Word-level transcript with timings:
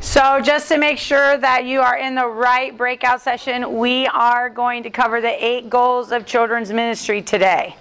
So, 0.00 0.40
just 0.40 0.68
to 0.68 0.78
make 0.78 0.96
sure 0.96 1.36
that 1.36 1.64
you 1.64 1.80
are 1.80 1.96
in 1.96 2.14
the 2.14 2.26
right 2.26 2.76
breakout 2.76 3.20
session, 3.20 3.78
we 3.78 4.06
are 4.06 4.48
going 4.48 4.84
to 4.84 4.90
cover 4.90 5.20
the 5.20 5.44
eight 5.44 5.68
goals 5.68 6.12
of 6.12 6.24
children's 6.24 6.72
ministry 6.72 7.20
today. 7.20 7.74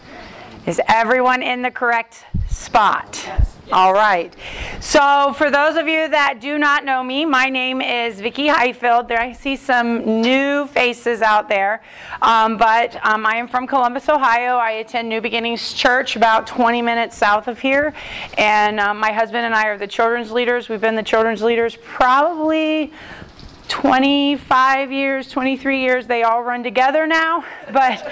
Is 0.66 0.82
everyone 0.88 1.44
in 1.44 1.62
the 1.62 1.72
correct 1.72 2.26
spot? 2.50 3.47
All 3.70 3.92
right. 3.92 4.34
So, 4.80 5.34
for 5.38 5.52
those 5.52 5.76
of 5.76 5.90
you 5.90 6.08
that 6.08 6.40
do 6.40 6.58
not 6.58 6.86
know 6.86 7.04
me, 7.04 7.26
my 7.26 7.50
name 7.50 7.82
is 7.82 8.22
Vicki 8.22 8.48
Highfield. 8.48 9.10
There, 9.10 9.20
I 9.20 9.34
see 9.34 9.58
some 9.58 10.22
new 10.22 10.68
faces 10.68 11.22
out 11.22 11.50
there, 11.50 11.82
um, 12.22 12.56
but 12.56 12.96
um, 13.06 13.26
I 13.26 13.36
am 13.36 13.46
from 13.46 13.68
Columbus, 13.68 14.08
Ohio. 14.08 14.56
I 14.56 14.72
attend 14.72 15.10
New 15.10 15.20
Beginnings 15.20 15.74
Church, 15.74 16.16
about 16.16 16.48
20 16.48 16.82
minutes 16.82 17.18
south 17.18 17.50
of 17.50 17.60
here, 17.60 17.94
and 18.38 18.80
um, 18.80 19.00
my 19.00 19.12
husband 19.12 19.46
and 19.46 19.54
I 19.54 19.66
are 19.68 19.78
the 19.78 19.86
children's 19.86 20.32
leaders. 20.32 20.70
We've 20.70 20.80
been 20.80 20.96
the 20.96 21.04
children's 21.04 21.42
leaders 21.42 21.76
probably 21.76 22.94
25 23.68 24.92
years, 24.92 25.30
23 25.30 25.82
years, 25.82 26.08
they 26.08 26.24
all 26.24 26.44
run 26.44 26.64
together 26.64 27.06
now. 27.06 27.44
But, 27.68 28.12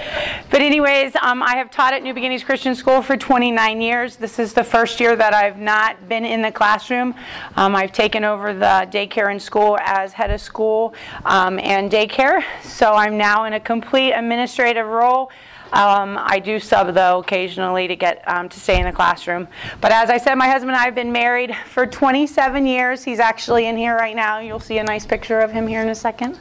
but 0.50 0.60
anyways, 0.60 1.16
um, 1.16 1.42
I 1.42 1.56
have 1.56 1.70
taught 1.70 1.94
at 1.94 2.02
New 2.02 2.12
Beginnings 2.12 2.44
Christian 2.44 2.74
School 2.74 3.00
for 3.00 3.16
29 3.16 3.80
years. 3.80 4.16
This 4.16 4.38
is 4.38 4.52
the 4.52 4.62
first 4.62 5.00
year 5.00 5.16
that 5.16 5.32
I've 5.32 5.58
not 5.58 6.08
been 6.10 6.26
in 6.26 6.42
the 6.42 6.52
classroom. 6.52 7.14
Um, 7.56 7.74
I've 7.74 7.90
taken 7.90 8.22
over 8.22 8.52
the 8.52 8.86
daycare 8.92 9.32
in 9.32 9.40
school 9.40 9.78
as 9.80 10.12
head 10.12 10.30
of 10.30 10.42
school 10.42 10.94
um, 11.24 11.58
and 11.58 11.90
daycare. 11.90 12.44
So 12.62 12.92
I'm 12.92 13.16
now 13.16 13.44
in 13.44 13.54
a 13.54 13.60
complete 13.60 14.12
administrative 14.12 14.86
role. 14.86 15.30
Um, 15.72 16.16
I 16.20 16.38
do 16.38 16.60
sub 16.60 16.94
though 16.94 17.18
occasionally 17.18 17.88
to 17.88 17.96
get 17.96 18.22
um, 18.28 18.48
to 18.48 18.60
stay 18.60 18.78
in 18.78 18.84
the 18.84 18.92
classroom. 18.92 19.48
But 19.80 19.92
as 19.92 20.10
I 20.10 20.18
said, 20.18 20.36
my 20.36 20.48
husband 20.48 20.70
and 20.70 20.80
I 20.80 20.84
have 20.84 20.94
been 20.94 21.12
married 21.12 21.54
for 21.68 21.86
27 21.86 22.66
years. 22.66 23.02
He's 23.02 23.18
actually 23.18 23.66
in 23.66 23.76
here 23.76 23.96
right 23.96 24.14
now. 24.14 24.38
You'll 24.38 24.60
see 24.60 24.78
a 24.78 24.84
nice 24.84 25.04
picture 25.04 25.40
of 25.40 25.50
him 25.50 25.66
here 25.66 25.82
in 25.82 25.88
a 25.88 25.94
second. 25.94 26.38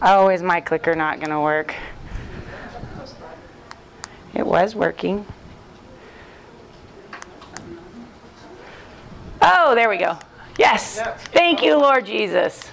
Oh, 0.00 0.28
is 0.28 0.42
my 0.42 0.60
clicker 0.60 0.94
not 0.94 1.18
going 1.18 1.30
to 1.30 1.40
work? 1.40 1.74
It 4.34 4.46
was 4.46 4.74
working. 4.74 5.26
Oh, 9.42 9.74
there 9.74 9.88
we 9.88 9.98
go. 9.98 10.18
Yes. 10.58 11.00
Thank 11.32 11.62
you, 11.62 11.76
Lord 11.76 12.06
Jesus. 12.06 12.70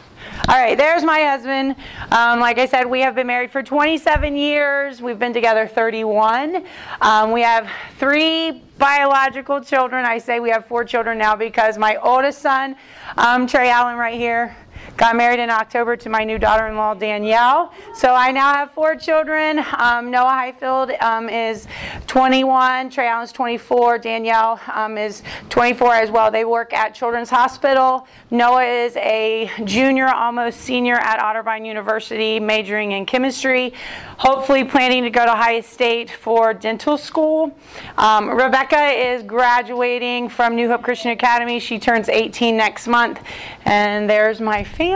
All 0.47 0.55
right, 0.55 0.77
there's 0.77 1.03
my 1.03 1.19
husband. 1.19 1.75
Um, 2.11 2.39
like 2.39 2.57
I 2.59 2.65
said, 2.65 2.85
we 2.85 3.01
have 3.01 3.13
been 3.13 3.27
married 3.27 3.51
for 3.51 3.61
27 3.61 4.37
years. 4.37 5.01
We've 5.01 5.19
been 5.19 5.33
together 5.33 5.67
31. 5.67 6.63
Um, 7.01 7.31
we 7.31 7.41
have 7.41 7.69
three 7.97 8.63
biological 8.77 9.59
children. 9.59 10.05
I 10.05 10.17
say 10.17 10.39
we 10.39 10.49
have 10.49 10.65
four 10.65 10.85
children 10.85 11.17
now 11.17 11.35
because 11.35 11.77
my 11.77 11.97
oldest 11.97 12.41
son, 12.41 12.77
um, 13.17 13.47
Trey 13.47 13.69
Allen, 13.69 13.97
right 13.97 14.17
here, 14.17 14.55
Got 14.99 15.15
married 15.15 15.39
in 15.39 15.49
October 15.49 15.95
to 15.95 16.09
my 16.09 16.25
new 16.25 16.37
daughter 16.37 16.67
in 16.67 16.75
law, 16.75 16.93
Danielle. 16.93 17.71
So 17.93 18.13
I 18.13 18.31
now 18.31 18.53
have 18.53 18.71
four 18.71 18.97
children. 18.97 19.63
Um, 19.77 20.11
Noah 20.11 20.27
Highfield 20.27 20.91
um, 20.99 21.29
is 21.29 21.67
21, 22.07 22.89
Trey 22.89 23.07
Allen's 23.07 23.31
24, 23.31 23.97
Danielle 23.99 24.59
um, 24.73 24.97
is 24.97 25.23
24 25.47 25.95
as 25.95 26.11
well. 26.11 26.29
They 26.29 26.43
work 26.43 26.73
at 26.73 26.93
Children's 26.93 27.29
Hospital. 27.29 28.09
Noah 28.29 28.65
is 28.65 28.97
a 28.97 29.49
junior, 29.63 30.07
almost 30.07 30.59
senior 30.59 30.95
at 30.95 31.21
Otterbein 31.21 31.65
University, 31.65 32.37
majoring 32.37 32.91
in 32.91 33.05
chemistry, 33.05 33.71
hopefully 34.17 34.65
planning 34.65 35.03
to 35.03 35.09
go 35.09 35.23
to 35.23 35.31
Ohio 35.31 35.61
State 35.61 36.11
for 36.11 36.53
dental 36.53 36.97
school. 36.97 37.57
Um, 37.97 38.29
Rebecca 38.29 38.87
is 38.87 39.23
graduating 39.23 40.27
from 40.27 40.57
New 40.57 40.67
Hope 40.67 40.81
Christian 40.81 41.11
Academy. 41.11 41.61
She 41.61 41.79
turns 41.79 42.09
18 42.09 42.57
next 42.57 42.85
month. 42.85 43.21
And 43.63 44.09
there's 44.09 44.41
my 44.41 44.65
family. 44.65 44.88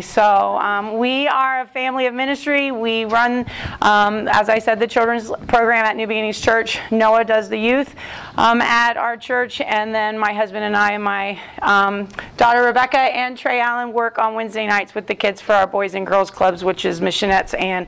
So 0.00 0.58
um, 0.58 0.98
we 0.98 1.26
are 1.28 1.62
a 1.62 1.66
family 1.66 2.06
of 2.06 2.14
ministry. 2.14 2.70
We 2.70 3.04
run, 3.04 3.46
um, 3.80 4.28
as 4.28 4.48
I 4.48 4.58
said, 4.58 4.78
the 4.78 4.86
children's 4.86 5.30
program 5.48 5.84
at 5.84 5.96
New 5.96 6.06
Beginnings 6.06 6.40
Church. 6.40 6.78
Noah 6.90 7.24
does 7.24 7.48
the 7.48 7.56
youth 7.56 7.94
um, 8.36 8.60
at 8.60 8.96
our 8.96 9.16
church, 9.16 9.60
and 9.60 9.94
then 9.94 10.18
my 10.18 10.32
husband 10.32 10.64
and 10.64 10.76
I 10.76 10.92
and 10.92 11.04
my 11.04 11.38
um, 11.62 12.08
daughter 12.36 12.62
Rebecca 12.62 12.98
and 12.98 13.36
Trey 13.36 13.60
Allen 13.60 13.92
work 13.92 14.18
on 14.18 14.34
Wednesday 14.34 14.66
nights 14.66 14.94
with 14.94 15.06
the 15.06 15.14
kids 15.14 15.40
for 15.40 15.54
our 15.54 15.66
boys 15.66 15.94
and 15.94 16.06
girls 16.06 16.30
clubs, 16.30 16.62
which 16.62 16.84
is 16.84 17.00
Missionettes 17.00 17.58
and 17.58 17.86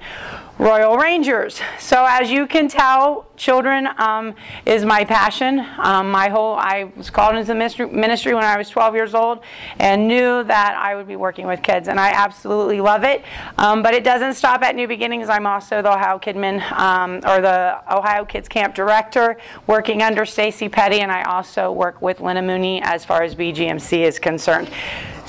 Royal 0.58 0.96
Rangers. 0.98 1.60
So 1.78 2.06
as 2.08 2.30
you 2.30 2.46
can 2.46 2.68
tell, 2.68 3.26
children 3.36 3.88
um, 3.98 4.34
is 4.66 4.84
my 4.84 5.04
passion. 5.04 5.66
Um, 5.78 6.10
my 6.10 6.28
whole 6.28 6.54
I 6.54 6.92
was 6.94 7.10
called 7.10 7.34
into 7.34 7.46
the 7.46 7.54
ministry 7.54 8.34
when 8.34 8.44
I 8.44 8.56
was 8.56 8.68
12 8.68 8.94
years 8.94 9.14
old, 9.14 9.40
and 9.78 10.06
knew 10.06 10.44
that 10.44 10.76
I 10.76 10.94
would 10.94 11.08
be 11.08 11.16
working 11.16 11.46
with 11.46 11.62
kids, 11.62 11.88
and 11.88 11.98
I 11.98 12.10
absolutely 12.10 12.80
love 12.80 13.02
it. 13.02 13.24
Um, 13.56 13.82
but 13.82 13.94
it 13.94 14.04
doesn't 14.04 14.34
stop 14.34 14.62
at 14.62 14.76
New 14.76 14.86
Beginnings. 14.86 15.28
I'm 15.28 15.46
also 15.46 15.80
the 15.80 15.92
Ohio 15.92 16.18
Kidmin 16.18 16.60
um, 16.72 17.16
or 17.26 17.40
the 17.40 17.80
Ohio 17.90 18.24
Kids 18.24 18.46
Camp 18.46 18.74
director, 18.74 19.38
working 19.66 20.02
under 20.02 20.26
Stacy 20.26 20.69
Petty, 20.69 21.00
and 21.00 21.10
I 21.10 21.22
also 21.22 21.72
work 21.72 22.00
with 22.02 22.20
Lena 22.20 22.42
Mooney 22.42 22.82
as 22.82 23.04
far 23.04 23.22
as 23.22 23.34
BGMC 23.34 24.06
is 24.06 24.19
concerned. 24.19 24.70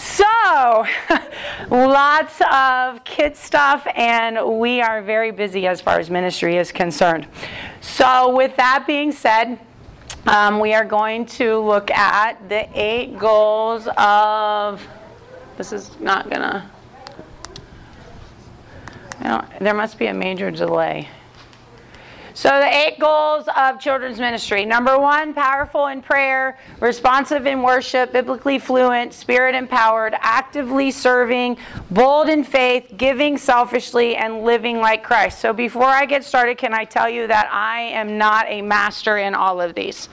So, 0.04 0.86
lots 1.72 2.42
of 2.52 3.06
kid 3.06 3.38
stuff, 3.38 3.88
and 3.96 4.60
we 4.60 4.82
are 4.82 5.02
very 5.02 5.32
busy 5.32 5.66
as 5.66 5.80
far 5.80 5.98
as 5.98 6.10
ministry 6.10 6.58
is 6.58 6.74
concerned. 6.74 7.26
So, 7.80 8.36
with 8.36 8.54
that 8.58 8.84
being 8.86 9.14
said, 9.14 9.58
um, 10.28 10.60
we 10.60 10.74
are 10.74 10.84
going 10.84 11.26
to 11.38 11.58
look 11.58 11.90
at 11.90 12.50
the 12.50 12.68
eight 12.78 13.18
goals 13.18 13.88
of. 13.96 14.86
This 15.56 15.72
is 15.72 15.98
not 16.02 16.30
gonna. 16.30 16.70
there 19.62 19.74
must 19.74 19.98
be 19.98 20.08
a 20.08 20.14
major 20.14 20.52
delay. 20.52 21.08
So, 22.36 22.50
the 22.50 22.66
eight 22.66 22.98
goals 23.00 23.48
of 23.56 23.80
children's 23.80 24.20
ministry 24.20 24.66
number 24.66 24.98
one, 24.98 25.36
powerful 25.36 25.86
in 25.88 26.02
prayer, 26.02 26.58
responsive 26.80 27.46
in 27.46 27.62
worship, 27.62 28.12
biblically 28.12 28.58
fluent, 28.58 29.14
spirit 29.14 29.54
empowered, 29.54 30.16
actively 30.20 30.90
serving, 30.90 31.58
bold 31.92 32.30
in 32.30 32.44
faith, 32.44 32.92
giving 32.98 33.38
selfishly, 33.38 34.16
and 34.16 34.44
living 34.44 34.80
like 34.80 35.04
Christ. 35.04 35.42
So, 35.42 35.54
before 35.54 35.86
I 35.86 36.08
get 36.08 36.24
started, 36.24 36.58
can 36.58 36.74
I 36.74 36.86
tell 36.86 37.08
you 37.08 37.28
that 37.28 37.50
I 37.52 37.82
am 37.82 38.18
not 38.18 38.48
a 38.50 38.64
master 38.64 39.20
in 39.20 39.36
all 39.36 39.62
of 39.62 39.76
these? 39.76 40.10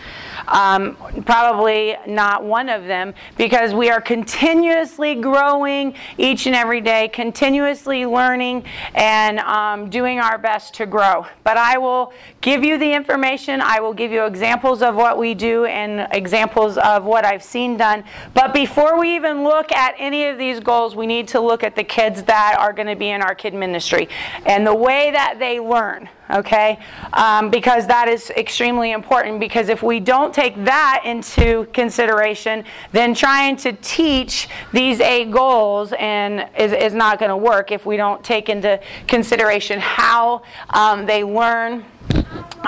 Um, 0.46 0.98
probably 1.24 1.96
not 2.06 2.44
one 2.44 2.68
of 2.68 2.84
them, 2.84 3.14
because 3.38 3.72
we 3.72 3.88
are 3.88 4.00
continuously 4.00 5.14
growing 5.14 5.94
each 6.18 6.46
and 6.46 6.54
every 6.54 6.82
day, 6.82 7.08
continuously 7.08 8.04
learning, 8.04 8.64
and 8.94 9.38
um, 9.38 9.88
doing 9.88 10.18
our 10.18 10.36
best 10.36 10.74
to 10.74 10.84
grow. 10.84 11.24
But 11.44 11.56
I 11.56 11.78
will 11.78 12.09
give 12.40 12.64
you 12.64 12.78
the 12.78 12.92
information. 12.92 13.60
I 13.60 13.80
will 13.80 13.94
give 13.94 14.12
you 14.12 14.24
examples 14.24 14.82
of 14.82 14.94
what 14.94 15.18
we 15.18 15.34
do 15.34 15.64
and 15.64 16.08
examples 16.12 16.78
of 16.78 17.04
what 17.04 17.24
I've 17.24 17.42
seen 17.42 17.76
done. 17.76 18.04
But 18.34 18.54
before 18.54 18.98
we 18.98 19.14
even 19.16 19.44
look 19.44 19.72
at 19.72 19.94
any 19.98 20.26
of 20.26 20.38
these 20.38 20.60
goals, 20.60 20.94
we 20.96 21.06
need 21.06 21.28
to 21.28 21.40
look 21.40 21.62
at 21.62 21.76
the 21.76 21.84
kids 21.84 22.22
that 22.24 22.56
are 22.58 22.72
going 22.72 22.88
to 22.88 22.96
be 22.96 23.10
in 23.10 23.22
our 23.22 23.34
kid 23.34 23.54
ministry 23.54 24.08
and 24.46 24.66
the 24.66 24.74
way 24.74 25.10
that 25.10 25.38
they 25.38 25.60
learn 25.60 26.08
okay? 26.30 26.78
Um, 27.12 27.50
because 27.50 27.86
that 27.86 28.08
is 28.08 28.30
extremely 28.30 28.92
important. 28.92 29.40
Because 29.40 29.68
if 29.68 29.82
we 29.82 30.00
don't 30.00 30.34
take 30.34 30.56
that 30.64 31.02
into 31.04 31.66
consideration, 31.72 32.64
then 32.92 33.14
trying 33.14 33.56
to 33.56 33.72
teach 33.74 34.48
these 34.72 35.00
eight 35.00 35.30
goals 35.30 35.92
and 35.98 36.48
is, 36.56 36.72
is 36.72 36.94
not 36.94 37.18
going 37.18 37.30
to 37.30 37.36
work 37.36 37.72
if 37.72 37.86
we 37.86 37.96
don't 37.96 38.22
take 38.24 38.48
into 38.48 38.80
consideration 39.06 39.78
how 39.80 40.42
um, 40.70 41.06
they 41.06 41.24
learn 41.24 41.84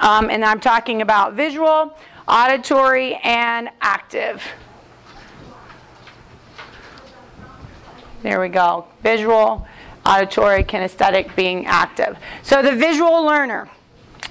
um, 0.00 0.30
and 0.30 0.44
I'm 0.44 0.60
talking 0.60 1.02
about 1.02 1.34
visual, 1.34 1.96
auditory, 2.26 3.16
and 3.22 3.68
active. 3.80 4.42
There 8.22 8.40
we 8.40 8.48
go. 8.48 8.86
Visual, 9.02 9.66
auditory, 10.04 10.64
kinesthetic, 10.64 11.34
being 11.36 11.66
active. 11.66 12.16
So 12.42 12.62
the 12.62 12.72
visual 12.74 13.24
learner, 13.24 13.68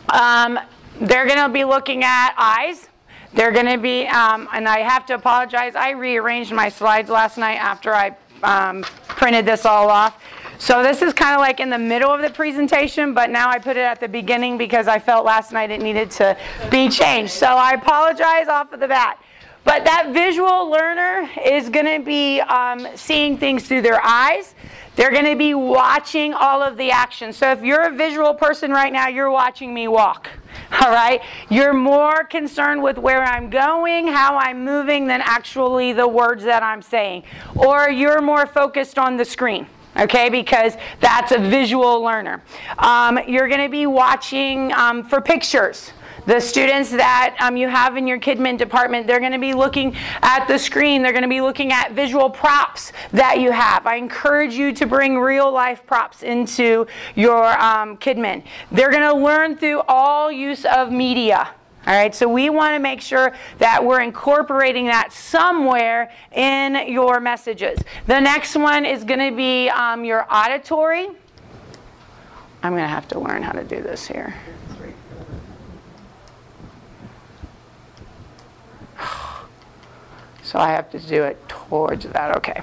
um, 0.10 0.60
they're 1.00 1.26
going 1.26 1.40
to 1.40 1.50
be 1.50 1.64
looking 1.64 2.04
at 2.04 2.34
eyes. 2.38 2.88
They're 3.34 3.52
going 3.52 3.68
to 3.68 3.78
be, 3.78 4.08
um, 4.08 4.50
and 4.54 4.68
I 4.68 4.80
have 4.80 5.06
to 5.08 5.16
apologize, 5.16 5.76
I 5.76 5.92
rearranged 5.92 6.52
my 6.52 6.70
slides 6.70 7.10
last 7.10 7.38
night 7.38 7.56
after 7.56 7.94
I 7.94 8.16
um, 8.44 8.84
printed 9.08 9.46
this 9.46 9.66
all 9.66 9.90
off. 9.90 10.22
So 10.58 10.84
this 10.84 11.02
is 11.02 11.14
kind 11.14 11.34
of 11.34 11.40
like 11.40 11.60
in 11.60 11.72
the 11.72 11.78
middle 11.80 12.12
of 12.12 12.22
the 12.22 12.30
presentation, 12.30 13.16
but 13.16 13.32
now 13.32 13.50
I 13.50 13.58
put 13.58 13.78
it 13.78 13.82
at 13.82 14.00
the 14.00 14.08
beginning 14.08 14.60
because 14.60 14.88
I 14.88 15.00
felt 15.00 15.26
last 15.26 15.52
night 15.52 15.72
it 15.72 15.82
needed 15.82 16.12
to 16.12 16.38
be 16.70 16.88
changed. 16.88 17.32
So 17.32 17.48
I 17.48 17.72
apologize 17.72 18.48
off 18.48 18.72
of 18.72 18.80
the 18.80 18.88
bat. 18.88 19.18
But 19.64 19.86
that 19.86 20.12
visual 20.12 20.70
learner 20.70 21.30
is 21.46 21.70
going 21.70 21.86
to 21.86 22.04
be 22.04 22.42
um, 22.42 22.88
seeing 22.96 23.38
things 23.38 23.68
through 23.68 23.82
their 23.82 24.04
eyes. 24.04 24.54
They're 24.96 25.12
going 25.12 25.26
to 25.26 25.38
be 25.38 25.54
watching 25.54 26.34
all 26.34 26.62
of 26.62 26.78
the 26.78 26.92
action. 26.92 27.32
So 27.32 27.52
if 27.52 27.64
you're 27.64 27.84
a 27.84 27.92
visual 27.92 28.34
person 28.34 28.72
right 28.72 28.92
now, 28.92 29.08
you're 29.08 29.32
watching 29.32 29.74
me 29.74 29.88
walk. 29.88 30.30
All 30.82 30.92
right? 30.92 31.22
You're 31.50 31.74
more 31.74 32.26
concerned 32.26 32.84
with 32.84 32.98
where 32.98 33.24
I'm 33.24 33.50
going, 33.50 34.08
how 34.08 34.38
I'm 34.38 34.66
moving, 34.66 35.08
than 35.08 35.22
actually 35.22 35.94
the 35.94 36.08
words 36.08 36.44
that 36.44 36.62
I'm 36.62 36.82
saying. 36.82 37.24
Or 37.56 37.90
you're 37.90 38.22
more 38.22 38.46
focused 38.46 39.00
on 39.00 39.18
the 39.18 39.26
screen 39.26 39.68
okay 39.98 40.30
because 40.30 40.78
that's 41.02 41.34
a 41.34 41.38
visual 41.38 42.02
learner 42.02 42.42
um, 42.80 43.20
you're 43.28 43.50
going 43.50 43.62
to 43.62 43.70
be 43.70 43.86
watching 43.86 44.72
um, 44.72 45.04
for 45.04 45.20
pictures 45.20 45.92
the 46.26 46.40
students 46.40 46.92
that 46.92 47.36
um, 47.40 47.58
you 47.58 47.68
have 47.68 47.98
in 47.98 48.08
your 48.08 48.20
KidMin 48.20 48.58
department, 48.58 49.08
they're 49.08 49.20
going 49.20 49.32
to 49.32 49.40
be 49.40 49.54
looking 49.54 49.96
at 50.22 50.46
the 50.48 50.58
screen. 50.58 51.02
They're 51.02 51.12
going 51.12 51.24
to 51.24 51.30
be 51.30 51.42
looking 51.42 51.72
at 51.72 51.94
visual 51.94 52.30
props 52.30 52.94
that 53.12 53.40
you 53.40 53.52
have. 53.52 53.86
I 53.88 53.96
encourage 53.96 54.54
you 54.54 54.74
to 54.74 54.86
bring 54.86 55.18
real 55.18 55.52
life 55.52 55.86
props 55.86 56.24
into 56.24 56.88
your 57.16 57.46
um, 57.62 57.98
KidMin. 57.98 58.44
They're 58.72 58.92
going 58.92 59.10
to 59.10 59.16
learn 59.16 59.58
through 59.58 59.82
all 59.88 60.32
use 60.32 60.66
of 60.66 60.92
media. 60.92 61.50
All 61.88 61.96
right, 61.96 62.14
so 62.14 62.30
we 62.30 62.52
want 62.52 62.76
to 62.76 62.80
make 62.80 63.02
sure 63.02 63.34
that 63.58 63.84
we're 63.84 64.02
incorporating 64.02 64.86
that 64.86 65.12
somewhere 65.12 66.12
in 66.32 66.88
your 66.88 67.20
messages. 67.20 67.80
The 68.06 68.20
next 68.20 68.56
one 68.56 68.86
is 68.86 69.04
going 69.04 69.32
to 69.32 69.36
be 69.36 69.68
um, 69.70 70.06
your 70.06 70.28
auditory. 70.32 71.08
I'm 72.62 72.74
going 72.74 72.84
to 72.84 72.88
have 72.88 73.08
to 73.08 73.20
learn 73.20 73.42
how 73.42 73.54
to 73.54 73.64
do 73.64 73.82
this 73.82 74.08
here. 74.08 74.36
So 80.52 80.60
I 80.60 80.72
have 80.72 80.90
to 80.92 81.00
do 81.00 81.24
it 81.24 81.38
towards 81.48 82.04
that. 82.04 82.36
Okay. 82.36 82.62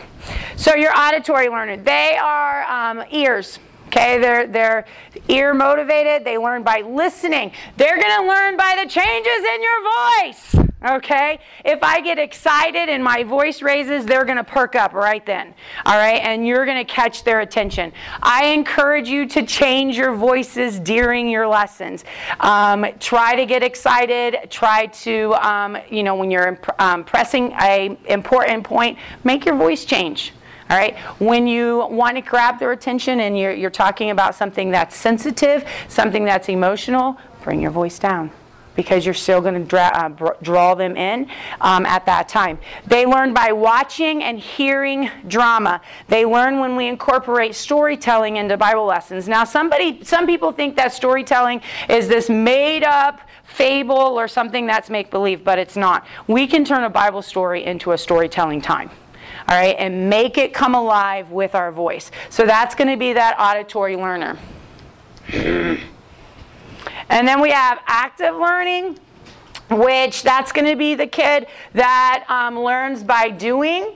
So 0.56 0.74
your 0.74 0.94
auditory 0.94 1.48
learner, 1.48 1.78
they 1.78 2.18
are 2.20 2.64
um, 2.64 3.02
ears. 3.10 3.58
Okay, 3.88 4.18
they're, 4.18 4.46
they're 4.46 4.84
ear 5.28 5.54
motivated. 5.54 6.22
They 6.22 6.36
learn 6.36 6.62
by 6.62 6.82
listening. 6.82 7.52
They're 7.78 7.96
going 7.96 8.20
to 8.20 8.28
learn 8.28 8.54
by 8.54 8.78
the 8.82 8.88
changes 8.88 9.44
in 9.54 9.62
your 9.62 10.26
voice. 10.26 10.68
Okay? 10.84 11.38
If 11.64 11.82
I 11.82 12.02
get 12.02 12.18
excited 12.18 12.90
and 12.90 13.02
my 13.02 13.24
voice 13.24 13.62
raises, 13.62 14.04
they're 14.04 14.26
going 14.26 14.36
to 14.36 14.44
perk 14.44 14.76
up 14.76 14.92
right 14.92 15.24
then. 15.24 15.54
All 15.86 15.96
right? 15.96 16.20
And 16.22 16.46
you're 16.46 16.66
going 16.66 16.76
to 16.76 16.84
catch 16.84 17.24
their 17.24 17.40
attention. 17.40 17.94
I 18.22 18.48
encourage 18.48 19.08
you 19.08 19.26
to 19.28 19.46
change 19.46 19.96
your 19.96 20.14
voices 20.14 20.78
during 20.78 21.26
your 21.30 21.48
lessons. 21.48 22.04
Um, 22.40 22.84
try 23.00 23.36
to 23.36 23.46
get 23.46 23.62
excited. 23.62 24.50
Try 24.50 24.86
to, 24.86 25.32
um, 25.34 25.78
you 25.90 26.02
know, 26.02 26.14
when 26.14 26.30
you're 26.30 26.48
imp- 26.48 26.80
um, 26.80 27.04
pressing 27.04 27.52
a 27.52 27.96
important 28.04 28.64
point, 28.64 28.98
make 29.24 29.46
your 29.46 29.56
voice 29.56 29.86
change. 29.86 30.34
All 30.70 30.76
right. 30.76 30.96
When 31.18 31.46
you 31.46 31.86
want 31.90 32.16
to 32.16 32.20
grab 32.20 32.58
their 32.58 32.72
attention 32.72 33.20
and 33.20 33.38
you're, 33.38 33.54
you're 33.54 33.70
talking 33.70 34.10
about 34.10 34.34
something 34.34 34.70
that's 34.70 34.94
sensitive, 34.94 35.64
something 35.88 36.24
that's 36.24 36.48
emotional, 36.50 37.16
bring 37.42 37.62
your 37.62 37.70
voice 37.70 37.98
down 37.98 38.30
because 38.78 39.04
you're 39.04 39.12
still 39.12 39.40
going 39.40 39.54
to 39.54 39.64
dra- 39.64 39.90
uh, 39.92 40.34
draw 40.40 40.72
them 40.72 40.96
in 40.96 41.28
um, 41.60 41.84
at 41.84 42.06
that 42.06 42.28
time. 42.28 42.58
They 42.86 43.06
learn 43.06 43.34
by 43.34 43.50
watching 43.50 44.22
and 44.22 44.38
hearing 44.38 45.10
drama. 45.26 45.80
They 46.06 46.24
learn 46.24 46.60
when 46.60 46.76
we 46.76 46.86
incorporate 46.86 47.56
storytelling 47.56 48.36
into 48.36 48.56
Bible 48.56 48.84
lessons. 48.84 49.26
Now, 49.26 49.42
somebody, 49.42 50.04
some 50.04 50.26
people 50.26 50.52
think 50.52 50.76
that 50.76 50.92
storytelling 50.92 51.60
is 51.88 52.06
this 52.06 52.28
made 52.30 52.84
up 52.84 53.20
fable 53.42 53.96
or 53.96 54.28
something 54.28 54.66
that's 54.66 54.90
make 54.90 55.10
believe, 55.10 55.42
but 55.42 55.58
it's 55.58 55.76
not. 55.76 56.06
We 56.28 56.46
can 56.46 56.64
turn 56.64 56.84
a 56.84 56.90
Bible 56.90 57.22
story 57.22 57.64
into 57.64 57.90
a 57.90 57.98
storytelling 57.98 58.60
time 58.60 58.90
all 59.48 59.56
right, 59.56 59.76
and 59.78 60.10
make 60.10 60.36
it 60.36 60.52
come 60.52 60.74
alive 60.74 61.30
with 61.30 61.54
our 61.54 61.72
voice. 61.72 62.10
So 62.28 62.44
that's 62.44 62.74
going 62.74 62.88
to 62.88 62.96
be 62.98 63.14
that 63.14 63.36
auditory 63.38 63.96
learner. 63.96 64.38
And 67.10 67.26
then 67.26 67.40
we 67.40 67.50
have 67.50 67.80
active 67.86 68.34
learning, 68.36 68.98
which 69.70 70.22
that's 70.22 70.52
going 70.52 70.66
to 70.66 70.76
be 70.76 70.94
the 70.94 71.06
kid 71.06 71.46
that 71.72 72.24
um, 72.28 72.58
learns 72.58 73.02
by 73.02 73.30
doing. 73.30 73.94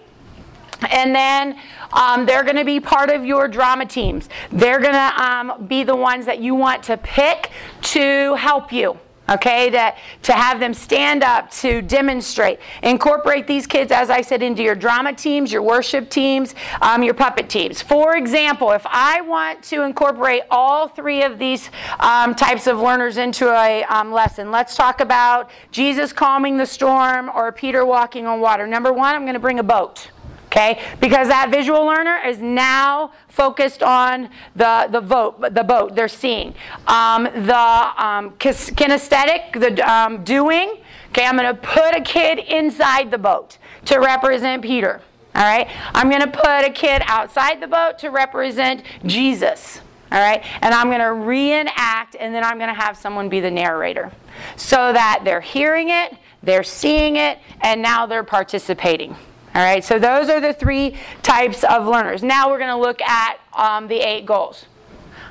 And 0.90 1.14
then 1.14 1.58
um, 1.93 2.26
they're 2.26 2.43
going 2.43 2.56
to 2.56 2.64
be 2.64 2.81
part 2.81 3.10
of 3.10 3.25
your 3.25 3.48
drama 3.48 3.87
teams. 3.87 4.28
They're 4.50 4.81
going 4.81 4.94
to 4.94 5.22
um, 5.22 5.66
be 5.66 5.84
the 5.84 5.94
ones 5.94 6.26
that 6.26 6.40
you 6.40 6.55
want 6.55 6.82
to 6.84 6.96
pick 6.96 7.50
to 7.82 8.34
help 8.34 8.72
you 8.72 8.98
okay 9.28 9.70
that 9.70 9.98
to 10.22 10.32
have 10.32 10.60
them 10.60 10.74
stand 10.74 11.22
up 11.22 11.50
to 11.50 11.82
demonstrate. 11.82 12.58
Incorporate 12.82 13.46
these 13.46 13.66
kids 13.66 13.90
as 13.92 14.10
i 14.10 14.20
said 14.20 14.42
into 14.42 14.62
your 14.62 14.74
drama 14.74 15.12
teams 15.12 15.52
your 15.52 15.62
worship 15.62 16.10
teams 16.10 16.54
um, 16.80 17.02
your 17.02 17.14
puppet 17.14 17.48
teams. 17.48 17.82
For 17.82 18.16
example 18.16 18.72
if 18.72 18.82
i 18.86 19.20
want 19.20 19.62
to 19.64 19.82
incorporate 19.82 20.42
all 20.50 20.88
three 20.88 21.22
of 21.22 21.38
these 21.38 21.70
um, 22.00 22.34
types 22.34 22.66
of 22.66 22.78
learners 22.78 23.16
into 23.16 23.48
a 23.50 23.84
um, 23.84 24.12
lesson 24.12 24.50
let's 24.50 24.76
talk 24.76 25.00
about 25.00 25.50
jesus 25.70 26.12
calming 26.12 26.56
the 26.56 26.66
storm 26.66 27.30
or 27.34 27.52
peter 27.52 27.84
walking 27.84 28.26
on 28.26 28.40
water. 28.40 28.66
Number 28.66 28.92
one 28.92 29.14
i'm 29.14 29.22
going 29.22 29.34
to 29.34 29.40
bring 29.40 29.58
a 29.58 29.64
boat 29.64 30.12
okay? 30.52 30.82
Because 31.00 31.28
that 31.28 31.50
visual 31.50 31.87
learner 31.87 32.19
is 32.26 32.38
now 32.38 33.12
focused 33.28 33.82
on 33.82 34.28
the, 34.54 34.87
the, 34.90 35.00
vote, 35.00 35.40
the 35.54 35.64
boat 35.64 35.94
they're 35.94 36.08
seeing. 36.08 36.54
Um, 36.87 37.25
the 37.25 37.56
um, 37.56 38.32
kinesthetic, 38.32 39.58
the 39.58 39.90
um, 39.90 40.22
doing, 40.25 40.76
okay, 41.08 41.25
I'm 41.25 41.37
going 41.37 41.54
to 41.54 41.60
put 41.60 41.96
a 41.96 42.02
kid 42.02 42.38
inside 42.38 43.10
the 43.10 43.19
boat 43.19 43.56
to 43.87 43.99
represent 43.99 44.62
Peter. 44.62 45.00
All 45.34 45.43
right? 45.43 45.69
I'm 45.94 46.10
going 46.10 46.20
to 46.20 46.31
put 46.31 46.66
a 46.66 46.70
kid 46.70 47.02
outside 47.06 47.60
the 47.62 47.66
boat 47.66 47.98
to 48.00 48.10
represent 48.10 48.82
Jesus. 49.06 49.81
All 50.12 50.20
right? 50.20 50.44
And 50.60 50.75
I'm 50.75 50.88
going 50.88 51.00
to 51.00 51.14
reenact, 51.14 52.16
and 52.20 52.34
then 52.34 52.44
I'm 52.44 52.58
going 52.58 52.69
to 52.69 52.78
have 52.78 52.98
someone 52.98 53.31
be 53.31 53.40
the 53.40 53.50
narrator 53.50 54.12
so 54.56 54.93
that 54.93 55.22
they're 55.25 55.40
hearing 55.40 55.88
it, 55.88 56.14
they're 56.43 56.62
seeing 56.62 57.16
it, 57.16 57.38
and 57.62 57.81
now 57.81 58.05
they're 58.05 58.25
participating. 58.25 59.16
All 59.54 59.62
right, 59.62 59.84
so 59.84 59.99
those 59.99 60.31
are 60.31 60.40
the 60.40 60.54
three 60.54 60.96
types 61.22 61.62
of 61.62 61.87
learners. 61.87 62.22
Now 62.22 62.49
we're 62.49 62.58
going 62.58 62.70
to 62.70 62.76
look 62.76 63.02
at 63.02 63.38
um, 63.52 63.87
the 63.87 63.96
eight 63.96 64.25
goals. 64.25 64.64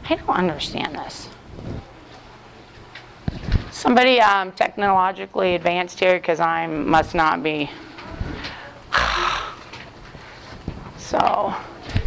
I 0.07 0.15
don't 0.15 0.29
understand 0.29 0.93
this. 0.95 1.27
Somebody 3.71 4.21
um, 4.21 4.51
technologically 4.51 5.55
advanced 5.55 5.99
here 5.99 6.19
because 6.19 6.39
I 6.39 6.67
must 6.67 7.15
not 7.15 7.41
be. 7.41 7.71
so, 10.97 11.55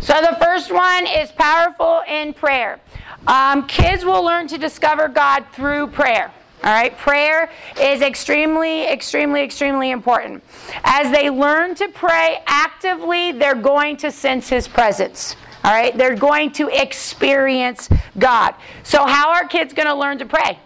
so 0.00 0.20
the 0.20 0.36
first 0.40 0.70
one 0.70 1.08
is 1.08 1.32
powerful 1.32 2.02
in 2.06 2.32
prayer. 2.32 2.78
Um, 3.26 3.66
kids 3.66 4.04
will 4.04 4.22
learn 4.22 4.46
to 4.48 4.58
discover 4.58 5.08
God 5.08 5.46
through 5.52 5.88
prayer. 5.88 6.30
All 6.62 6.72
right, 6.72 6.96
prayer 6.96 7.50
is 7.80 8.02
extremely, 8.02 8.86
extremely, 8.86 9.42
extremely 9.42 9.90
important. 9.90 10.42
As 10.84 11.10
they 11.12 11.30
learn 11.30 11.74
to 11.76 11.88
pray 11.88 12.42
actively, 12.46 13.32
they're 13.32 13.54
going 13.54 13.96
to 13.98 14.10
sense 14.10 14.48
His 14.48 14.68
presence. 14.68 15.36
All 15.64 15.72
right, 15.72 15.96
they're 15.96 16.16
going 16.16 16.52
to 16.52 16.68
experience 16.68 17.88
God. 18.18 18.54
So, 18.82 19.06
how 19.06 19.32
are 19.32 19.46
kids 19.46 19.72
going 19.72 19.88
to 19.88 19.94
learn 19.94 20.18
to 20.18 20.26
pray? 20.26 20.58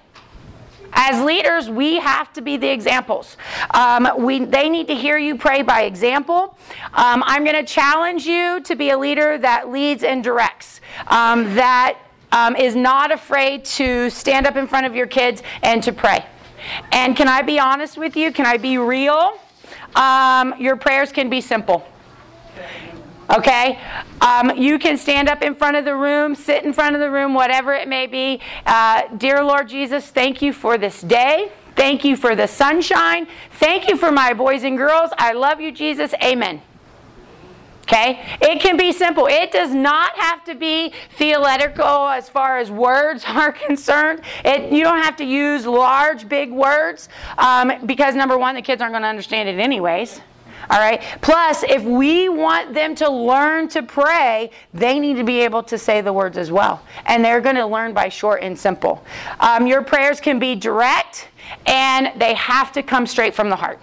As 0.92 1.23
leaders, 1.23 1.68
we 1.68 1.96
have 1.96 2.32
to 2.32 2.40
be 2.40 2.56
the 2.56 2.68
examples. 2.68 3.37
Um, 3.70 4.08
we, 4.16 4.44
they 4.44 4.68
need 4.68 4.88
to 4.88 4.94
hear 4.94 5.18
you 5.18 5.37
pray 5.37 5.62
by 5.62 5.82
example. 5.82 6.58
Um, 6.94 7.23
I'm 7.26 7.44
going 7.44 7.56
to 7.56 7.64
challenge 7.64 8.26
you 8.26 8.61
to 8.62 8.75
be 8.75 8.90
a 8.90 8.99
leader 8.99 9.38
that 9.38 9.70
leads 9.70 10.02
and 10.02 10.25
directs, 10.25 10.80
um, 11.08 11.54
that 11.54 11.99
um, 12.32 12.56
is 12.56 12.75
not 12.75 13.12
afraid 13.12 13.64
to 13.66 14.11
stand 14.11 14.46
up 14.46 14.56
in 14.56 14.66
front 14.66 14.87
of 14.87 14.94
your 14.94 15.06
kids 15.06 15.42
and 15.62 15.82
to 15.82 15.92
pray. 15.92 16.25
And 16.92 17.16
can 17.16 17.28
I 17.28 17.42
be 17.42 17.58
honest 17.58 17.96
with 17.96 18.16
you? 18.16 18.32
Can 18.32 18.46
I 18.46 18.56
be 18.56 18.78
real? 18.78 19.38
Um, 19.95 20.54
your 20.59 20.76
prayers 20.76 21.12
can 21.12 21.28
be 21.28 21.40
simple. 21.40 21.87
Okay? 23.30 23.78
Um, 24.21 24.57
you 24.57 24.78
can 24.78 24.97
stand 24.97 25.28
up 25.28 25.42
in 25.42 25.54
front 25.54 25.76
of 25.76 25.85
the 25.85 25.95
room, 25.95 26.35
sit 26.35 26.64
in 26.64 26.73
front 26.73 26.95
of 26.95 27.00
the 27.00 27.11
room, 27.11 27.35
whatever 27.35 27.75
it 27.75 27.88
may 27.88 28.07
be. 28.07 28.40
Uh, 28.64 29.02
Dear 29.16 29.45
Lord 29.45 29.68
Jesus, 29.68 30.09
thank 30.09 30.40
you 30.40 30.52
for 30.52 30.78
this 30.78 31.02
day. 31.02 31.52
Thank 31.76 32.04
you 32.04 32.16
for 32.16 32.35
the 32.35 32.49
sunshine. 32.49 33.28
Thank 33.52 33.88
you 33.88 33.97
for 33.97 34.11
my 34.11 34.33
boys 34.33 34.64
and 34.64 34.76
girls. 34.76 35.11
I 35.16 35.33
love 35.33 35.61
you, 35.61 35.71
Jesus. 35.71 36.12
Amen. 36.23 36.61
Okay? 37.88 38.21
It 38.42 38.61
can 38.61 38.76
be 38.76 38.92
simple. 38.92 39.26
It 39.26 39.50
does 39.50 39.75
not 39.75 40.14
have 40.16 40.45
to 40.45 40.54
be 40.54 40.92
theoretical 41.16 42.09
as 42.09 42.28
far 42.28 42.59
as 42.59 42.71
words 42.71 43.25
are 43.26 43.50
concerned. 43.50 44.21
It, 44.45 44.71
you 44.71 44.85
don't 44.85 45.02
have 45.02 45.16
to 45.16 45.25
use 45.25 45.64
large, 45.64 46.28
big 46.28 46.52
words 46.52 47.09
um, 47.38 47.73
because, 47.87 48.14
number 48.14 48.37
one, 48.37 48.54
the 48.54 48.62
kids 48.62 48.83
aren't 48.83 48.92
going 48.92 49.02
to 49.02 49.09
understand 49.09 49.49
it 49.49 49.59
anyways. 49.59 50.21
All 50.71 50.78
right. 50.78 51.02
Plus, 51.23 51.62
if 51.62 51.83
we 51.83 52.28
want 52.28 52.75
them 52.75 52.95
to 52.97 53.09
learn 53.09 53.68
to 53.68 53.83
pray, 53.83 54.50
they 54.75 54.99
need 54.99 55.14
to 55.14 55.25
be 55.25 55.40
able 55.40 55.62
to 55.62 55.78
say 55.78 56.02
the 56.02 56.12
words 56.12 56.37
as 56.37 56.52
well. 56.52 56.83
And 57.07 57.25
they're 57.25 57.40
going 57.40 57.57
to 57.57 57.64
learn 57.64 57.95
by 57.95 58.11
short 58.11 58.42
and 58.42 58.59
simple. 58.59 59.02
Um, 59.40 59.66
your 59.66 59.83
prayers 59.83 60.21
can 60.21 60.38
be 60.38 60.54
direct 60.54 61.28
and 61.64 62.21
they 62.21 62.35
have 62.35 62.71
to 62.73 62.83
come 62.83 63.07
straight 63.07 63.35
from 63.35 63.49
the 63.49 63.57
heart. 63.57 63.80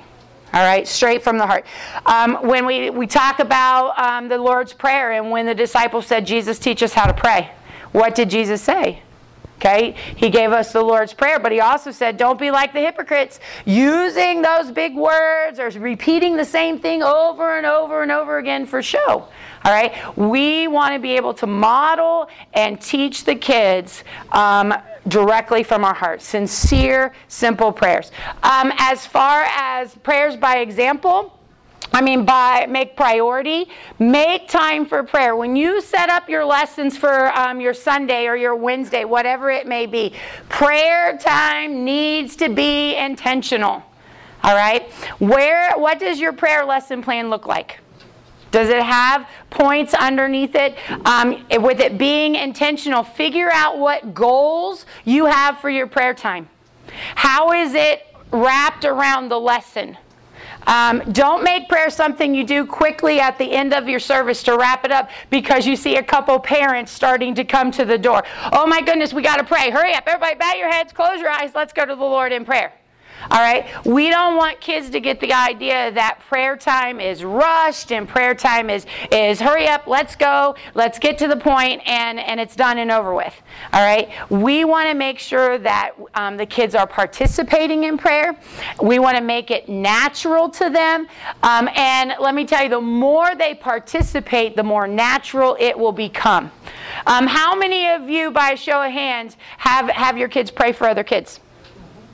All 0.55 0.63
right, 0.63 0.87
straight 0.87 1.21
from 1.21 1.37
the 1.37 1.45
heart. 1.45 1.65
Um, 2.05 2.35
when 2.47 2.65
we, 2.65 2.89
we 2.89 3.07
talk 3.07 3.39
about 3.39 3.99
um, 3.99 4.29
the 4.29 4.37
Lord's 4.37 4.71
Prayer 4.71 5.11
and 5.11 5.29
when 5.29 5.45
the 5.45 5.53
disciples 5.53 6.07
said, 6.07 6.25
Jesus, 6.25 6.59
teach 6.59 6.81
us 6.81 6.93
how 6.93 7.05
to 7.07 7.13
pray, 7.13 7.51
what 7.91 8.15
did 8.15 8.29
Jesus 8.29 8.61
say? 8.61 9.01
Okay? 9.57 9.95
He 10.15 10.29
gave 10.29 10.53
us 10.53 10.71
the 10.71 10.81
Lord's 10.81 11.13
Prayer, 11.13 11.39
but 11.39 11.51
he 11.51 11.59
also 11.59 11.91
said, 11.91 12.15
don't 12.15 12.39
be 12.39 12.51
like 12.51 12.71
the 12.71 12.79
hypocrites, 12.79 13.41
using 13.65 14.41
those 14.41 14.71
big 14.71 14.95
words 14.95 15.59
or 15.59 15.67
repeating 15.71 16.37
the 16.37 16.45
same 16.45 16.79
thing 16.79 17.03
over 17.03 17.57
and 17.57 17.65
over 17.65 18.01
and 18.01 18.09
over 18.09 18.37
again 18.37 18.65
for 18.65 18.81
show. 18.81 19.27
All 19.65 19.71
right? 19.71 19.95
We 20.15 20.67
want 20.67 20.93
to 20.93 20.99
be 20.99 21.13
able 21.13 21.33
to 21.35 21.47
model 21.47 22.29
and 22.53 22.79
teach 22.79 23.23
the 23.23 23.33
kids 23.33 24.03
um, 24.31 24.75
directly 25.07 25.63
from 25.63 25.83
our 25.83 25.93
hearts. 25.95 26.23
Sincere, 26.23 27.13
simple 27.27 27.71
prayers. 27.71 28.11
Um, 28.43 28.71
as 28.77 29.07
far 29.07 29.45
as 29.49 29.95
prayers 29.95 30.35
by 30.35 30.57
example, 30.57 31.35
I 31.91 32.01
mean, 32.01 32.25
by 32.25 32.67
make 32.69 32.95
priority, 32.95 33.69
make 33.97 34.49
time 34.49 34.85
for 34.85 35.01
prayer. 35.01 35.35
When 35.35 35.55
you 35.55 35.81
set 35.81 36.09
up 36.09 36.29
your 36.29 36.45
lessons 36.45 36.95
for 36.95 37.35
um, 37.35 37.59
your 37.59 37.73
Sunday 37.73 38.27
or 38.27 38.35
your 38.35 38.55
Wednesday, 38.55 39.03
whatever 39.03 39.49
it 39.49 39.65
may 39.65 39.87
be, 39.87 40.13
prayer 40.47 41.17
time 41.17 41.83
needs 41.83 42.35
to 42.35 42.49
be 42.49 42.95
intentional. 42.95 43.81
All 44.43 44.55
right? 44.55 44.91
Where, 45.19 45.73
what 45.77 45.99
does 45.99 46.19
your 46.19 46.33
prayer 46.33 46.65
lesson 46.65 47.01
plan 47.01 47.29
look 47.31 47.47
like? 47.47 47.79
Does 48.55 48.69
it 48.69 48.83
have 48.83 49.27
points 49.49 49.93
underneath 49.93 50.55
it? 50.55 50.77
Um, 51.05 51.45
with 51.59 51.81
it 51.81 51.97
being 51.97 52.35
intentional, 52.35 53.03
figure 53.03 53.51
out 53.51 53.79
what 53.79 54.13
goals 54.13 54.85
you 55.03 55.25
have 55.25 55.59
for 55.59 55.69
your 55.69 55.87
prayer 55.87 56.13
time. 56.13 56.47
How 57.15 57.51
is 57.51 57.73
it 57.73 58.07
wrapped 58.31 58.85
around 58.85 59.27
the 59.27 59.37
lesson? 59.37 59.97
Um, 60.67 61.03
don't 61.11 61.43
make 61.43 61.67
prayer 61.67 61.89
something 61.89 62.33
you 62.33 62.45
do 62.45 62.65
quickly 62.65 63.19
at 63.19 63.37
the 63.37 63.51
end 63.51 63.73
of 63.73 63.89
your 63.89 63.99
service 63.99 64.41
to 64.43 64.57
wrap 64.57 64.85
it 64.85 64.91
up 64.93 65.09
because 65.29 65.67
you 65.67 65.75
see 65.75 65.97
a 65.97 66.03
couple 66.03 66.39
parents 66.39 66.93
starting 66.93 67.35
to 67.35 67.43
come 67.43 67.71
to 67.71 67.83
the 67.83 67.97
door. 67.97 68.23
Oh 68.53 68.65
my 68.65 68.81
goodness, 68.81 69.11
we 69.11 69.21
got 69.21 69.35
to 69.35 69.43
pray. 69.43 69.69
Hurry 69.69 69.93
up. 69.93 70.05
Everybody, 70.07 70.35
bow 70.35 70.53
your 70.53 70.71
heads, 70.71 70.93
close 70.93 71.19
your 71.19 71.29
eyes. 71.29 71.51
Let's 71.53 71.73
go 71.73 71.85
to 71.85 71.93
the 71.93 72.01
Lord 72.01 72.31
in 72.31 72.45
prayer. 72.45 72.71
All 73.31 73.39
right? 73.39 73.65
We 73.85 74.09
don't 74.09 74.37
want 74.37 74.61
kids 74.61 74.89
to 74.91 74.99
get 74.99 75.19
the 75.19 75.33
idea 75.33 75.91
that 75.91 76.19
prayer 76.27 76.55
time 76.55 76.99
is 76.99 77.23
rushed 77.23 77.91
and 77.91 78.07
prayer 78.07 78.35
time 78.35 78.69
is, 78.69 78.85
is 79.11 79.39
hurry 79.39 79.67
up, 79.67 79.87
let's 79.87 80.15
go, 80.15 80.55
let's 80.73 80.99
get 80.99 81.17
to 81.19 81.27
the 81.27 81.37
point, 81.37 81.81
and, 81.87 82.19
and 82.19 82.39
it's 82.39 82.55
done 82.55 82.77
and 82.77 82.91
over 82.91 83.13
with. 83.13 83.33
All 83.73 83.83
right? 83.83 84.09
We 84.29 84.65
want 84.65 84.89
to 84.89 84.95
make 84.95 85.19
sure 85.19 85.57
that 85.57 85.91
um, 86.13 86.37
the 86.37 86.45
kids 86.45 86.75
are 86.75 86.87
participating 86.87 87.85
in 87.85 87.97
prayer. 87.97 88.37
We 88.81 88.99
want 88.99 89.17
to 89.17 89.23
make 89.23 89.51
it 89.51 89.67
natural 89.69 90.49
to 90.49 90.69
them. 90.69 91.07
Um, 91.43 91.69
and 91.75 92.13
let 92.19 92.35
me 92.35 92.45
tell 92.45 92.63
you, 92.63 92.69
the 92.69 92.81
more 92.81 93.35
they 93.35 93.55
participate, 93.55 94.55
the 94.55 94.63
more 94.63 94.87
natural 94.87 95.57
it 95.59 95.77
will 95.77 95.91
become. 95.91 96.51
Um, 97.07 97.27
how 97.27 97.55
many 97.55 97.89
of 97.89 98.09
you, 98.09 98.31
by 98.31 98.51
a 98.51 98.57
show 98.57 98.81
of 98.81 98.91
hands, 98.91 99.37
have, 99.57 99.89
have 99.89 100.17
your 100.17 100.29
kids 100.29 100.51
pray 100.51 100.71
for 100.71 100.87
other 100.87 101.03
kids? 101.03 101.39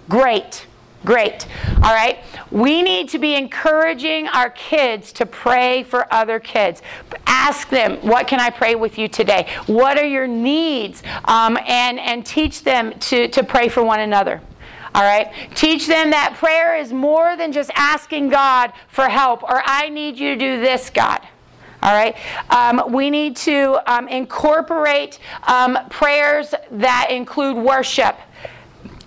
Great. 0.09 0.65
Great. 1.03 1.47
All 1.77 1.93
right. 1.93 2.19
We 2.51 2.83
need 2.83 3.09
to 3.09 3.19
be 3.19 3.33
encouraging 3.33 4.27
our 4.27 4.51
kids 4.51 5.11
to 5.13 5.25
pray 5.25 5.81
for 5.83 6.11
other 6.13 6.39
kids. 6.39 6.83
Ask 7.25 7.69
them, 7.69 7.97
what 8.01 8.27
can 8.27 8.39
I 8.39 8.51
pray 8.51 8.75
with 8.75 8.99
you 8.99 9.07
today? 9.07 9.47
What 9.65 9.97
are 9.97 10.05
your 10.05 10.27
needs? 10.27 11.01
Um, 11.25 11.57
and, 11.65 11.99
and 11.99 12.23
teach 12.23 12.63
them 12.63 12.97
to, 12.99 13.27
to 13.29 13.43
pray 13.43 13.67
for 13.67 13.83
one 13.83 13.99
another. 13.99 14.41
All 14.93 15.01
right? 15.01 15.33
Teach 15.55 15.87
them 15.87 16.11
that 16.11 16.35
prayer 16.37 16.77
is 16.77 16.93
more 16.93 17.35
than 17.35 17.51
just 17.51 17.71
asking 17.75 18.29
God 18.29 18.71
for 18.87 19.05
help 19.09 19.41
or 19.41 19.63
I 19.65 19.89
need 19.89 20.19
you 20.19 20.35
to 20.35 20.39
do 20.39 20.61
this, 20.61 20.91
God. 20.91 21.25
All 21.81 21.93
right? 21.93 22.15
Um, 22.51 22.91
we 22.91 23.09
need 23.09 23.35
to 23.37 23.79
um, 23.91 24.07
incorporate 24.07 25.17
um, 25.47 25.79
prayers 25.89 26.53
that 26.69 27.07
include 27.09 27.57
worship 27.57 28.17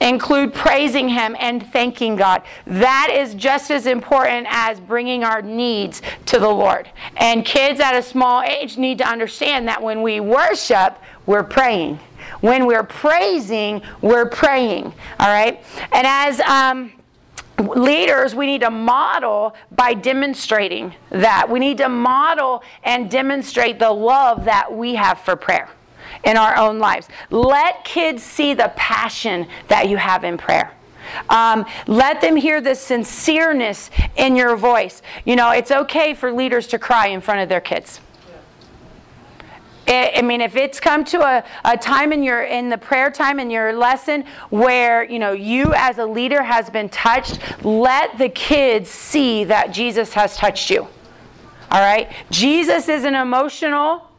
include 0.01 0.55
praising 0.55 1.09
Him 1.09 1.37
and 1.39 1.67
thanking 1.73 2.17
God. 2.17 2.43
That 2.67 3.11
is 3.13 3.35
just 3.35 3.71
as 3.71 3.87
important 3.87 4.47
as 4.51 4.81
bringing 4.81 5.25
our 5.25 5.43
needs 5.43 6.03
to 6.27 6.39
the 6.39 6.49
Lord. 6.49 6.89
And 7.17 7.45
kids 7.45 7.81
at 7.81 7.95
a 7.95 8.03
small 8.03 8.43
age 8.43 8.77
need 8.77 8.99
to 8.99 9.09
understand 9.09 9.69
that 9.69 9.83
when 9.83 10.03
we 10.03 10.21
worship, 10.21 10.99
we're 11.27 11.45
praying. 11.45 11.99
When 12.41 12.67
we're 12.67 12.85
praising, 12.85 13.83
we're 14.01 14.29
praying. 14.29 14.85
All 15.19 15.29
right? 15.29 15.63
And 15.93 16.07
as. 16.07 16.41
Um, 16.41 16.93
leaders, 17.59 18.35
we 18.35 18.47
need 18.47 18.63
to 18.63 18.71
model 18.71 19.55
by 19.71 19.95
demonstrating 19.95 20.93
that. 21.11 21.49
We 21.49 21.61
need 21.61 21.79
to 21.79 21.89
model 21.89 22.65
and 22.83 23.09
demonstrate 23.09 23.79
the 23.79 23.93
love 23.93 24.45
that 24.47 24.77
we 24.77 24.97
have 24.97 25.21
for 25.21 25.37
prayer 25.37 25.71
in 26.25 26.37
our 26.37 26.57
own 26.57 26.79
lives. 26.79 27.09
Let 27.31 27.85
kids 27.85 28.23
see 28.23 28.55
the 28.55 28.73
passion 28.77 29.47
that 29.69 29.89
you 29.89 29.97
have 29.97 30.25
in 30.25 30.39
prayer. 30.39 30.73
Um, 31.29 31.67
let 31.87 32.21
them 32.21 32.37
hear 32.37 32.61
the 32.61 32.71
sincereness 32.71 33.91
in 34.17 34.37
your 34.37 34.57
voice. 34.57 35.03
You 35.25 35.37
know, 35.37 35.51
it's 35.51 35.71
okay 35.71 36.15
for 36.15 36.33
leaders 36.33 36.67
to 36.69 36.79
cry 36.79 37.09
in 37.09 37.21
front 37.21 37.41
of 37.41 37.49
their 37.49 37.61
kids. 37.61 38.01
I 39.87 40.23
mean, 40.23 40.41
if 40.41 40.57
it's 40.57 40.81
come 40.81 41.05
to 41.07 41.21
a, 41.21 41.45
a 41.65 41.77
time 41.77 42.13
in 42.13 42.23
your 42.23 42.45
in 42.45 42.71
the 42.71 42.79
prayer 42.79 43.11
time 43.11 43.39
in 43.39 43.51
your 43.51 43.75
lesson 43.75 44.25
where 44.49 45.05
you 45.05 45.19
know 45.19 45.33
you 45.33 45.75
as 45.75 45.99
a 45.99 46.07
leader 46.07 46.43
has 46.43 46.71
been 46.71 46.89
touched, 46.89 47.39
let 47.63 48.17
the 48.17 48.31
kids 48.31 48.89
see 48.89 49.45
that 49.45 49.73
Jesus 49.73 50.15
has 50.15 50.37
touched 50.37 50.71
you. 50.71 50.89
All 51.71 51.81
right, 51.81 52.11
Jesus 52.31 52.89
is 52.89 53.05
an 53.05 53.15
emotional 53.15 54.11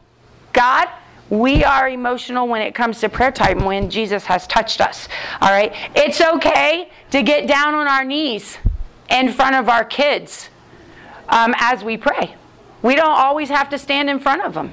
God. 0.52 0.88
We 1.28 1.64
are 1.64 1.88
emotional 1.88 2.46
when 2.46 2.62
it 2.62 2.74
comes 2.74 3.00
to 3.00 3.08
prayer 3.08 3.32
time 3.32 3.64
when 3.64 3.90
Jesus 3.90 4.24
has 4.26 4.46
touched 4.46 4.80
us. 4.80 5.08
All 5.40 5.50
right? 5.50 5.74
It's 5.94 6.20
okay 6.20 6.90
to 7.10 7.22
get 7.22 7.48
down 7.48 7.74
on 7.74 7.88
our 7.88 8.04
knees 8.04 8.58
in 9.10 9.32
front 9.32 9.56
of 9.56 9.68
our 9.68 9.84
kids 9.84 10.48
um, 11.28 11.54
as 11.58 11.82
we 11.82 11.96
pray. 11.96 12.34
We 12.82 12.94
don't 12.94 13.18
always 13.18 13.48
have 13.48 13.68
to 13.70 13.78
stand 13.78 14.08
in 14.08 14.20
front 14.20 14.42
of 14.42 14.54
them. 14.54 14.70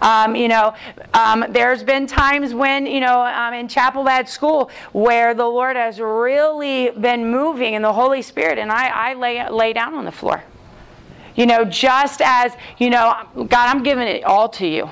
Um, 0.00 0.36
you 0.36 0.46
know, 0.46 0.74
um, 1.12 1.44
there's 1.48 1.82
been 1.82 2.06
times 2.06 2.54
when, 2.54 2.86
you 2.86 3.00
know, 3.00 3.22
um, 3.22 3.52
in 3.52 3.66
chapel 3.66 4.08
at 4.08 4.28
school 4.28 4.70
where 4.92 5.34
the 5.34 5.46
Lord 5.46 5.74
has 5.74 5.98
really 5.98 6.90
been 6.90 7.28
moving 7.28 7.74
in 7.74 7.82
the 7.82 7.92
Holy 7.92 8.22
Spirit, 8.22 8.58
and 8.58 8.70
I, 8.70 8.88
I 8.88 9.14
lay, 9.14 9.48
lay 9.50 9.72
down 9.72 9.94
on 9.94 10.04
the 10.04 10.12
floor. 10.12 10.44
You 11.34 11.46
know, 11.46 11.64
just 11.64 12.20
as, 12.22 12.52
you 12.78 12.90
know, 12.90 13.14
God, 13.34 13.52
I'm 13.52 13.82
giving 13.82 14.06
it 14.06 14.22
all 14.22 14.48
to 14.50 14.66
you. 14.66 14.88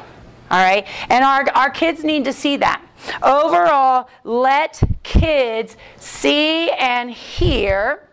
All 0.50 0.62
right? 0.62 0.86
And 1.08 1.24
our, 1.24 1.48
our 1.54 1.70
kids 1.70 2.04
need 2.04 2.24
to 2.24 2.32
see 2.32 2.56
that. 2.58 2.82
Overall, 3.22 4.08
let 4.24 4.80
kids 5.02 5.76
see 5.98 6.70
and 6.70 7.10
hear 7.10 8.06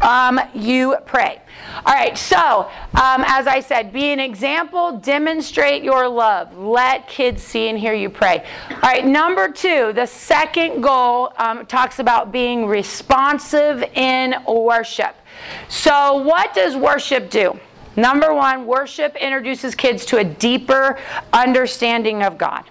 um, 0.00 0.40
you 0.54 0.96
pray. 1.06 1.40
All 1.86 1.94
right, 1.94 2.16
so 2.16 2.70
um, 2.94 3.24
as 3.26 3.46
I 3.46 3.60
said, 3.60 3.92
be 3.92 4.12
an 4.12 4.20
example, 4.20 4.98
demonstrate 4.98 5.82
your 5.82 6.08
love. 6.08 6.56
Let 6.56 7.08
kids 7.08 7.42
see 7.42 7.68
and 7.68 7.78
hear 7.78 7.94
you 7.94 8.10
pray. 8.10 8.44
All 8.70 8.76
right, 8.82 9.04
number 9.04 9.48
two, 9.48 9.92
the 9.94 10.06
second 10.06 10.82
goal 10.82 11.32
um, 11.36 11.66
talks 11.66 11.98
about 11.98 12.32
being 12.32 12.66
responsive 12.66 13.82
in 13.94 14.34
worship. 14.46 15.16
So, 15.68 16.22
what 16.22 16.54
does 16.54 16.76
worship 16.76 17.30
do? 17.30 17.58
Number 17.96 18.34
one, 18.34 18.66
worship 18.66 19.16
introduces 19.16 19.74
kids 19.74 20.04
to 20.06 20.18
a 20.18 20.24
deeper 20.24 20.98
understanding 21.32 22.22
of 22.22 22.38
God, 22.38 22.64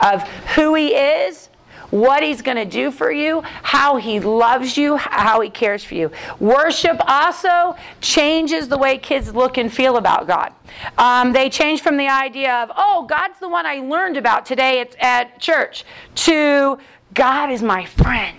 of 0.00 0.22
who 0.54 0.74
He 0.74 0.94
is, 0.94 1.48
what 1.90 2.22
He's 2.22 2.40
going 2.40 2.56
to 2.56 2.64
do 2.64 2.90
for 2.90 3.10
you, 3.10 3.42
how 3.62 3.96
He 3.96 4.20
loves 4.20 4.76
you, 4.76 4.96
how 4.96 5.40
He 5.40 5.50
cares 5.50 5.84
for 5.84 5.94
you. 5.94 6.10
Worship 6.38 6.96
also 7.06 7.76
changes 8.00 8.68
the 8.68 8.78
way 8.78 8.96
kids 8.96 9.34
look 9.34 9.58
and 9.58 9.72
feel 9.72 9.96
about 9.96 10.26
God. 10.26 10.52
Um, 10.96 11.32
they 11.32 11.50
change 11.50 11.82
from 11.82 11.96
the 11.96 12.08
idea 12.08 12.54
of, 12.62 12.70
oh, 12.76 13.06
God's 13.08 13.38
the 13.40 13.48
one 13.48 13.66
I 13.66 13.80
learned 13.80 14.16
about 14.16 14.46
today 14.46 14.80
at, 14.80 14.96
at 15.00 15.40
church, 15.40 15.84
to 16.14 16.78
God 17.12 17.50
is 17.50 17.62
my 17.62 17.84
friend. 17.84 18.38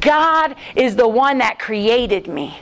God 0.00 0.54
is 0.76 0.96
the 0.96 1.08
one 1.08 1.38
that 1.38 1.58
created 1.58 2.28
me. 2.28 2.58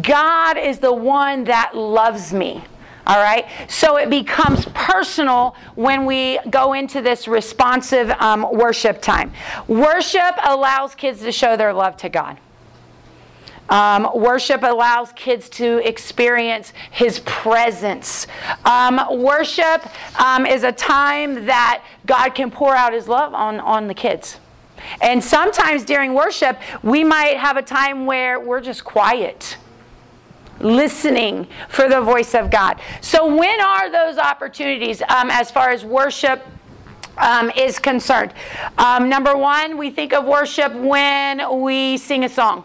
God 0.00 0.56
is 0.58 0.78
the 0.78 0.92
one 0.92 1.44
that 1.44 1.76
loves 1.76 2.32
me. 2.32 2.64
All 3.06 3.22
right? 3.22 3.46
So 3.68 3.96
it 3.96 4.08
becomes 4.08 4.66
personal 4.72 5.56
when 5.74 6.06
we 6.06 6.38
go 6.50 6.72
into 6.72 7.02
this 7.02 7.28
responsive 7.28 8.10
um, 8.10 8.46
worship 8.50 9.02
time. 9.02 9.32
Worship 9.68 10.34
allows 10.42 10.94
kids 10.94 11.20
to 11.20 11.32
show 11.32 11.56
their 11.56 11.72
love 11.72 11.96
to 11.98 12.08
God. 12.08 12.38
Um, 13.68 14.10
worship 14.14 14.62
allows 14.62 15.12
kids 15.12 15.48
to 15.50 15.86
experience 15.86 16.72
His 16.90 17.20
presence. 17.20 18.26
Um, 18.64 19.00
worship 19.10 19.86
um, 20.20 20.46
is 20.46 20.64
a 20.64 20.72
time 20.72 21.46
that 21.46 21.84
God 22.06 22.30
can 22.30 22.50
pour 22.50 22.74
out 22.74 22.92
His 22.92 23.08
love 23.08 23.32
on, 23.34 23.60
on 23.60 23.86
the 23.86 23.94
kids. 23.94 24.38
And 25.00 25.22
sometimes 25.22 25.84
during 25.84 26.14
worship, 26.14 26.58
we 26.82 27.04
might 27.04 27.38
have 27.38 27.56
a 27.56 27.62
time 27.62 28.06
where 28.06 28.40
we're 28.40 28.60
just 28.60 28.84
quiet 28.84 29.56
listening 30.60 31.46
for 31.68 31.88
the 31.88 32.00
voice 32.00 32.34
of 32.34 32.50
God. 32.50 32.80
So, 33.00 33.34
when 33.34 33.60
are 33.60 33.90
those 33.90 34.18
opportunities 34.18 35.02
um, 35.02 35.30
as 35.30 35.50
far 35.50 35.70
as 35.70 35.84
worship? 35.84 36.44
um, 37.16 37.50
is 37.56 37.78
concerned. 37.78 38.32
Um, 38.78 39.08
number 39.08 39.36
one, 39.36 39.78
we 39.78 39.90
think 39.90 40.12
of 40.12 40.24
worship 40.24 40.72
when 40.74 41.60
we 41.60 41.96
sing 41.96 42.24
a 42.24 42.28
song, 42.28 42.64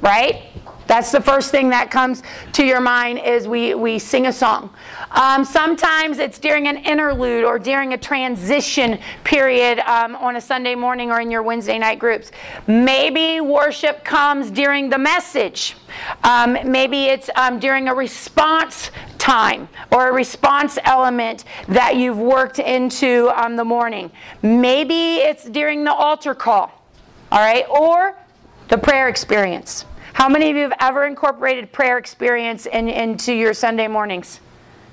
right? 0.00 0.42
That's 0.86 1.10
the 1.10 1.20
first 1.20 1.50
thing 1.50 1.70
that 1.70 1.90
comes 1.90 2.22
to 2.52 2.64
your 2.64 2.80
mind 2.80 3.18
is 3.18 3.48
we, 3.48 3.74
we 3.74 3.98
sing 3.98 4.26
a 4.26 4.32
song. 4.32 4.72
Um, 5.10 5.44
sometimes 5.44 6.18
it's 6.18 6.38
during 6.38 6.68
an 6.68 6.76
interlude 6.78 7.44
or 7.44 7.58
during 7.58 7.92
a 7.92 7.98
transition 7.98 8.98
period 9.24 9.80
um, 9.80 10.14
on 10.16 10.36
a 10.36 10.40
Sunday 10.40 10.74
morning 10.74 11.10
or 11.10 11.20
in 11.20 11.30
your 11.30 11.42
Wednesday 11.42 11.78
night 11.78 11.98
groups. 11.98 12.30
Maybe 12.66 13.40
worship 13.40 14.04
comes 14.04 14.50
during 14.50 14.88
the 14.88 14.98
message. 14.98 15.76
Um, 16.22 16.58
maybe 16.64 17.06
it's 17.06 17.30
um, 17.34 17.58
during 17.58 17.88
a 17.88 17.94
response 17.94 18.90
time 19.18 19.68
or 19.90 20.08
a 20.08 20.12
response 20.12 20.78
element 20.84 21.44
that 21.68 21.96
you've 21.96 22.18
worked 22.18 22.60
into 22.60 23.32
um, 23.34 23.56
the 23.56 23.64
morning. 23.64 24.10
Maybe 24.42 25.16
it's 25.16 25.44
during 25.44 25.82
the 25.82 25.92
altar 25.92 26.34
call, 26.34 26.70
all 27.32 27.40
right, 27.40 27.64
or 27.68 28.16
the 28.68 28.78
prayer 28.78 29.08
experience. 29.08 29.84
How 30.16 30.30
many 30.30 30.48
of 30.48 30.56
you 30.56 30.62
have 30.62 30.72
ever 30.80 31.04
incorporated 31.04 31.72
prayer 31.72 31.98
experience 31.98 32.64
in, 32.64 32.88
into 32.88 33.34
your 33.34 33.52
Sunday 33.52 33.86
mornings? 33.86 34.40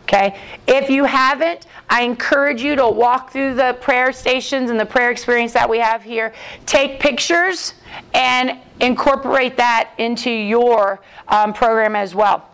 Okay. 0.03 0.37
If 0.67 0.89
you 0.89 1.05
haven't, 1.05 1.65
I 1.89 2.01
encourage 2.01 2.61
you 2.61 2.75
to 2.75 2.89
walk 2.89 3.31
through 3.31 3.53
the 3.53 3.77
prayer 3.79 4.11
stations 4.11 4.69
and 4.69 4.77
the 4.77 4.85
prayer 4.85 5.11
experience 5.11 5.53
that 5.53 5.69
we 5.69 5.79
have 5.79 6.03
here. 6.03 6.33
Take 6.65 6.99
pictures 6.99 7.73
and 8.13 8.59
incorporate 8.81 9.55
that 9.55 9.91
into 9.97 10.29
your 10.29 10.99
um, 11.29 11.53
program 11.53 11.95
as 11.95 12.13
well. 12.13 12.49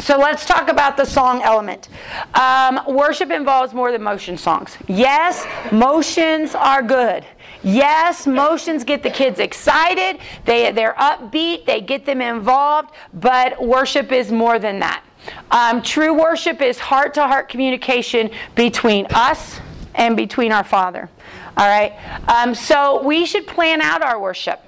So 0.00 0.16
let's 0.16 0.46
talk 0.46 0.68
about 0.68 0.96
the 0.96 1.04
song 1.04 1.42
element. 1.42 1.88
Um, 2.34 2.80
worship 2.86 3.30
involves 3.30 3.74
more 3.74 3.90
than 3.90 4.02
motion 4.02 4.36
songs. 4.36 4.76
Yes, 4.86 5.44
motions 5.72 6.54
are 6.54 6.82
good. 6.82 7.24
Yes, 7.64 8.26
motions 8.26 8.84
get 8.84 9.02
the 9.02 9.10
kids 9.10 9.40
excited, 9.40 10.20
they, 10.44 10.70
they're 10.70 10.94
upbeat, 10.94 11.66
they 11.66 11.80
get 11.80 12.06
them 12.06 12.20
involved, 12.20 12.90
but 13.12 13.60
worship 13.60 14.12
is 14.12 14.30
more 14.30 14.60
than 14.60 14.78
that. 14.78 15.02
Um, 15.50 15.82
true 15.82 16.14
worship 16.14 16.62
is 16.62 16.78
heart 16.78 17.14
to 17.14 17.26
heart 17.26 17.48
communication 17.48 18.30
between 18.54 19.06
us 19.10 19.58
and 19.96 20.16
between 20.16 20.52
our 20.52 20.64
Father. 20.64 21.10
All 21.56 21.68
right? 21.68 21.92
Um, 22.28 22.54
so 22.54 23.02
we 23.02 23.26
should 23.26 23.46
plan 23.48 23.82
out 23.82 24.02
our 24.02 24.20
worship. 24.20 24.62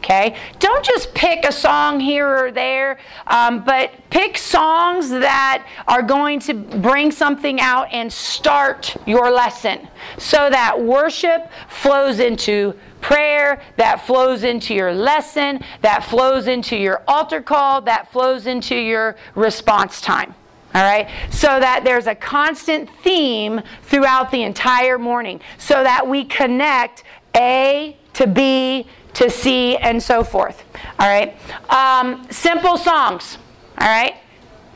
Okay? 0.00 0.34
Don't 0.58 0.82
just 0.82 1.12
pick 1.12 1.44
a 1.44 1.52
song 1.52 2.00
here 2.00 2.26
or 2.26 2.50
there, 2.50 2.98
um, 3.26 3.62
but 3.62 3.92
pick 4.08 4.38
songs 4.38 5.10
that 5.10 5.66
are 5.86 6.00
going 6.02 6.40
to 6.40 6.54
bring 6.54 7.12
something 7.12 7.60
out 7.60 7.86
and 7.92 8.10
start 8.10 8.96
your 9.06 9.30
lesson 9.30 9.86
so 10.16 10.48
that 10.48 10.80
worship 10.80 11.50
flows 11.68 12.18
into 12.18 12.74
prayer, 13.02 13.62
that 13.76 14.06
flows 14.06 14.42
into 14.42 14.74
your 14.74 14.94
lesson, 14.94 15.60
that 15.82 16.02
flows 16.02 16.46
into 16.46 16.76
your 16.76 17.02
altar 17.06 17.42
call, 17.42 17.82
that 17.82 18.10
flows 18.10 18.46
into 18.46 18.74
your 18.74 19.16
response 19.34 20.00
time. 20.00 20.34
All 20.74 20.82
right? 20.82 21.10
So 21.30 21.60
that 21.60 21.84
there's 21.84 22.06
a 22.06 22.14
constant 22.14 22.88
theme 23.02 23.60
throughout 23.82 24.30
the 24.30 24.44
entire 24.44 24.98
morning 24.98 25.40
so 25.58 25.82
that 25.82 26.08
we 26.08 26.24
connect 26.24 27.04
A 27.36 27.98
to 28.14 28.26
B 28.26 28.86
to 29.14 29.30
see, 29.30 29.76
and 29.76 30.02
so 30.02 30.22
forth. 30.24 30.62
All 30.98 31.08
right? 31.08 31.36
Um, 31.68 32.26
simple 32.30 32.76
songs. 32.76 33.38
All 33.78 33.88
right? 33.88 34.16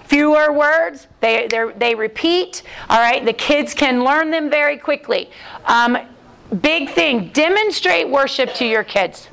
Fewer 0.05 0.53
words, 0.53 1.07
they, 1.21 1.49
they 1.77 1.95
repeat. 1.95 2.63
All 2.91 2.99
right? 2.99 3.25
The 3.25 3.33
kids 3.33 3.75
can 3.75 4.05
learn 4.05 4.31
them 4.31 4.51
very 4.51 4.77
quickly. 4.77 5.31
Um, 5.65 5.99
big 6.61 6.91
thing 6.91 7.31
demonstrate 7.33 8.09
worship 8.09 8.55
to 8.55 8.67
your 8.67 8.85
kids. 8.85 9.29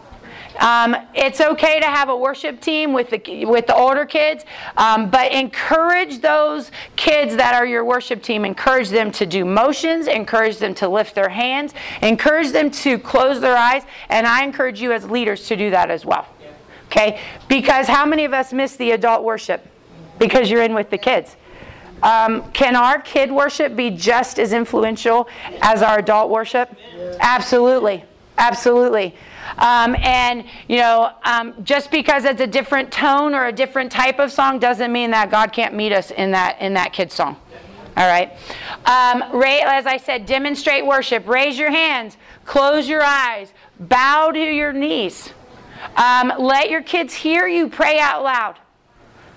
Um, 0.59 0.95
it's 1.13 1.41
okay 1.41 1.79
to 1.79 1.85
have 1.85 2.09
a 2.09 2.15
worship 2.15 2.61
team 2.61 2.93
with 2.93 3.09
the 3.09 3.45
with 3.45 3.67
the 3.67 3.75
older 3.75 4.05
kids, 4.05 4.43
um, 4.77 5.09
but 5.09 5.31
encourage 5.31 6.19
those 6.19 6.71
kids 6.95 7.35
that 7.37 7.53
are 7.55 7.65
your 7.65 7.85
worship 7.85 8.21
team. 8.21 8.45
Encourage 8.45 8.89
them 8.89 9.11
to 9.13 9.25
do 9.25 9.45
motions. 9.45 10.07
Encourage 10.07 10.57
them 10.57 10.73
to 10.75 10.87
lift 10.87 11.15
their 11.15 11.29
hands. 11.29 11.73
Encourage 12.01 12.51
them 12.51 12.69
to 12.71 12.99
close 12.99 13.39
their 13.39 13.55
eyes. 13.55 13.83
And 14.09 14.27
I 14.27 14.43
encourage 14.43 14.81
you 14.81 14.91
as 14.91 15.09
leaders 15.09 15.47
to 15.47 15.55
do 15.55 15.69
that 15.71 15.89
as 15.89 16.05
well. 16.05 16.27
Okay? 16.87 17.21
Because 17.47 17.87
how 17.87 18.05
many 18.05 18.25
of 18.25 18.33
us 18.33 18.51
miss 18.51 18.75
the 18.75 18.91
adult 18.91 19.23
worship 19.23 19.65
because 20.19 20.51
you're 20.51 20.63
in 20.63 20.73
with 20.73 20.89
the 20.89 20.97
kids? 20.97 21.37
Um, 22.03 22.51
can 22.51 22.75
our 22.75 22.99
kid 22.99 23.31
worship 23.31 23.75
be 23.75 23.91
just 23.91 24.39
as 24.39 24.53
influential 24.53 25.27
as 25.61 25.81
our 25.81 25.99
adult 25.99 26.29
worship? 26.29 26.75
Absolutely. 27.19 28.03
Absolutely. 28.37 29.15
Um, 29.57 29.95
and, 29.97 30.45
you 30.67 30.77
know, 30.77 31.13
um, 31.23 31.63
just 31.63 31.91
because 31.91 32.25
it's 32.25 32.41
a 32.41 32.47
different 32.47 32.91
tone 32.91 33.33
or 33.35 33.47
a 33.47 33.51
different 33.51 33.91
type 33.91 34.19
of 34.19 34.31
song 34.31 34.59
doesn't 34.59 34.91
mean 34.91 35.11
that 35.11 35.31
God 35.31 35.51
can't 35.51 35.73
meet 35.73 35.91
us 35.91 36.11
in 36.11 36.31
that, 36.31 36.59
in 36.61 36.73
that 36.75 36.93
kid's 36.93 37.13
song. 37.13 37.37
All 37.97 38.07
right. 38.07 38.31
Um, 38.85 39.21
as 39.43 39.85
I 39.85 39.97
said, 39.97 40.25
demonstrate 40.25 40.85
worship. 40.85 41.27
Raise 41.27 41.59
your 41.59 41.71
hands. 41.71 42.17
Close 42.45 42.87
your 42.87 43.03
eyes. 43.03 43.51
Bow 43.79 44.31
to 44.31 44.39
your 44.39 44.71
knees. 44.71 45.33
Um, 45.97 46.31
let 46.39 46.69
your 46.69 46.81
kids 46.81 47.13
hear 47.13 47.47
you 47.47 47.67
pray 47.67 47.99
out 47.99 48.23
loud. 48.23 48.57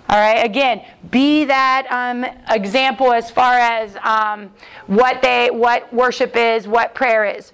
All 0.09 0.19
right. 0.19 0.45
Again, 0.45 0.85
be 1.11 1.47
that 1.47 1.87
um, 1.91 2.25
example 2.49 3.13
as 3.13 3.31
far 3.31 3.55
as 3.55 3.97
um, 4.03 4.51
what 4.87 5.21
they, 5.23 5.51
what 5.51 5.93
worship 5.93 6.37
is, 6.37 6.69
what 6.69 6.95
prayer 6.95 7.25
is. 7.25 7.53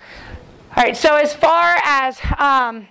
All 0.76 0.84
right, 0.84 0.96
so 0.96 1.16
as 1.16 1.34
far 1.34 1.78
as 1.82 2.16
um, 2.38 2.86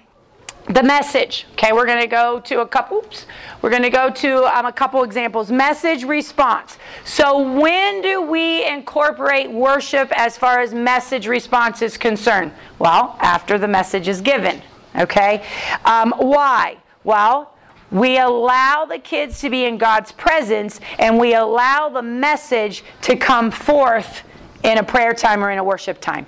the 0.68 0.84
message, 0.84 1.46
okay, 1.54 1.72
we're 1.72 1.86
going 1.86 2.02
to 2.02 2.08
go 2.08 2.42
to 2.42 2.60
a 2.60 2.68
couple. 2.68 2.98
Oops, 2.98 3.26
we're 3.62 3.70
going 3.70 3.84
to 3.84 3.90
go 3.90 4.10
to 4.10 4.58
um, 4.58 4.66
a 4.66 4.72
couple 4.74 5.02
examples. 5.04 5.50
Message 5.50 6.04
response. 6.04 6.78
So 7.06 7.40
when 7.58 8.02
do 8.02 8.22
we 8.22 8.68
incorporate 8.68 9.50
worship 9.50 10.12
as 10.12 10.38
far 10.38 10.60
as 10.60 10.74
message 10.74 11.26
response 11.26 11.82
is 11.82 11.98
concerned? 11.98 12.52
Well, 12.80 13.16
after 13.22 13.58
the 13.58 13.70
message 13.70 14.10
is 14.10 14.20
given. 14.20 14.62
Okay, 14.98 15.46
um, 15.86 16.14
why? 16.18 16.78
Well. 17.04 17.56
We 17.92 18.20
allow 18.20 18.86
the 18.86 19.00
kids 19.00 19.42
to 19.42 19.50
be 19.50 19.66
in 19.66 19.80
God's 19.80 20.12
presence 20.12 20.80
and 21.00 21.18
we 21.18 21.34
allow 21.34 21.90
the 21.90 22.04
message 22.04 22.84
to 23.02 23.16
come 23.16 23.50
forth 23.50 24.22
in 24.64 24.78
a 24.78 24.84
prayer 24.84 25.16
time 25.16 25.44
or 25.44 25.50
in 25.50 25.58
a 25.58 25.64
worship 25.64 26.00
time. 26.00 26.28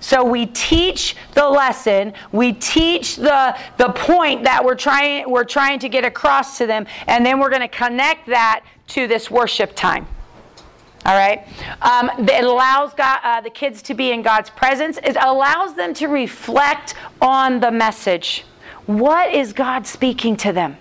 So 0.00 0.24
we 0.24 0.46
teach 0.46 1.16
the 1.32 1.48
lesson, 1.48 2.12
we 2.32 2.52
teach 2.52 3.16
the, 3.16 3.56
the 3.76 3.88
point 3.88 4.44
that 4.44 4.64
we're 4.64 4.74
trying, 4.74 5.30
we're 5.30 5.44
trying 5.44 5.78
to 5.80 5.88
get 5.88 6.04
across 6.04 6.58
to 6.58 6.66
them, 6.66 6.86
and 7.06 7.24
then 7.24 7.38
we're 7.38 7.50
going 7.50 7.62
to 7.62 7.68
connect 7.68 8.26
that 8.26 8.64
to 8.88 9.06
this 9.06 9.30
worship 9.30 9.74
time. 9.74 10.06
All 11.06 11.14
right. 11.14 11.46
Um, 11.82 12.10
it 12.28 12.44
allows 12.44 12.94
God, 12.94 13.20
uh, 13.22 13.40
the 13.42 13.50
kids 13.50 13.82
to 13.82 13.94
be 13.94 14.10
in 14.10 14.22
God's 14.22 14.48
presence. 14.48 14.98
It 15.02 15.16
allows 15.16 15.74
them 15.74 15.92
to 15.94 16.06
reflect 16.08 16.94
on 17.20 17.60
the 17.60 17.70
message. 17.70 18.44
What 18.86 19.34
is 19.34 19.52
God 19.52 19.86
speaking 19.86 20.36
to 20.38 20.52
them? 20.52 20.78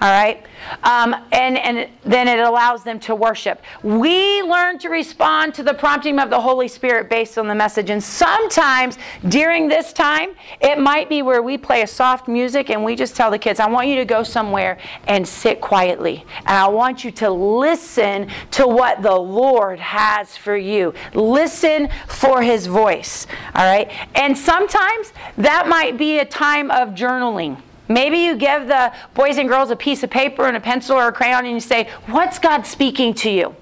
All 0.00 0.10
right? 0.10 0.44
Um, 0.82 1.14
and, 1.32 1.56
and 1.56 1.88
then 2.04 2.28
it 2.28 2.38
allows 2.38 2.84
them 2.84 2.98
to 3.00 3.14
worship. 3.14 3.62
We 3.82 4.42
learn 4.42 4.78
to 4.80 4.88
respond 4.88 5.54
to 5.54 5.62
the 5.62 5.74
prompting 5.74 6.18
of 6.18 6.30
the 6.30 6.40
Holy 6.40 6.68
Spirit 6.68 7.08
based 7.08 7.38
on 7.38 7.48
the 7.48 7.54
message. 7.54 7.90
And 7.90 8.02
sometimes 8.02 8.98
during 9.28 9.68
this 9.68 9.92
time, 9.92 10.34
it 10.60 10.78
might 10.78 11.08
be 11.08 11.22
where 11.22 11.42
we 11.42 11.56
play 11.56 11.82
a 11.82 11.86
soft 11.86 12.28
music 12.28 12.70
and 12.70 12.84
we 12.84 12.96
just 12.96 13.14
tell 13.14 13.30
the 13.30 13.38
kids, 13.38 13.60
I 13.60 13.68
want 13.68 13.88
you 13.88 13.96
to 13.96 14.04
go 14.04 14.22
somewhere 14.22 14.78
and 15.06 15.26
sit 15.26 15.60
quietly. 15.60 16.24
And 16.40 16.58
I 16.58 16.68
want 16.68 17.04
you 17.04 17.10
to 17.12 17.30
listen 17.30 18.28
to 18.52 18.66
what 18.66 19.02
the 19.02 19.14
Lord 19.14 19.78
has 19.78 20.36
for 20.36 20.56
you. 20.56 20.92
Listen 21.14 21.88
for 22.08 22.42
his 22.42 22.66
voice. 22.66 23.26
All 23.54 23.64
right? 23.64 23.90
And 24.14 24.36
sometimes 24.36 25.12
that 25.38 25.68
might 25.68 25.96
be 25.96 26.18
a 26.18 26.24
time 26.24 26.70
of 26.70 26.90
journaling. 26.90 27.62
Maybe 27.88 28.18
you 28.18 28.36
give 28.36 28.66
the 28.66 28.92
boys 29.12 29.36
and 29.36 29.48
girls 29.48 29.70
a 29.70 29.76
piece 29.76 30.02
of 30.02 30.10
paper 30.10 30.46
and 30.46 30.56
a 30.56 30.60
pencil 30.60 30.96
or 30.96 31.08
a 31.08 31.12
crayon 31.12 31.44
and 31.44 31.54
you 31.54 31.60
say, 31.60 31.88
What's 32.06 32.38
God 32.38 32.66
speaking 32.66 33.14
to 33.14 33.30
you? 33.30 33.54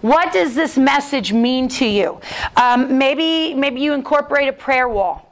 What 0.00 0.32
does 0.32 0.54
this 0.54 0.76
message 0.76 1.32
mean 1.32 1.68
to 1.68 1.86
you? 1.86 2.20
Um, 2.56 2.98
maybe, 2.98 3.54
maybe 3.54 3.80
you 3.80 3.92
incorporate 3.92 4.48
a 4.48 4.52
prayer 4.52 4.88
wall. 4.88 5.28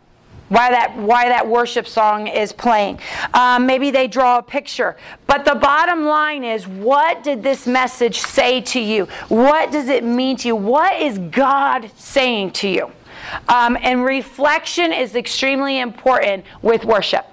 Why 0.48 0.70
that, 0.70 0.96
why 0.96 1.28
that 1.28 1.46
worship 1.46 1.87
song 1.87 2.26
is 2.26 2.52
playing. 2.52 2.98
Um, 3.35 3.66
maybe 3.66 3.92
they 3.92 4.09
draw 4.09 4.38
a 4.38 4.42
picture. 4.42 4.96
But 5.28 5.44
the 5.44 5.54
bottom 5.54 6.04
line 6.04 6.42
is 6.42 6.66
what 6.66 7.22
did 7.22 7.42
this 7.42 7.68
message 7.68 8.18
say 8.20 8.61
to 8.62 8.80
you? 8.80 9.06
What 9.28 9.70
does 9.70 9.88
it 9.88 10.02
mean 10.02 10.37
to 10.38 10.48
you? 10.48 10.56
What 10.56 11.00
is 11.00 11.18
God 11.18 11.90
saying 11.96 12.50
to 12.52 12.68
you? 12.68 12.90
Um, 13.48 13.78
and 13.80 14.04
reflection 14.04 14.92
is 14.92 15.14
extremely 15.14 15.78
important 15.78 16.44
with 16.62 16.85
worship. 16.85 17.30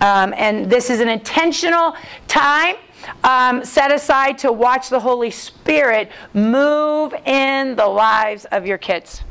Um, 0.00 0.34
and 0.36 0.68
this 0.70 0.90
is 0.90 1.00
an 1.00 1.08
intentional 1.08 1.94
time 2.28 2.76
um, 3.24 3.64
set 3.64 3.92
aside 3.92 4.38
to 4.38 4.52
watch 4.52 4.88
the 4.88 5.00
Holy 5.00 5.30
Spirit 5.30 6.10
move 6.34 7.14
in 7.24 7.76
the 7.76 7.86
lives 7.86 8.44
of 8.46 8.66
your 8.66 8.78
kids. 8.78 9.22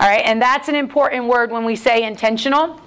All 0.00 0.08
right, 0.08 0.24
and 0.24 0.40
that's 0.40 0.68
an 0.68 0.74
important 0.74 1.24
word 1.24 1.50
when 1.50 1.64
we 1.64 1.74
say 1.74 2.04
intentional 2.04 2.80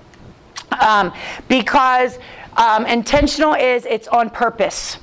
um, 0.80 1.14
because 1.48 2.20
um, 2.58 2.86
intentional 2.86 3.54
is 3.54 3.86
it's 3.86 4.08
on 4.08 4.30
purpose. 4.30 4.98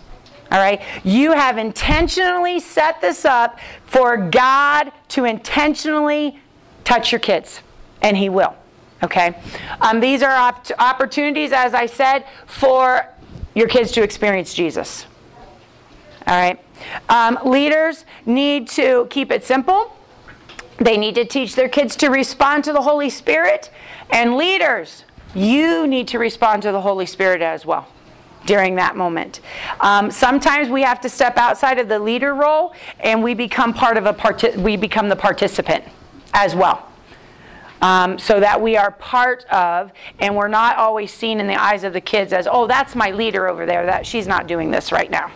All 0.51 0.59
right, 0.59 0.81
you 1.05 1.33
have 1.33 1.59
intentionally 1.59 2.61
set 2.61 3.01
this 3.03 3.27
up 3.27 3.59
for 3.85 4.17
God 4.17 4.91
to 5.09 5.25
intentionally 5.25 6.41
touch 6.85 7.13
your 7.13 7.19
kids, 7.19 7.61
and 8.01 8.17
He 8.17 8.31
will. 8.31 8.55
Okay, 9.03 9.35
um, 9.81 10.01
these 10.01 10.23
are 10.23 10.35
op- 10.35 10.67
opportunities, 10.79 11.53
as 11.53 11.73
I 11.73 11.87
said, 11.87 12.25
for 12.47 13.07
your 13.55 13.69
kids 13.69 13.93
to 13.93 14.03
experience 14.03 14.53
Jesus. 14.53 15.07
All 16.27 16.37
right, 16.37 16.61
um, 17.09 17.39
leaders 17.45 18.05
need 18.27 18.69
to 18.71 19.07
keep 19.11 19.31
it 19.31 19.45
simple. 19.45 19.97
They 20.79 20.97
need 20.97 21.15
to 21.15 21.25
teach 21.25 21.55
their 21.55 21.69
kids 21.69 21.97
to 21.97 22.09
respond 22.09 22.65
to 22.65 22.73
the 22.73 22.83
Holy 22.83 23.11
Spirit, 23.11 23.71
and 24.11 24.37
leaders, 24.37 25.05
you 25.35 25.87
need 25.87 26.09
to 26.09 26.19
respond 26.19 26.63
to 26.63 26.73
the 26.73 26.81
Holy 26.81 27.07
Spirit 27.07 27.43
as 27.43 27.65
well 27.67 27.89
during 28.47 28.77
that 28.77 28.97
moment. 28.97 29.41
Um, 29.81 30.11
sometimes 30.11 30.69
we 30.71 30.83
have 30.83 31.01
to 31.03 31.09
step 31.09 31.37
outside 31.37 31.79
of 31.79 31.89
the 31.89 31.99
leader 31.99 32.35
role 32.35 32.73
and 33.01 33.23
we 33.23 33.35
become 33.35 33.75
part 33.75 33.97
of 33.97 34.07
a 34.07 34.13
part. 34.13 34.57
we 34.57 34.77
become 34.77 35.09
the 35.09 35.17
participant 35.17 35.85
as 36.33 36.55
well. 36.55 36.88
Um, 37.81 38.19
so 38.19 38.41
that 38.41 38.61
we 38.61 38.77
are 38.77 38.91
part 38.91 39.45
of, 39.47 39.93
and 40.19 40.35
we're 40.35 40.49
not 40.49 40.79
always 40.79 41.13
seen 41.13 41.39
in 41.39 41.47
the 41.47 41.55
eyes 41.55 41.85
of 41.85 41.93
the 41.93 42.01
kids 42.01 42.33
as, 42.33 42.49
oh, 42.51 42.67
that's 42.67 42.97
my 42.97 43.13
leader 43.13 43.47
over 43.47 43.67
there. 43.67 43.87
That 43.87 44.05
she's 44.05 44.27
not 44.27 44.49
doing 44.49 44.73
this 44.73 44.91
right 44.91 45.09
now. 45.09 45.31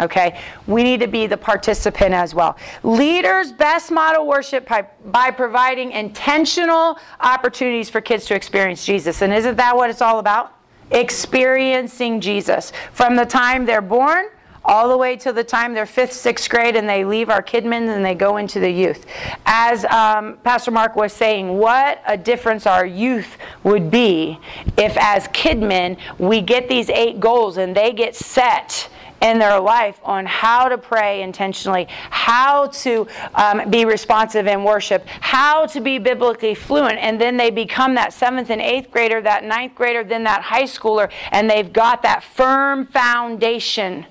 Okay, 0.00 0.40
we 0.66 0.82
need 0.82 1.00
to 1.00 1.06
be 1.06 1.26
the 1.26 1.36
participant 1.36 2.14
as 2.14 2.34
well. 2.34 2.56
Leaders 2.82 3.52
best 3.52 3.92
model 3.92 4.26
worship 4.26 4.66
by, 4.66 4.86
by 5.04 5.30
providing 5.30 5.92
intentional 5.92 6.98
opportunities 7.20 7.90
for 7.90 8.00
kids 8.00 8.24
to 8.26 8.34
experience 8.34 8.84
Jesus. 8.84 9.22
And 9.22 9.32
isn't 9.32 9.56
that 9.56 9.76
what 9.76 9.90
it's 9.90 10.02
all 10.02 10.18
about? 10.18 10.54
experiencing 10.90 12.20
Jesus 12.20 12.72
from 12.92 13.16
the 13.16 13.24
time 13.24 13.64
they're 13.66 13.80
born 13.80 14.26
all 14.64 14.88
the 14.88 14.96
way 14.96 15.16
to 15.16 15.32
the 15.32 15.44
time 15.44 15.74
they're 15.74 15.86
fifth, 15.86 16.12
sixth 16.12 16.48
grade, 16.48 16.76
and 16.76 16.88
they 16.88 17.04
leave 17.04 17.28
our 17.28 17.42
KidMin 17.42 17.94
and 17.94 18.04
they 18.04 18.14
go 18.14 18.38
into 18.38 18.60
the 18.60 18.70
youth. 18.70 19.06
As 19.44 19.84
um, 19.86 20.38
Pastor 20.42 20.70
Mark 20.70 20.96
was 20.96 21.12
saying, 21.12 21.58
what 21.58 22.02
a 22.06 22.16
difference 22.16 22.66
our 22.66 22.86
youth 22.86 23.36
would 23.62 23.90
be 23.90 24.38
if, 24.76 24.96
as 24.96 25.28
KidMin, 25.28 25.98
we 26.18 26.40
get 26.40 26.68
these 26.68 26.88
eight 26.90 27.20
goals 27.20 27.58
and 27.58 27.76
they 27.76 27.92
get 27.92 28.16
set 28.16 28.88
in 29.20 29.38
their 29.38 29.58
life 29.58 29.98
on 30.04 30.26
how 30.26 30.68
to 30.68 30.76
pray 30.76 31.22
intentionally, 31.22 31.86
how 31.88 32.66
to 32.66 33.06
um, 33.34 33.70
be 33.70 33.86
responsive 33.86 34.46
in 34.46 34.62
worship, 34.64 35.06
how 35.06 35.64
to 35.64 35.80
be 35.80 35.98
biblically 35.98 36.54
fluent, 36.54 36.98
and 36.98 37.18
then 37.18 37.36
they 37.38 37.50
become 37.50 37.94
that 37.94 38.12
seventh 38.12 38.50
and 38.50 38.60
eighth 38.60 38.90
grader, 38.90 39.22
that 39.22 39.42
ninth 39.42 39.74
grader, 39.74 40.04
then 40.04 40.24
that 40.24 40.42
high 40.42 40.64
schooler, 40.64 41.10
and 41.32 41.48
they've 41.48 41.72
got 41.72 42.02
that 42.02 42.22
firm 42.22 42.86
foundation 42.86 44.04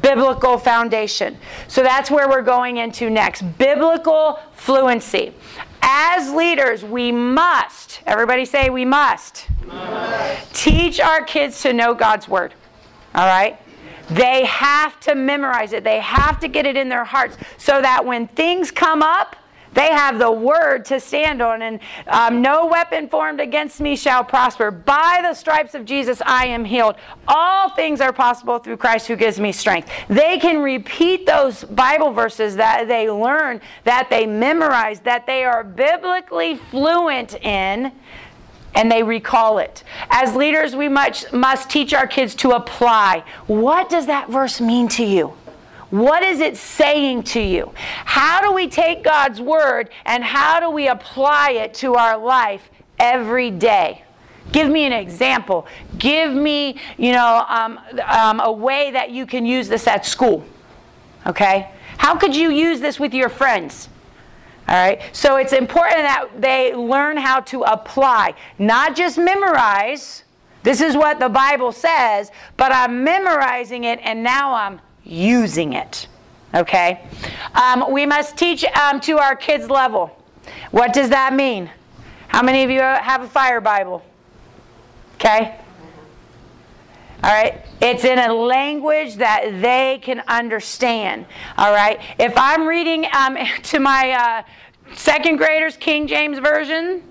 biblical 0.00 0.58
foundation. 0.58 1.36
So 1.68 1.82
that's 1.82 2.10
where 2.10 2.28
we're 2.28 2.42
going 2.42 2.78
into 2.78 3.10
next 3.10 3.42
biblical 3.58 4.40
fluency. 4.54 5.32
As 5.82 6.32
leaders, 6.32 6.84
we 6.84 7.12
must, 7.12 8.00
everybody 8.06 8.44
say 8.44 8.70
we 8.70 8.84
must, 8.84 9.46
must, 9.66 10.54
teach 10.54 10.98
our 10.98 11.22
kids 11.22 11.60
to 11.62 11.72
know 11.72 11.94
God's 11.94 12.28
word. 12.28 12.54
All 13.14 13.26
right? 13.26 13.60
They 14.10 14.44
have 14.44 14.98
to 15.00 15.14
memorize 15.14 15.72
it, 15.72 15.84
they 15.84 16.00
have 16.00 16.40
to 16.40 16.48
get 16.48 16.66
it 16.66 16.76
in 16.76 16.88
their 16.88 17.04
hearts 17.04 17.36
so 17.58 17.80
that 17.80 18.04
when 18.04 18.28
things 18.28 18.70
come 18.70 19.02
up, 19.02 19.36
they 19.74 19.88
have 19.88 20.18
the 20.18 20.30
word 20.30 20.84
to 20.86 21.00
stand 21.00 21.42
on, 21.42 21.62
and 21.62 21.80
um, 22.06 22.40
no 22.40 22.66
weapon 22.66 23.08
formed 23.08 23.40
against 23.40 23.80
me 23.80 23.96
shall 23.96 24.24
prosper. 24.24 24.70
By 24.70 25.20
the 25.22 25.34
stripes 25.34 25.74
of 25.74 25.84
Jesus, 25.84 26.22
I 26.24 26.46
am 26.46 26.64
healed. 26.64 26.96
All 27.28 27.70
things 27.70 28.00
are 28.00 28.12
possible 28.12 28.58
through 28.58 28.76
Christ 28.76 29.08
who 29.08 29.16
gives 29.16 29.38
me 29.38 29.52
strength. 29.52 29.90
They 30.08 30.38
can 30.38 30.62
repeat 30.62 31.26
those 31.26 31.64
Bible 31.64 32.12
verses 32.12 32.56
that 32.56 32.88
they 32.88 33.10
learn, 33.10 33.60
that 33.84 34.08
they 34.10 34.26
memorize, 34.26 35.00
that 35.00 35.26
they 35.26 35.44
are 35.44 35.64
biblically 35.64 36.56
fluent 36.56 37.34
in 37.42 37.92
and 38.74 38.90
they 38.90 39.02
recall 39.02 39.58
it. 39.58 39.84
As 40.10 40.34
leaders, 40.34 40.74
we 40.74 40.88
much, 40.88 41.32
must 41.32 41.70
teach 41.70 41.94
our 41.94 42.06
kids 42.06 42.34
to 42.36 42.50
apply. 42.50 43.24
What 43.46 43.88
does 43.88 44.06
that 44.06 44.28
verse 44.28 44.60
mean 44.60 44.88
to 44.88 45.04
you? 45.04 45.34
What 45.94 46.24
is 46.24 46.40
it 46.40 46.56
saying 46.56 47.22
to 47.34 47.40
you? 47.40 47.72
How 48.04 48.40
do 48.40 48.50
we 48.50 48.66
take 48.66 49.04
God's 49.04 49.40
word 49.40 49.90
and 50.04 50.24
how 50.24 50.58
do 50.58 50.68
we 50.68 50.88
apply 50.88 51.52
it 51.52 51.72
to 51.74 51.94
our 51.94 52.18
life 52.18 52.68
every 52.98 53.52
day? 53.52 54.02
Give 54.50 54.68
me 54.68 54.86
an 54.86 54.92
example. 54.92 55.68
Give 55.96 56.34
me, 56.34 56.80
you 56.98 57.12
know, 57.12 57.44
um, 57.48 57.78
um, 58.06 58.40
a 58.40 58.50
way 58.50 58.90
that 58.90 59.12
you 59.12 59.24
can 59.24 59.46
use 59.46 59.68
this 59.68 59.86
at 59.86 60.04
school. 60.04 60.44
Okay? 61.28 61.70
How 61.96 62.16
could 62.16 62.34
you 62.34 62.50
use 62.50 62.80
this 62.80 62.98
with 62.98 63.14
your 63.14 63.28
friends? 63.28 63.88
All 64.66 64.74
right. 64.74 65.00
So 65.12 65.36
it's 65.36 65.52
important 65.52 65.98
that 65.98 66.26
they 66.36 66.74
learn 66.74 67.18
how 67.18 67.38
to 67.42 67.62
apply, 67.62 68.34
not 68.58 68.96
just 68.96 69.16
memorize. 69.16 70.24
This 70.64 70.80
is 70.80 70.96
what 70.96 71.20
the 71.20 71.28
Bible 71.28 71.70
says, 71.70 72.32
but 72.56 72.72
I'm 72.72 73.04
memorizing 73.04 73.84
it 73.84 74.00
and 74.02 74.24
now 74.24 74.54
I'm 74.54 74.80
using 75.04 75.74
it. 75.74 76.08
Okay? 76.54 77.06
Um, 77.54 77.90
we 77.90 78.06
must 78.06 78.36
teach 78.36 78.64
um, 78.64 79.00
to 79.00 79.18
our 79.18 79.36
kids' 79.36 79.68
level. 79.68 80.16
What 80.70 80.92
does 80.92 81.10
that 81.10 81.34
mean? 81.34 81.70
How 82.28 82.42
many 82.42 82.62
of 82.64 82.70
you 82.70 82.80
have 82.80 83.22
a 83.22 83.28
fire 83.28 83.60
Bible? 83.60 84.04
Okay? 85.14 85.56
All 87.22 87.30
right? 87.30 87.64
It's 87.80 88.04
in 88.04 88.18
a 88.18 88.32
language 88.32 89.16
that 89.16 89.60
they 89.60 89.98
can 90.02 90.22
understand. 90.28 91.26
All 91.56 91.72
right? 91.72 92.00
If 92.18 92.34
I'm 92.36 92.66
reading 92.66 93.06
um, 93.12 93.36
to 93.64 93.80
my 93.80 94.10
uh, 94.10 94.42
second 94.94 95.36
graders 95.36 95.76
King 95.76 96.06
James 96.06 96.38
Version, 96.38 97.02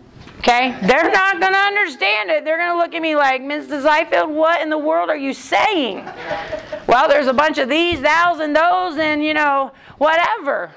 okay, 0.43 0.77
they're 0.81 1.09
not 1.09 1.39
going 1.39 1.53
to 1.53 1.57
understand 1.57 2.29
it. 2.29 2.43
They're 2.43 2.57
going 2.57 2.71
to 2.71 2.77
look 2.77 2.93
at 2.93 3.01
me 3.01 3.15
like, 3.15 3.41
Mrs. 3.41 3.83
Highfield, 3.83 4.29
what 4.29 4.61
in 4.61 4.69
the 4.69 4.77
world 4.77 5.09
are 5.09 5.15
you 5.15 5.33
saying? 5.33 6.03
well, 6.85 7.07
there's 7.07 7.27
a 7.27 7.33
bunch 7.33 7.57
of 7.57 7.69
these, 7.69 7.99
thous, 8.01 8.39
and 8.41 8.53
those, 8.53 8.97
and, 8.97 9.23
you 9.23 9.33
know, 9.33 9.71
whatever. 9.97 10.71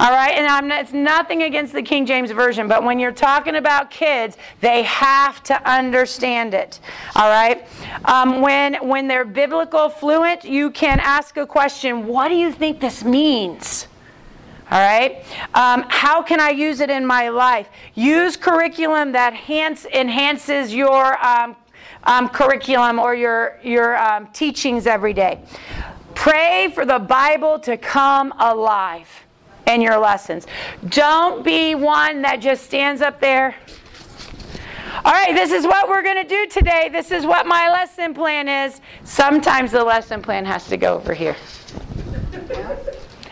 All 0.00 0.12
right, 0.12 0.30
and 0.30 0.46
I'm, 0.46 0.70
it's 0.70 0.92
nothing 0.92 1.42
against 1.42 1.72
the 1.72 1.82
King 1.82 2.06
James 2.06 2.30
Version, 2.30 2.68
but 2.68 2.84
when 2.84 3.00
you're 3.00 3.10
talking 3.10 3.56
about 3.56 3.90
kids, 3.90 4.36
they 4.60 4.84
have 4.84 5.42
to 5.44 5.68
understand 5.68 6.54
it. 6.54 6.78
All 7.16 7.28
right, 7.28 7.66
um, 8.04 8.40
when 8.40 8.74
when 8.74 9.08
they're 9.08 9.24
biblical 9.24 9.88
fluent, 9.88 10.44
you 10.44 10.70
can 10.70 11.00
ask 11.00 11.36
a 11.36 11.44
question: 11.44 12.06
What 12.06 12.28
do 12.28 12.36
you 12.36 12.52
think 12.52 12.78
this 12.78 13.02
means? 13.02 13.88
All 14.70 14.80
right, 14.80 15.24
um, 15.54 15.84
how 15.88 16.22
can 16.22 16.40
I 16.40 16.50
use 16.50 16.80
it 16.80 16.90
in 16.90 17.06
my 17.06 17.30
life? 17.30 17.70
Use 17.94 18.36
curriculum 18.36 19.12
that 19.12 19.32
enhance, 19.32 19.86
enhances 19.86 20.74
your 20.74 21.24
um, 21.24 21.56
um, 22.04 22.28
curriculum 22.28 22.98
or 22.98 23.14
your 23.14 23.58
your 23.62 23.96
um, 23.96 24.26
teachings 24.28 24.86
every 24.86 25.14
day. 25.14 25.40
Pray 26.14 26.70
for 26.74 26.84
the 26.84 26.98
Bible 26.98 27.58
to 27.60 27.78
come 27.78 28.34
alive 28.38 29.08
in 29.66 29.80
your 29.80 29.96
lessons. 29.98 30.46
Don't 30.88 31.42
be 31.42 31.74
one 31.74 32.22
that 32.22 32.36
just 32.36 32.64
stands 32.64 33.00
up 33.00 33.20
there. 33.20 33.54
All 35.04 35.12
right, 35.12 35.34
this 35.34 35.52
is 35.52 35.64
what 35.64 35.88
we're 35.88 36.02
going 36.02 36.22
to 36.22 36.28
do 36.28 36.46
today. 36.46 36.88
This 36.90 37.10
is 37.10 37.24
what 37.24 37.46
my 37.46 37.70
lesson 37.70 38.12
plan 38.14 38.48
is. 38.48 38.80
Sometimes 39.04 39.70
the 39.70 39.84
lesson 39.84 40.20
plan 40.20 40.44
has 40.44 40.66
to 40.68 40.76
go 40.76 40.94
over 40.94 41.14
here. 41.14 41.36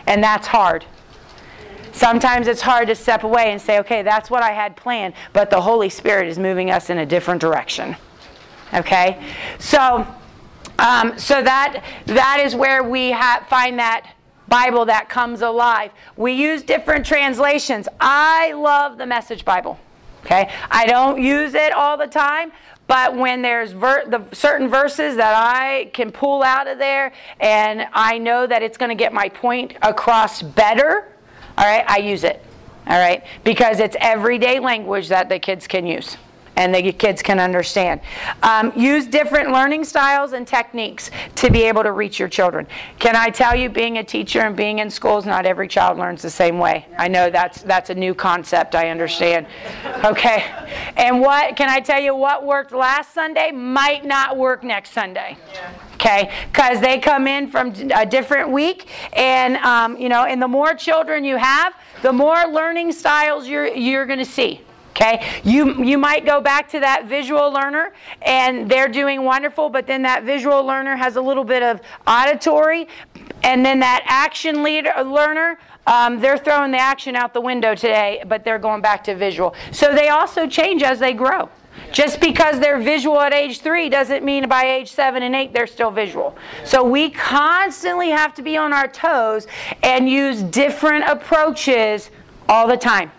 And 0.07 0.23
that's 0.23 0.47
hard. 0.47 0.85
Sometimes 1.97 2.47
it's 2.47 2.61
hard 2.61 2.87
to 2.89 2.95
step 2.95 3.23
away 3.23 3.51
and 3.51 3.59
say, 3.59 3.79
okay, 3.79 4.03
that's 4.03 4.29
what 4.29 4.43
I 4.43 4.51
had 4.51 4.75
planned, 4.75 5.15
but 5.33 5.49
the 5.49 5.59
Holy 5.59 5.89
Spirit 5.89 6.27
is 6.27 6.37
moving 6.37 6.69
us 6.69 6.91
in 6.91 6.99
a 6.99 7.05
different 7.07 7.41
direction. 7.41 7.95
Okay? 8.71 9.19
So, 9.57 10.05
um, 10.77 11.17
so 11.17 11.41
that, 11.41 11.83
that 12.05 12.39
is 12.45 12.53
where 12.53 12.83
we 12.83 13.11
ha- 13.11 13.43
find 13.49 13.79
that 13.79 14.13
Bible 14.47 14.85
that 14.85 15.09
comes 15.09 15.41
alive. 15.41 15.89
We 16.15 16.33
use 16.33 16.61
different 16.61 17.03
translations. 17.03 17.87
I 17.99 18.51
love 18.51 18.99
the 18.99 19.07
Message 19.07 19.43
Bible. 19.43 19.79
Okay? 20.23 20.51
I 20.69 20.85
don't 20.85 21.19
use 21.19 21.55
it 21.55 21.73
all 21.73 21.97
the 21.97 22.05
time, 22.05 22.51
but 22.85 23.15
when 23.15 23.41
there's 23.41 23.71
ver- 23.71 24.05
the 24.05 24.23
certain 24.35 24.69
verses 24.69 25.15
that 25.15 25.33
I 25.35 25.89
can 25.95 26.11
pull 26.11 26.43
out 26.43 26.67
of 26.67 26.77
there 26.77 27.11
and 27.39 27.87
I 27.91 28.19
know 28.19 28.45
that 28.45 28.61
it's 28.61 28.77
going 28.77 28.89
to 28.89 28.95
get 28.95 29.13
my 29.13 29.29
point 29.29 29.73
across 29.81 30.43
better, 30.43 31.07
all 31.57 31.65
right, 31.65 31.83
I 31.87 31.97
use 31.97 32.23
it. 32.23 32.43
All 32.87 32.99
right? 32.99 33.23
Because 33.43 33.79
it's 33.79 33.97
everyday 33.99 34.59
language 34.59 35.09
that 35.09 35.27
the 35.27 35.39
kids 35.39 35.67
can 35.67 35.85
use. 35.85 36.17
And 36.57 36.73
the 36.73 36.91
kids 36.91 37.21
can 37.21 37.39
understand. 37.39 38.01
Um, 38.43 38.73
use 38.75 39.05
different 39.05 39.51
learning 39.51 39.85
styles 39.85 40.33
and 40.33 40.45
techniques 40.45 41.11
to 41.35 41.51
be 41.51 41.63
able 41.63 41.83
to 41.83 41.91
reach 41.91 42.19
your 42.19 42.27
children. 42.27 42.67
Can 42.99 43.15
I 43.15 43.29
tell 43.29 43.55
you, 43.55 43.69
being 43.69 43.99
a 43.99 44.03
teacher 44.03 44.41
and 44.41 44.55
being 44.55 44.79
in 44.79 44.89
schools, 44.89 45.25
not 45.25 45.45
every 45.45 45.67
child 45.67 45.97
learns 45.97 46.21
the 46.21 46.29
same 46.29 46.57
way. 46.57 46.87
I 46.97 47.07
know 47.07 47.29
that's 47.29 47.61
that's 47.61 47.91
a 47.91 47.95
new 47.95 48.13
concept. 48.13 48.75
I 48.75 48.89
understand. 48.89 49.45
Okay, 50.03 50.43
and 50.97 51.21
what 51.21 51.55
can 51.55 51.69
I 51.69 51.79
tell 51.79 52.01
you? 52.01 52.15
What 52.15 52.45
worked 52.45 52.71
last 52.71 53.13
Sunday 53.13 53.51
might 53.51 54.03
not 54.03 54.35
work 54.35 54.63
next 54.63 54.91
Sunday. 54.91 55.37
Okay, 55.93 56.31
because 56.51 56.81
they 56.81 56.97
come 56.99 57.27
in 57.27 57.49
from 57.49 57.73
a 57.93 58.05
different 58.05 58.49
week, 58.49 58.87
and 59.13 59.57
um, 59.57 59.97
you 59.97 60.09
know, 60.09 60.25
and 60.25 60.41
the 60.41 60.47
more 60.47 60.73
children 60.73 61.23
you 61.23 61.37
have, 61.37 61.73
the 62.01 62.13
more 62.13 62.47
learning 62.47 62.91
styles 62.91 63.47
you're 63.47 63.67
you're 63.67 64.07
going 64.07 64.19
to 64.19 64.25
see. 64.25 64.61
Okay, 64.99 65.23
you 65.43 65.83
you 65.83 65.95
might 65.95 66.25
go 66.25 66.41
back 66.41 66.67
to 66.69 66.79
that 66.79 67.05
visual 67.05 67.51
learner, 67.51 67.93
and 68.23 68.67
they're 68.67 68.87
doing 68.87 69.23
wonderful, 69.23 69.69
but 69.69 69.85
then 69.85 70.01
that 70.01 70.23
visual 70.23 70.65
learner 70.65 70.95
has 70.95 71.17
a 71.17 71.21
little 71.21 71.43
bit 71.43 71.61
of 71.61 71.81
auditory, 72.07 72.87
and 73.43 73.63
then 73.63 73.79
that 73.79 74.03
action 74.07 74.63
leader 74.63 74.91
learner. 75.05 75.59
Um, 75.85 76.19
they're 76.19 76.37
throwing 76.37 76.71
the 76.71 76.79
action 76.79 77.15
out 77.15 77.33
the 77.33 77.39
window 77.39 77.75
today, 77.75 78.21
but 78.27 78.43
they're 78.43 78.59
going 78.59 78.81
back 78.81 79.03
to 79.05 79.15
visual. 79.15 79.55
So 79.71 79.93
they 79.93 80.09
also 80.09 80.47
change 80.47 80.81
as 80.83 80.99
they 80.99 81.13
grow. 81.13 81.47
Just 81.91 82.19
because 82.19 82.59
they're 82.59 82.81
visual 82.81 83.21
at 83.21 83.33
age 83.33 83.61
three 83.61 83.87
doesn't 83.87 84.25
mean 84.25 84.49
by 84.49 84.65
age 84.65 84.91
seven 84.91 85.21
and 85.21 85.35
eight 85.35 85.53
they're 85.53 85.67
still 85.67 85.91
visual. 85.91 86.35
So 86.65 86.83
we 86.83 87.11
constantly 87.11 88.09
have 88.09 88.33
to 88.33 88.41
be 88.41 88.57
on 88.57 88.73
our 88.73 88.87
toes 88.87 89.45
and 89.83 90.09
use 90.09 90.41
different 90.41 91.05
approaches 91.05 92.09
all 92.49 92.67
the 92.67 92.77
time. 92.77 93.11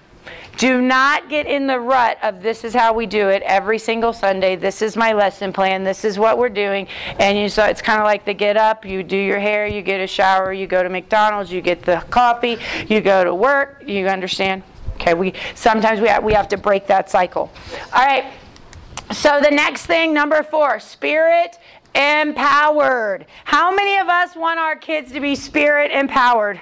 Do 0.58 0.80
not 0.80 1.28
get 1.28 1.46
in 1.46 1.68
the 1.68 1.78
rut 1.78 2.18
of 2.20 2.42
this 2.42 2.64
is 2.64 2.74
how 2.74 2.92
we 2.92 3.06
do 3.06 3.28
it 3.28 3.42
every 3.42 3.78
single 3.78 4.12
Sunday. 4.12 4.56
This 4.56 4.82
is 4.82 4.96
my 4.96 5.12
lesson 5.12 5.52
plan. 5.52 5.84
This 5.84 6.04
is 6.04 6.18
what 6.18 6.36
we're 6.36 6.48
doing. 6.48 6.88
And 7.20 7.38
you 7.38 7.48
so 7.48 7.64
it's 7.64 7.80
kind 7.80 8.00
of 8.00 8.04
like 8.04 8.24
the 8.24 8.34
get 8.34 8.56
up, 8.56 8.84
you 8.84 9.04
do 9.04 9.16
your 9.16 9.38
hair, 9.38 9.68
you 9.68 9.82
get 9.82 10.00
a 10.00 10.06
shower, 10.08 10.52
you 10.52 10.66
go 10.66 10.82
to 10.82 10.88
McDonald's, 10.88 11.52
you 11.52 11.60
get 11.60 11.82
the 11.82 12.04
coffee, 12.10 12.58
you 12.88 13.00
go 13.00 13.22
to 13.22 13.32
work. 13.32 13.84
You 13.86 14.08
understand? 14.08 14.64
Okay, 14.94 15.14
we 15.14 15.32
sometimes 15.54 16.00
we 16.00 16.08
have, 16.08 16.24
we 16.24 16.32
have 16.32 16.48
to 16.48 16.56
break 16.56 16.88
that 16.88 17.08
cycle. 17.08 17.52
All 17.94 18.04
right. 18.04 18.24
So 19.12 19.40
the 19.40 19.52
next 19.52 19.86
thing, 19.86 20.12
number 20.12 20.42
4, 20.42 20.80
spirit 20.80 21.56
empowered. 21.94 23.26
How 23.44 23.72
many 23.72 23.96
of 23.98 24.08
us 24.08 24.34
want 24.34 24.58
our 24.58 24.74
kids 24.74 25.12
to 25.12 25.20
be 25.20 25.36
spirit 25.36 25.92
empowered? 25.92 26.60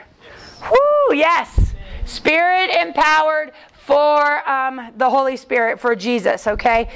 Whoo, 0.70 1.16
yes. 1.16 1.72
Spirit 2.04 2.70
empowered 2.70 3.52
for 3.86 4.48
um, 4.48 4.90
the 4.96 5.08
Holy 5.08 5.36
Spirit, 5.36 5.78
for 5.78 5.94
Jesus, 5.94 6.48
okay? 6.48 6.90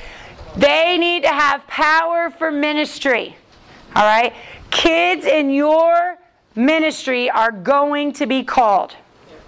They 0.56 0.98
need 0.98 1.22
to 1.22 1.28
have 1.28 1.64
power 1.68 2.30
for 2.30 2.50
ministry, 2.50 3.36
all 3.94 4.02
right? 4.02 4.34
Kids 4.70 5.24
in 5.24 5.50
your 5.50 6.18
ministry 6.56 7.30
are 7.30 7.52
going 7.52 8.12
to 8.14 8.26
be 8.26 8.42
called. 8.42 8.96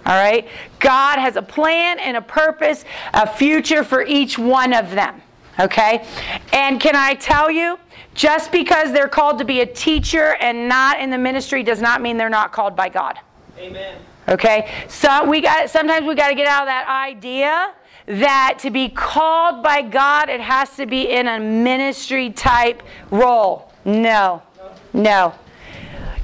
All 0.05 0.14
right? 0.14 0.48
God 0.81 1.18
has 1.20 1.37
a 1.37 1.42
plan 1.42 2.00
and 2.00 2.16
a 2.16 2.22
purpose, 2.22 2.85
a 3.14 3.28
future 3.28 3.85
for 3.85 4.02
each 4.05 4.37
one 4.37 4.72
of 4.72 4.90
them. 4.90 5.22
Okay? 5.61 6.05
And 6.52 6.81
can 6.81 6.96
I 6.96 7.14
tell 7.14 7.50
you, 7.50 7.78
just 8.14 8.52
because 8.52 8.92
they're 8.92 9.09
called 9.09 9.38
to 9.38 9.44
be 9.44 9.61
a 9.61 9.66
teacher 9.66 10.37
and 10.40 10.68
not 10.68 11.00
in 11.00 11.11
the 11.11 11.18
ministry 11.18 11.62
does 11.62 11.81
not 11.81 12.02
mean 12.02 12.16
they're 12.16 12.28
not 12.28 12.52
called 12.52 12.76
by 12.76 12.88
God. 12.88 13.18
Amen. 13.59 13.96
Okay? 14.33 14.71
So 14.88 15.29
we 15.29 15.40
got 15.40 15.68
sometimes 15.71 16.07
we 16.07 16.14
got 16.14 16.29
to 16.29 16.35
get 16.35 16.47
out 16.47 16.62
of 16.62 16.68
that 16.68 16.88
idea 16.88 17.75
that 18.07 18.59
to 18.61 18.71
be 18.71 18.88
called 18.88 19.62
by 19.62 19.83
God 19.83 20.29
it 20.29 20.40
has 20.40 20.75
to 20.77 20.87
be 20.87 21.11
in 21.11 21.29
a 21.29 21.38
ministry 21.38 22.31
type 22.31 22.83
role. 23.11 23.71
No. 23.85 24.42
No. 24.92 25.35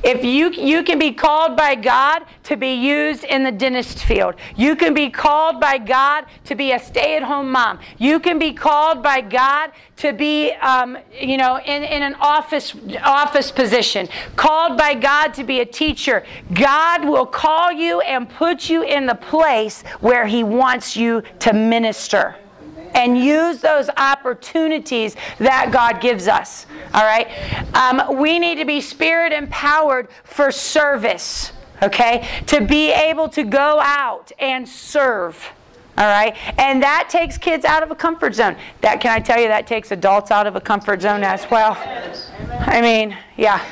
If 0.03 0.25
you 0.25 0.51
you 0.51 0.83
can 0.85 0.99
be 0.99 1.13
called 1.13 1.57
by 1.57 1.75
God 1.75 2.25
to 2.45 2.57
be 2.57 2.75
used 2.75 3.25
in 3.25 3.43
the 3.43 3.53
dentist 3.53 4.05
field. 4.05 4.37
You 4.57 4.77
can 4.77 4.95
be 4.95 5.11
called 5.11 5.61
by 5.61 5.79
God 5.79 6.27
to 6.45 6.55
be 6.55 6.73
a 6.73 6.79
stay-at-home 6.79 7.51
mom. 7.51 7.81
You 7.99 8.21
can 8.21 8.39
be 8.39 8.53
called 8.53 9.03
by 9.03 9.21
God 9.21 9.73
to 9.97 10.13
be 10.13 10.53
um, 10.53 10.97
you 11.13 11.37
know 11.37 11.59
in, 11.59 11.83
in 11.83 12.03
an 12.03 12.15
office 12.21 12.75
office 13.03 13.51
position. 13.51 14.09
Called 14.37 14.79
by 14.79 14.95
God 14.95 15.35
to 15.35 15.45
be 15.45 15.61
a 15.61 15.67
teacher. 15.67 16.25
God 16.55 17.05
will 17.05 17.27
call 17.27 17.73
you 17.73 18.01
and 18.01 18.29
put 18.29 18.71
you 18.71 18.83
in 18.83 19.07
the 19.07 19.17
place 19.17 19.83
where 20.01 20.27
He 20.27 20.45
wants 20.45 20.97
you 20.97 21.23
to 21.41 21.53
minister 21.53 22.37
and 22.95 23.19
use 23.19 23.61
those 23.61 23.89
opportunities 23.97 25.17
that 25.39 25.71
God 25.73 26.01
gives 26.01 26.29
us. 26.29 26.67
All 26.95 27.05
right? 27.05 27.29
Um, 27.75 28.19
we 28.19 28.39
need 28.39 28.57
to 28.57 28.65
be 28.65 28.81
spirit 28.81 29.33
empowered 29.33 30.09
for 30.25 30.51
service, 30.51 31.53
okay? 31.83 32.27
To 32.47 32.61
be 32.61 32.93
able 32.93 33.29
to 33.31 33.45
go 33.45 33.81
out 33.81 34.33
and 34.39 34.69
serve. 34.69 35.53
All 35.97 36.07
right? 36.07 36.37
And 36.59 36.81
that 36.83 37.09
takes 37.11 37.37
kids 37.37 37.65
out 37.65 37.83
of 37.83 37.91
a 37.91 37.95
comfort 37.97 38.35
zone. 38.35 38.57
That 38.83 39.01
can 39.01 39.11
I 39.11 39.19
tell 39.19 39.41
you 39.41 39.49
that 39.49 39.67
takes 39.67 39.91
adults 39.91 40.31
out 40.31 40.47
of 40.47 40.55
a 40.55 40.61
comfort 40.61 41.03
zone 41.03 41.25
as 41.25 41.51
well. 41.51 41.77
I 42.61 42.81
mean, 42.81 43.17
yeah. 43.37 43.65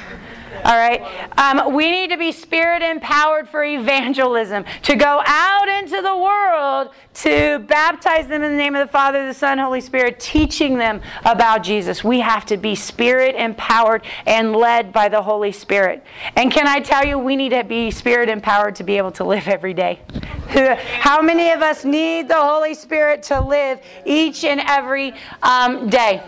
All 0.65 0.77
right? 0.77 1.03
Um, 1.39 1.75
we 1.75 1.91
need 1.91 2.11
to 2.11 2.17
be 2.17 2.33
spirit 2.33 2.83
empowered 2.83 3.49
for 3.49 3.65
evangelism, 3.65 4.65
to 4.83 4.97
go 4.97 5.23
out 5.27 5.69
into 5.69 6.03
the 6.03 6.17
world 6.17 6.91
to 7.15 7.59
baptize 7.61 8.27
them 8.27 8.43
in 8.43 8.53
the 8.53 8.59
name 8.59 8.75
of 8.75 8.87
the 8.87 8.93
Father, 8.93 9.27
the 9.27 9.33
Son, 9.33 9.59
Holy 9.59 9.81
Spirit, 9.81 10.21
teaching 10.21 10.77
them 10.77 11.01
about 11.25 11.63
Jesus. 11.63 12.05
We 12.05 12.21
have 12.21 12.45
to 12.47 12.57
be 12.57 12.75
spirit 12.75 13.35
empowered 13.37 14.05
and 14.27 14.55
led 14.55 14.93
by 14.93 15.09
the 15.09 15.23
Holy 15.23 15.53
Spirit. 15.53 16.05
And 16.37 16.53
can 16.53 16.67
I 16.67 16.81
tell 16.81 17.07
you, 17.07 17.19
we 17.19 17.35
need 17.35 17.51
to 17.51 17.65
be 17.65 17.91
spirit 17.91 18.29
empowered 18.29 18.77
to 18.77 18.85
be 18.85 18.99
able 18.99 19.13
to 19.13 19.25
live 19.25 19.49
every 19.49 19.73
day. 19.73 20.01
How 21.01 21.23
many 21.23 21.51
of 21.51 21.63
us 21.63 21.85
need 21.85 22.29
the 22.29 22.41
Holy 22.41 22.75
Spirit 22.75 23.23
to 23.25 23.41
live 23.41 23.81
each 24.05 24.45
and 24.45 24.61
every 24.61 25.15
um, 25.43 25.89
day? 25.89 26.23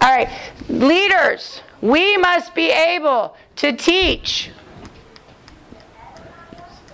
All 0.00 0.14
right, 0.14 0.28
leaders. 0.68 1.62
We 1.86 2.16
must 2.16 2.52
be 2.52 2.70
able 2.70 3.36
to 3.56 3.72
teach 3.72 4.50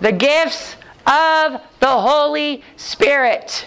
the 0.02 0.12
gifts 0.12 0.76
of 1.07 1.62
the 1.81 1.87
Holy 1.87 2.62
Spirit. 2.76 3.66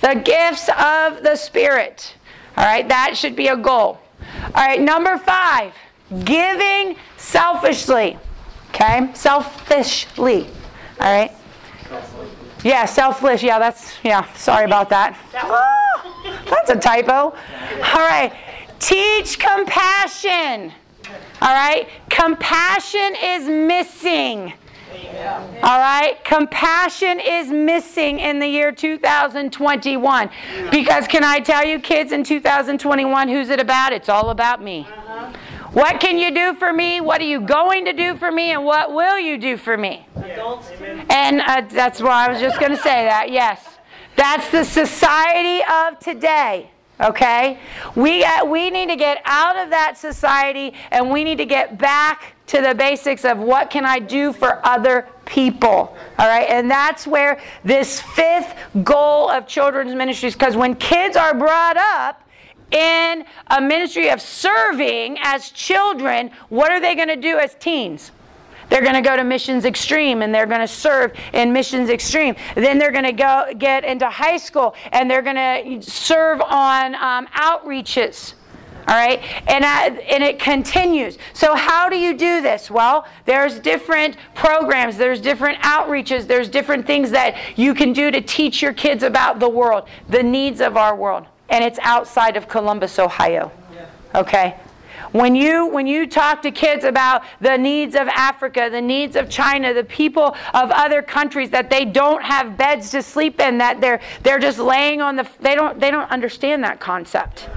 The 0.00 0.14
gifts 0.14 0.70
of 0.70 1.22
the 1.22 1.36
Spirit. 1.36 2.14
All 2.56 2.64
right, 2.64 2.88
that 2.88 3.14
should 3.14 3.36
be 3.36 3.48
a 3.48 3.56
goal. 3.58 3.98
All 4.54 4.66
right, 4.66 4.80
number 4.80 5.18
five, 5.18 5.74
giving 6.24 6.96
selfishly. 7.18 8.18
Okay, 8.70 9.10
selfishly. 9.12 10.46
All 10.98 11.12
right. 11.12 11.32
Yeah, 12.62 12.86
selfless. 12.86 13.42
Yeah, 13.42 13.58
that's, 13.58 13.92
yeah, 14.02 14.32
sorry 14.32 14.64
about 14.64 14.88
that. 14.88 15.18
Oh, 15.34 16.42
that's 16.48 16.70
a 16.70 16.76
typo. 16.76 17.12
All 17.12 17.34
right. 17.94 18.32
Teach 18.84 19.38
compassion. 19.38 20.70
All 21.40 21.54
right? 21.54 21.88
Compassion 22.10 23.16
is 23.22 23.48
missing. 23.48 24.52
All 25.62 25.78
right? 25.78 26.18
Compassion 26.22 27.18
is 27.18 27.48
missing 27.48 28.18
in 28.18 28.40
the 28.40 28.46
year 28.46 28.72
2021. 28.72 30.30
Because 30.70 31.08
can 31.08 31.24
I 31.24 31.40
tell 31.40 31.64
you, 31.64 31.80
kids, 31.80 32.12
in 32.12 32.24
2021, 32.24 33.28
who's 33.28 33.48
it 33.48 33.58
about? 33.58 33.94
It's 33.94 34.10
all 34.10 34.28
about 34.28 34.62
me. 34.62 34.82
What 35.72 35.98
can 35.98 36.18
you 36.18 36.30
do 36.34 36.52
for 36.52 36.70
me? 36.70 37.00
What 37.00 37.22
are 37.22 37.24
you 37.24 37.40
going 37.40 37.86
to 37.86 37.94
do 37.94 38.14
for 38.16 38.30
me? 38.30 38.50
And 38.50 38.66
what 38.66 38.92
will 38.92 39.18
you 39.18 39.38
do 39.38 39.56
for 39.56 39.78
me? 39.78 40.06
Adults. 40.16 40.68
And 41.08 41.40
uh, 41.40 41.62
that's 41.70 42.02
why 42.02 42.26
I 42.26 42.30
was 42.30 42.38
just 42.38 42.60
going 42.60 42.72
to 42.72 42.82
say 42.82 43.06
that. 43.06 43.30
Yes. 43.30 43.66
That's 44.14 44.50
the 44.50 44.62
society 44.62 45.64
of 45.70 45.98
today. 46.00 46.70
Okay? 47.00 47.58
We, 47.96 48.24
uh, 48.24 48.44
we 48.44 48.70
need 48.70 48.88
to 48.88 48.96
get 48.96 49.20
out 49.24 49.56
of 49.56 49.70
that 49.70 49.98
society 49.98 50.74
and 50.90 51.10
we 51.10 51.24
need 51.24 51.38
to 51.38 51.46
get 51.46 51.78
back 51.78 52.34
to 52.46 52.60
the 52.60 52.74
basics 52.74 53.24
of 53.24 53.38
what 53.38 53.70
can 53.70 53.84
I 53.84 53.98
do 53.98 54.32
for 54.32 54.64
other 54.66 55.08
people. 55.24 55.96
All 56.18 56.28
right? 56.28 56.48
And 56.48 56.70
that's 56.70 57.06
where 57.06 57.40
this 57.64 58.00
fifth 58.00 58.54
goal 58.84 59.28
of 59.28 59.46
children's 59.46 59.94
ministries, 59.94 60.34
because 60.34 60.56
when 60.56 60.76
kids 60.76 61.16
are 61.16 61.34
brought 61.34 61.76
up, 61.76 62.20
in 62.70 63.24
a 63.48 63.60
ministry 63.60 64.10
of 64.10 64.20
serving 64.20 65.16
as 65.22 65.50
children, 65.50 66.30
what 66.48 66.72
are 66.72 66.80
they 66.80 66.96
going 66.96 67.08
to 67.08 67.16
do 67.16 67.38
as 67.38 67.54
teens? 67.54 68.10
They're 68.68 68.82
going 68.82 68.94
to 68.94 69.02
go 69.02 69.16
to 69.16 69.24
Missions 69.24 69.64
Extreme 69.64 70.22
and 70.22 70.34
they're 70.34 70.46
going 70.46 70.60
to 70.60 70.68
serve 70.68 71.12
in 71.32 71.52
Missions 71.52 71.90
Extreme. 71.90 72.36
Then 72.54 72.78
they're 72.78 72.92
going 72.92 73.04
to 73.04 73.12
go 73.12 73.46
get 73.58 73.84
into 73.84 74.08
high 74.08 74.36
school 74.36 74.74
and 74.92 75.10
they're 75.10 75.22
going 75.22 75.80
to 75.80 75.90
serve 75.90 76.40
on 76.40 76.94
um, 76.96 77.26
outreaches. 77.28 78.34
All 78.86 78.94
right, 78.94 79.22
and 79.48 79.64
I, 79.64 79.86
and 79.86 80.22
it 80.22 80.38
continues. 80.38 81.16
So 81.32 81.54
how 81.54 81.88
do 81.88 81.96
you 81.96 82.14
do 82.14 82.42
this? 82.42 82.70
Well, 82.70 83.06
there's 83.24 83.58
different 83.58 84.18
programs, 84.34 84.98
there's 84.98 85.22
different 85.22 85.58
outreaches, 85.62 86.26
there's 86.26 86.50
different 86.50 86.86
things 86.86 87.10
that 87.12 87.34
you 87.56 87.72
can 87.72 87.94
do 87.94 88.10
to 88.10 88.20
teach 88.20 88.60
your 88.60 88.74
kids 88.74 89.02
about 89.02 89.40
the 89.40 89.48
world, 89.48 89.88
the 90.10 90.22
needs 90.22 90.60
of 90.60 90.76
our 90.76 90.94
world, 90.94 91.24
and 91.48 91.64
it's 91.64 91.78
outside 91.80 92.36
of 92.36 92.46
Columbus, 92.46 92.98
Ohio. 92.98 93.50
Okay. 94.14 94.56
When 95.14 95.36
you 95.36 95.68
when 95.68 95.86
you 95.86 96.08
talk 96.08 96.42
to 96.42 96.50
kids 96.50 96.84
about 96.84 97.22
the 97.40 97.56
needs 97.56 97.94
of 97.94 98.08
Africa, 98.08 98.68
the 98.68 98.82
needs 98.82 99.14
of 99.14 99.30
China, 99.30 99.72
the 99.72 99.84
people 99.84 100.34
of 100.52 100.70
other 100.72 101.02
countries 101.02 101.50
that 101.50 101.70
they 101.70 101.84
don't 101.84 102.20
have 102.20 102.58
beds 102.58 102.90
to 102.90 103.00
sleep 103.00 103.40
in, 103.40 103.58
that 103.58 103.80
they're 103.80 104.00
they're 104.24 104.40
just 104.40 104.58
laying 104.58 105.00
on 105.00 105.14
the 105.14 105.28
they 105.38 105.54
don't 105.54 105.78
they 105.78 105.92
don't 105.92 106.10
understand 106.10 106.64
that 106.64 106.80
concept 106.80 107.48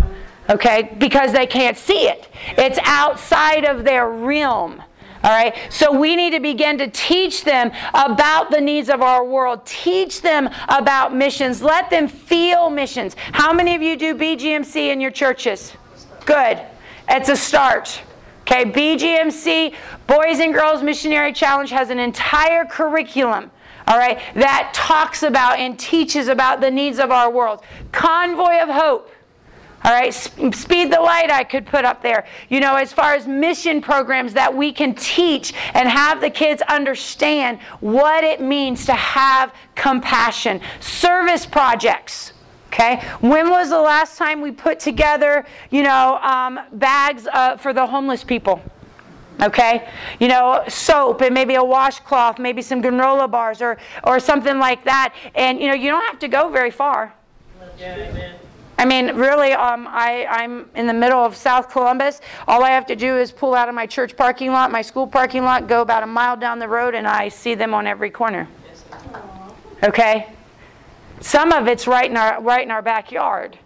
okay? 0.50 0.96
Because 0.98 1.34
they 1.34 1.48
can't 1.48 1.78
see 1.78 2.08
it. 2.08 2.30
It's 2.58 2.80
outside 2.84 3.66
of 3.66 3.84
their 3.84 4.10
realm. 4.10 4.82
All 5.24 5.32
right, 5.32 5.56
so 5.70 5.92
we 5.92 6.16
need 6.16 6.30
to 6.34 6.40
begin 6.40 6.78
to 6.78 6.88
teach 6.90 7.44
them 7.44 7.72
about 7.96 8.52
the 8.52 8.62
needs 8.62 8.88
of 8.88 9.02
our 9.02 9.26
world. 9.26 9.66
Teach 9.66 10.22
them 10.22 10.48
about 10.70 11.14
missions. 11.14 11.62
Let 11.62 11.90
them 11.90 12.08
feel 12.08 12.70
missions. 12.70 13.16
How 13.34 13.52
many 13.52 13.76
of 13.76 13.82
you 13.82 13.98
do 13.98 14.14
BGMC 14.16 14.94
in 14.94 15.02
your 15.02 15.12
churches? 15.12 15.74
Good. 16.26 16.62
It's 17.10 17.30
a 17.30 17.36
start. 17.36 18.02
Okay, 18.42 18.66
BGMC, 18.66 19.74
Boys 20.08 20.40
and 20.40 20.54
Girls 20.54 20.82
Missionary 20.82 21.34
Challenge, 21.34 21.70
has 21.70 21.90
an 21.90 22.00
entire 22.00 22.66
curriculum 22.66 23.52
all 23.90 23.98
right, 23.98 24.20
that 24.36 24.72
talks 24.74 25.24
about 25.24 25.60
and 25.60 25.80
teaches 25.80 26.28
about 26.28 26.60
the 26.60 26.70
needs 26.70 27.00
of 27.00 27.10
our 27.10 27.32
world. 27.32 27.64
Convoy 27.94 28.58
of 28.60 28.68
Hope 28.68 29.10
all 29.84 29.94
right, 29.94 30.14
speed 30.14 30.92
the 30.92 31.00
light 31.00 31.30
I 31.30 31.44
could 31.44 31.66
put 31.66 31.86
up 31.86 32.02
there. 32.02 32.26
You 32.50 32.60
know, 32.60 32.76
as 32.76 32.92
far 32.92 33.14
as 33.14 33.28
mission 33.28 33.80
programs 33.82 34.34
that 34.34 34.54
we 34.54 34.74
can 34.74 34.96
teach 34.96 35.54
and 35.74 35.88
have 35.88 36.20
the 36.20 36.30
kids 36.30 36.62
understand 36.64 37.60
what 37.80 38.24
it 38.24 38.42
means 38.42 38.86
to 38.88 38.94
have 38.94 39.54
compassion. 39.76 40.62
Service 40.80 41.46
projects. 41.46 42.34
Okay, 42.68 43.02
when 43.22 43.50
was 43.50 43.70
the 43.70 43.80
last 43.80 44.18
time 44.18 44.42
we 44.42 44.52
put 44.52 44.80
together, 44.80 45.46
you 45.72 45.84
know, 45.84 46.18
um, 46.22 46.60
bags 46.74 47.26
uh, 47.28 47.58
for 47.58 47.74
the 47.74 47.86
homeless 47.86 48.24
people? 48.24 48.62
Okay, 49.42 49.88
you 50.20 50.28
know, 50.28 50.64
soap 50.68 51.22
and 51.22 51.34
maybe 51.34 51.56
a 51.56 51.64
washcloth, 51.64 52.40
maybe 52.40 52.62
some 52.62 52.82
granola 52.82 53.30
bars 53.30 53.62
or 53.62 53.78
or 54.04 54.20
something 54.20 54.60
like 54.60 54.84
that. 54.84 55.14
And 55.36 55.62
you 55.62 55.68
know, 55.68 55.76
you 55.76 55.90
don't 55.90 56.06
have 56.06 56.20
to 56.20 56.28
go 56.28 56.50
very 56.50 56.72
far. 56.72 57.14
Yeah, 57.80 58.34
I 58.80 58.86
mean, 58.86 59.16
really, 59.16 59.54
um, 59.54 59.88
I, 59.90 60.26
I'm 60.28 60.70
in 60.76 60.86
the 60.86 60.94
middle 60.94 61.20
of 61.20 61.36
South 61.36 61.70
Columbus. 61.70 62.22
All 62.48 62.64
I 62.64 62.70
have 62.70 62.86
to 62.88 62.96
do 62.96 63.18
is 63.18 63.32
pull 63.32 63.56
out 63.56 63.70
of 63.70 63.76
my 63.76 63.88
church 63.88 64.16
parking 64.16 64.52
lot, 64.52 64.72
my 64.72 64.84
school 64.84 65.08
parking 65.08 65.44
lot, 65.44 65.68
go 65.68 65.82
about 65.82 66.04
a 66.04 66.08
mile 66.08 66.38
down 66.38 66.60
the 66.60 66.68
road, 66.68 66.94
and 66.94 67.08
I 67.08 67.30
see 67.30 67.56
them 67.56 67.74
on 67.74 67.88
every 67.88 68.12
corner. 68.12 68.48
Okay? 69.84 70.28
Some 71.22 71.52
of 71.52 71.68
it's 71.68 71.88
right 71.88 72.10
in 72.10 72.18
our 72.18 72.42
right 72.42 72.64
in 72.64 72.72
our 72.72 72.82
backyard. 72.82 73.58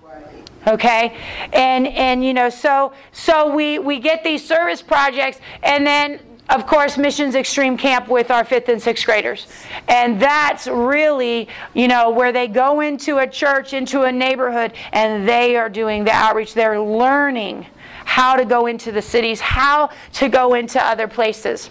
Okay? 0.67 1.17
And 1.53 1.87
and 1.87 2.23
you 2.23 2.33
know, 2.33 2.49
so 2.49 2.93
so 3.11 3.53
we 3.53 3.79
we 3.79 3.99
get 3.99 4.23
these 4.23 4.45
service 4.45 4.81
projects 4.81 5.39
and 5.63 5.85
then 5.85 6.19
of 6.49 6.67
course, 6.67 6.97
Missions 6.97 7.33
Extreme 7.33 7.77
Camp 7.77 8.09
with 8.09 8.29
our 8.29 8.43
fifth 8.43 8.67
and 8.67 8.81
sixth 8.81 9.05
graders. 9.05 9.47
And 9.87 10.21
that's 10.21 10.67
really, 10.67 11.47
you 11.73 11.87
know, 11.87 12.09
where 12.09 12.33
they 12.33 12.49
go 12.49 12.81
into 12.81 13.19
a 13.19 13.27
church, 13.27 13.71
into 13.71 14.01
a 14.01 14.11
neighborhood, 14.11 14.73
and 14.91 15.25
they 15.25 15.55
are 15.55 15.69
doing 15.69 16.03
the 16.03 16.11
outreach. 16.11 16.53
They're 16.53 16.81
learning 16.81 17.67
how 18.03 18.35
to 18.35 18.43
go 18.43 18.65
into 18.65 18.91
the 18.91 19.01
cities, 19.01 19.39
how 19.39 19.91
to 20.13 20.27
go 20.27 20.55
into 20.55 20.83
other 20.83 21.07
places 21.07 21.69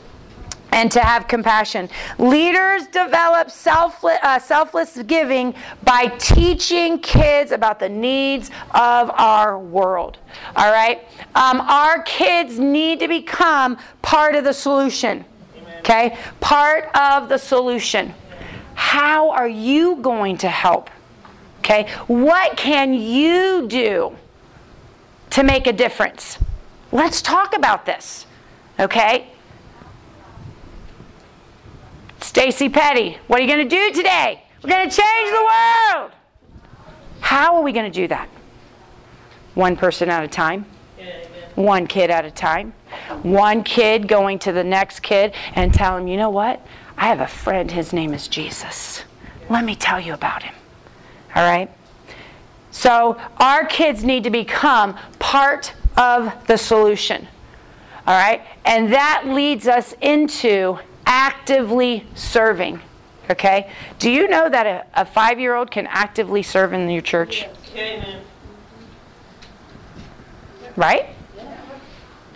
and 0.73 0.91
to 0.93 1.01
have 1.01 1.29
compassion. 1.29 1.89
Leaders 2.19 2.87
develop 2.87 3.51
selfless, 3.51 4.19
uh, 4.23 4.39
selfless 4.39 4.99
giving 5.03 5.55
by 5.83 6.07
teaching 6.19 6.99
kids 6.99 7.53
about 7.53 7.79
the 7.79 7.89
needs 7.89 8.51
of 8.71 9.11
our 9.15 9.59
world. 9.59 10.19
All 10.57 10.71
right? 10.71 11.07
Um, 11.35 11.61
our 11.61 12.03
kids 12.03 12.59
need 12.59 13.01
to 13.01 13.09
become 13.09 13.79
part 14.03 14.35
of 14.35 14.45
the 14.45 14.53
solution. 14.53 15.25
Okay? 15.79 16.17
Part 16.41 16.95
of 16.95 17.29
the 17.29 17.39
solution. 17.39 18.15
How 18.75 19.31
are 19.31 19.49
you 19.49 19.97
going 19.97 20.39
to 20.39 20.49
help? 20.49 20.91
Okay? 21.59 21.91
What 22.07 22.57
can 22.57 22.95
you 22.95 23.67
do 23.67 24.17
to 25.31 25.43
make 25.43 25.67
a 25.67 25.73
difference? 25.73 26.39
Let's 26.93 27.23
talk 27.23 27.57
about 27.57 27.87
this. 27.87 28.27
Okay? 28.79 29.29
Stacy 32.31 32.69
Petty, 32.69 33.19
what 33.27 33.41
are 33.41 33.43
you 33.43 33.49
going 33.49 33.69
to 33.69 33.77
do 33.77 33.93
today? 33.93 34.45
We're 34.63 34.71
going 34.71 34.89
to 34.89 34.97
change 34.97 35.31
the 35.31 35.49
world. 35.97 36.13
How 37.19 37.57
are 37.57 37.63
we 37.63 37.73
going 37.73 37.91
to 37.91 38.01
do 38.03 38.07
that? 38.07 38.29
One 39.55 39.75
person 39.75 40.11
at 40.11 40.23
a 40.23 40.29
time. 40.29 40.65
One 41.57 41.89
kid 41.89 42.09
at 42.09 42.25
a 42.25 42.31
time. 42.31 42.73
One 43.25 43.65
kid 43.65 44.07
going 44.07 44.39
to 44.39 44.53
the 44.53 44.63
next 44.63 45.01
kid 45.01 45.35
and 45.57 45.75
tell 45.75 45.97
him, 45.97 46.07
you 46.07 46.17
know 46.17 46.31
what? 46.31 46.65
I 46.97 47.09
have 47.09 47.19
a 47.19 47.27
friend, 47.27 47.69
his 47.73 47.93
name 47.93 48.15
is 48.15 48.29
Jesus. 48.29 49.03
Let 49.49 49.65
me 49.65 49.75
tell 49.75 49.99
you 49.99 50.15
about 50.15 50.45
him. 50.45 50.55
All 51.35 51.43
right? 51.43 51.69
So 52.71 53.21
our 53.39 53.67
kids 53.67 54.05
need 54.05 54.23
to 54.23 54.31
become 54.31 54.97
part 55.19 55.75
of 55.97 56.47
the 56.47 56.59
solution. 56.59 57.27
All 58.07 58.17
right? 58.17 58.43
And 58.65 58.93
that 58.93 59.25
leads 59.27 59.67
us 59.67 59.97
into 60.01 60.79
actively 61.11 62.07
serving. 62.15 62.81
Okay? 63.29 63.71
Do 63.99 64.11
you 64.11 64.29
know 64.29 64.49
that 64.49 64.67
a, 64.67 64.87
a 64.95 65.05
five 65.05 65.41
year 65.41 65.57
old 65.57 65.71
can 65.71 65.87
actively 65.89 66.43
serve 66.43 66.73
in 66.73 66.89
your 66.89 67.03
church? 67.03 67.47
Amen. 67.75 68.23
Right? 70.77 71.09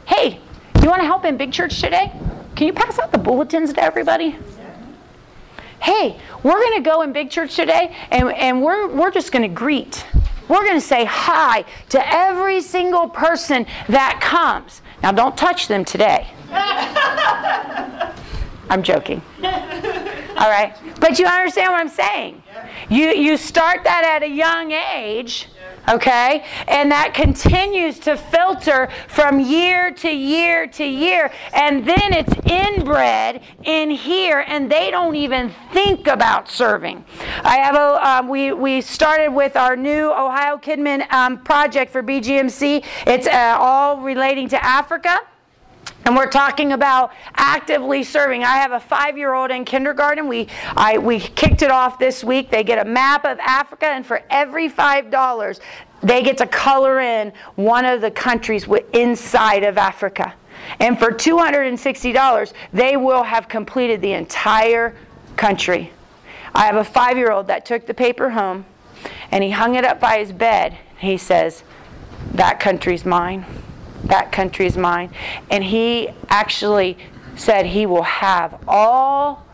Hey, 0.07 0.41
you 0.83 0.89
want 0.89 1.01
to 1.01 1.07
help 1.07 1.25
in 1.25 1.37
big 1.37 1.53
church 1.53 1.81
today? 1.81 2.13
Can 2.57 2.67
you 2.67 2.73
pass 2.73 2.99
out 2.99 3.13
the 3.13 3.19
bulletins 3.19 3.73
to 3.73 3.83
everybody? 3.83 4.37
Hey, 5.81 6.19
we're 6.43 6.61
going 6.61 6.83
to 6.83 6.83
go 6.83 7.03
in 7.03 7.13
big 7.13 7.31
church 7.31 7.55
today 7.55 7.97
and, 8.11 8.33
and 8.33 8.63
we're, 8.63 8.89
we're 8.89 9.11
just 9.11 9.31
going 9.33 9.43
to 9.43 9.55
greet. 9.55 10.05
We're 10.49 10.65
going 10.65 10.75
to 10.75 10.81
say 10.81 11.05
hi 11.05 11.65
to 11.91 12.15
every 12.15 12.61
single 12.61 13.09
person 13.09 13.67
that 13.89 14.21
comes. 14.21 14.83
Now, 15.03 15.13
don't 15.13 15.37
touch 15.37 15.69
them 15.69 15.85
today. 15.85 16.29
I'm 18.71 18.83
joking. 18.83 19.23
All 20.37 20.51
right? 20.51 20.75
But 21.01 21.19
you 21.19 21.27
understand 21.27 21.73
what 21.73 21.81
I'm 21.81 21.89
saying? 21.89 22.43
You, 22.89 23.09
you 23.11 23.37
start 23.37 23.85
that 23.85 24.05
at 24.05 24.23
a 24.23 24.29
young 24.29 24.73
age, 24.73 25.49
okay? 25.89 26.45
And 26.67 26.91
that 26.91 27.15
continues 27.15 27.99
to 28.01 28.17
filter 28.17 28.89
from 29.09 29.39
year 29.39 29.93
to 29.93 30.11
year 30.11 30.67
to 30.67 30.85
year. 30.85 31.31
And 31.53 31.87
then 31.87 32.13
it's 32.13 32.33
inbred 32.51 33.43
in 33.63 33.91
here, 33.91 34.45
and 34.47 34.71
they 34.71 34.91
don't 34.91 35.15
even 35.15 35.53
think 35.73 36.07
about 36.07 36.51
serving. 36.51 37.05
I 37.43 37.57
have 37.59 37.77
a, 37.77 38.09
um, 38.09 38.29
we, 38.29 38.53
we 38.53 38.81
started 38.81 39.29
with 39.29 39.57
our 39.57 39.77
new 39.77 40.11
Ohio 40.11 40.57
KidMin 40.57 41.11
um, 41.13 41.39
project 41.45 41.93
for 41.93 42.03
BGMC. 42.03 42.85
It's 43.07 43.27
uh, 43.27 43.57
all 43.59 44.01
relating 44.01 44.49
to 44.49 44.65
Africa. 44.65 45.21
And 46.05 46.15
we're 46.15 46.31
talking 46.31 46.73
about 46.73 47.13
actively 47.35 48.03
serving. 48.03 48.45
I 48.45 48.57
have 48.59 48.73
a 48.73 48.81
five-year-old 48.81 49.51
in 49.51 49.65
kindergarten. 49.65 50.29
We 50.29 50.49
I, 50.77 50.99
we 50.99 51.19
kicked 51.19 51.63
it 51.63 51.71
off 51.71 51.99
this 51.99 52.23
week. 52.23 52.51
They 52.51 52.63
get 52.63 52.85
a 52.85 52.89
map 52.89 53.25
of 53.25 53.39
Africa, 53.39 53.87
and 53.87 54.05
for 54.05 54.23
every 54.29 54.69
five 54.69 55.11
dollars, 55.11 55.61
they 56.03 56.23
get 56.23 56.37
to 56.39 56.47
color 56.47 57.01
in 57.01 57.33
one 57.55 57.87
of 57.87 58.03
the 58.03 58.11
countries 58.11 58.67
inside 58.93 59.63
of 59.63 59.79
Africa. 59.79 60.35
And 60.79 60.99
for 60.99 61.11
$260, 61.11 62.53
they 62.73 62.97
will 62.97 63.23
have 63.23 63.49
completed 63.49 64.01
the 64.01 64.13
entire 64.13 64.95
country. 65.37 65.91
I 66.55 66.67
have 66.67 66.77
a 66.77 66.85
five-year-old 66.85 67.49
that 67.49 67.67
took 67.67 67.87
the 67.87 67.95
paper 67.95 68.31
home, 68.31 68.65
and 69.31 69.43
he 69.43 69.51
hung 69.51 69.75
it 69.75 69.85
up 69.85 70.01
by 70.01 70.19
his 70.19 70.33
bed. 70.33 70.77
He 70.99 71.17
says, 71.17 71.65
"That 72.33 72.61
country's 72.61 73.05
mine." 73.05 73.45
That 74.07 74.33
country 74.33 74.67
is 74.67 74.77
mine. 74.77 75.11
And 75.51 75.65
he 75.65 76.11
actually 76.29 76.99
said 77.37 77.67
he 77.67 77.87
will 77.87 78.03
have 78.03 78.63
all 78.69 79.47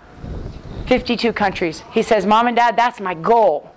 52 0.86 1.32
countries. 1.32 1.82
He 1.92 2.02
says, 2.02 2.26
Mom 2.26 2.46
and 2.46 2.56
Dad, 2.56 2.76
that's 2.76 3.00
my 3.00 3.14
goal. 3.14 3.70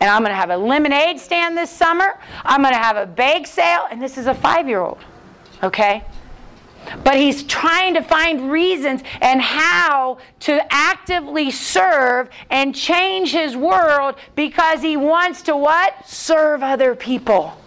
And 0.00 0.08
I'm 0.10 0.22
going 0.22 0.30
to 0.30 0.36
have 0.36 0.50
a 0.50 0.56
lemonade 0.56 1.18
stand 1.18 1.56
this 1.56 1.70
summer. 1.70 2.18
I'm 2.44 2.62
going 2.62 2.74
to 2.74 2.80
have 2.80 2.96
a 2.96 3.06
bake 3.06 3.46
sale. 3.46 3.86
And 3.90 4.00
this 4.00 4.16
is 4.16 4.26
a 4.26 4.34
five 4.34 4.68
year 4.68 4.80
old. 4.80 4.98
Okay? 5.62 6.04
But 7.02 7.16
he's 7.16 7.42
trying 7.42 7.94
to 7.94 8.02
find 8.02 8.50
reasons 8.50 9.02
and 9.20 9.40
how 9.40 10.18
to 10.40 10.60
actively 10.70 11.50
serve 11.50 12.30
and 12.48 12.74
change 12.74 13.32
his 13.32 13.56
world 13.56 14.14
because 14.36 14.80
he 14.80 14.96
wants 14.96 15.42
to 15.42 15.56
what? 15.56 16.08
Serve 16.08 16.62
other 16.62 16.94
people 16.94 17.58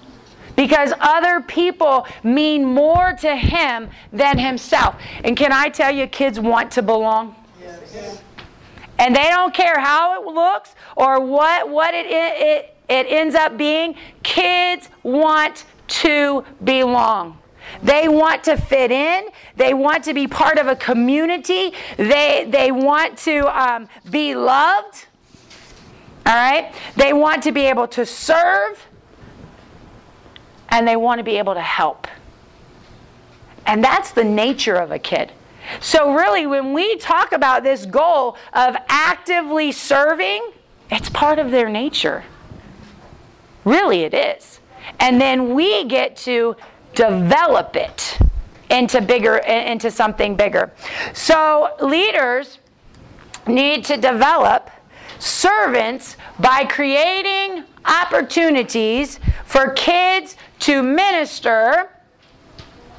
because 0.62 0.94
other 1.00 1.42
people 1.42 2.06
mean 2.22 2.64
more 2.64 3.14
to 3.14 3.36
him 3.36 3.90
than 4.14 4.38
himself. 4.38 4.94
And 5.24 5.36
can 5.36 5.52
I 5.52 5.70
tell 5.70 5.92
you, 5.92 6.06
kids 6.06 6.40
want 6.40 6.70
to 6.74 6.84
belong? 6.84 7.36
Yes. 7.60 8.22
And 9.00 9.16
they 9.16 9.30
don't 9.30 9.56
care 9.56 9.80
how 9.80 10.22
it 10.22 10.32
looks 10.32 10.76
or 10.96 11.20
what, 11.20 11.68
what 11.68 11.96
it, 11.96 12.06
it, 12.06 12.78
it 12.88 13.08
ends 13.10 13.34
up 13.34 13.58
being. 13.58 13.96
Kids 14.22 14.88
want 15.02 15.66
to 15.88 16.46
belong. 16.64 17.40
They 17.82 18.08
want 18.08 18.44
to 18.44 18.56
fit 18.56 18.92
in. 18.92 19.30
They 19.56 19.74
want 19.74 20.04
to 20.04 20.14
be 20.14 20.28
part 20.28 20.60
of 20.60 20.68
a 20.68 20.76
community. 20.76 21.74
They, 21.98 22.46
they 22.48 22.72
want 22.72 23.18
to 23.20 23.48
um, 23.60 23.88
be 24.12 24.36
loved. 24.36 25.08
All 26.28 26.36
right? 26.36 26.72
They 26.96 27.14
want 27.14 27.42
to 27.44 27.52
be 27.52 27.62
able 27.62 27.88
to 27.88 28.06
serve. 28.06 28.86
And 30.72 30.88
they 30.88 30.96
want 30.96 31.20
to 31.20 31.24
be 31.24 31.38
able 31.38 31.54
to 31.54 31.62
help. 31.62 32.08
And 33.66 33.84
that's 33.84 34.12
the 34.12 34.24
nature 34.24 34.76
of 34.76 34.92
a 34.92 35.00
kid. 35.00 35.32
So, 35.80 36.14
really, 36.16 36.48
when 36.48 36.74
we 36.74 36.98
talk 36.98 37.32
about 37.32 37.64
this 37.64 37.86
goal 37.86 38.36
of 38.54 38.76
actively 38.90 39.72
serving, 39.72 40.52
it's 40.90 41.10
part 41.10 41.38
of 41.38 41.52
their 41.52 41.70
nature. 41.70 42.24
Really, 43.64 44.02
it 44.02 44.14
is. 44.14 44.60
And 45.00 45.22
then 45.22 45.54
we 45.54 45.86
get 45.86 46.16
to 46.18 46.56
develop 46.96 47.76
it 47.76 48.18
into 48.70 49.02
bigger 49.02 49.38
into 49.38 49.92
something 49.92 50.36
bigger. 50.36 50.72
So 51.14 51.76
leaders 51.82 52.60
need 53.46 53.84
to 53.86 53.98
develop 53.98 54.70
servants 55.20 56.18
by 56.40 56.66
creating 56.66 57.66
opportunities 57.86 59.20
for 59.46 59.72
kids 59.72 60.38
to 60.62 60.82
minister. 60.82 61.90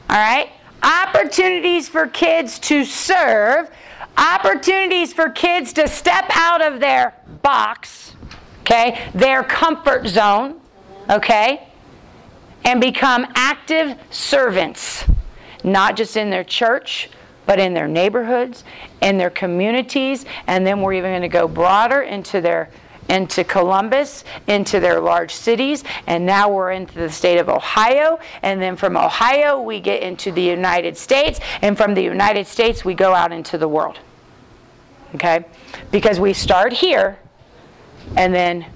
All 0.09 0.17
right? 0.17 0.51
Opportunities 0.83 1.89
for 1.89 2.07
kids 2.07 2.59
to 2.61 2.85
serve, 2.85 3.71
opportunities 4.17 5.13
for 5.13 5.31
kids 5.31 5.73
to 5.75 5.89
step 5.89 6.27
out 6.31 6.61
of 6.61 6.81
their 6.81 7.15
box, 7.43 8.15
okay? 8.61 9.01
Their 9.15 9.43
comfort 9.43 10.07
zone, 10.07 10.61
okay? 11.09 11.69
and 12.65 12.81
become 12.81 13.27
active 13.35 13.99
servants, 14.11 15.05
not 15.65 15.97
just 15.97 16.17
in 16.17 16.31
their 16.31 16.45
church, 16.45 17.11
but 17.45 17.59
in 17.59 17.75
their 17.75 17.89
neighborhoods, 17.89 18.65
in 19.01 19.19
their 19.19 19.31
communities, 19.31 20.25
and 20.47 20.67
then 20.67 20.81
we're 20.81 20.93
even 20.93 21.11
going 21.11 21.23
to 21.23 21.29
go 21.29 21.49
broader 21.49 22.03
into 22.03 22.41
their 22.41 22.71
into 23.09 23.45
Columbus, 23.45 24.25
into 24.47 24.81
their 24.81 25.01
large 25.01 25.35
cities, 25.35 25.85
and 26.07 26.25
now 26.25 26.51
we're 26.51 26.73
into 26.73 26.95
the 26.95 27.11
state 27.11 27.39
of 27.39 27.49
Ohio, 27.49 28.19
and 28.43 28.61
then 28.61 28.77
from 28.77 28.97
Ohio 28.97 29.61
we 29.61 29.81
get 29.81 30.03
into 30.03 30.33
the 30.33 30.43
United 30.43 30.97
States, 30.97 31.41
and 31.61 31.77
from 31.77 31.95
the 31.95 32.03
United 32.03 32.47
States 32.47 32.85
we 32.85 32.95
go 32.95 33.15
out 33.15 33.33
into 33.33 33.59
the 33.59 33.69
world. 33.69 33.99
Okay? 35.15 35.45
Because 35.91 36.19
we 36.19 36.33
start 36.33 36.73
here 36.73 37.19
and 38.17 38.35
then 38.35 38.67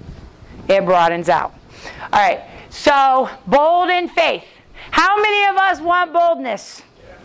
it 0.67 0.85
broadens 0.85 1.29
out. 1.29 1.53
All 2.11 2.19
right. 2.19 2.43
So, 2.69 3.29
bold 3.47 3.89
in 3.89 4.09
faith. 4.09 4.43
How 4.91 5.19
many 5.21 5.45
of 5.45 5.57
us 5.57 5.81
want 5.81 6.13
boldness? 6.13 6.81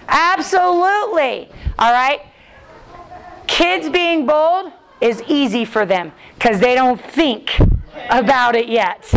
Absolutely. 0.08 1.48
All 1.78 1.92
right? 1.92 2.20
Kids 3.46 3.88
being 3.88 4.26
bold 4.26 4.72
is 5.02 5.22
easy 5.26 5.64
for 5.64 5.84
them 5.84 6.12
because 6.34 6.60
they 6.60 6.74
don't 6.74 7.00
think 7.00 7.58
about 8.10 8.54
it 8.54 8.68
yet. 8.68 9.12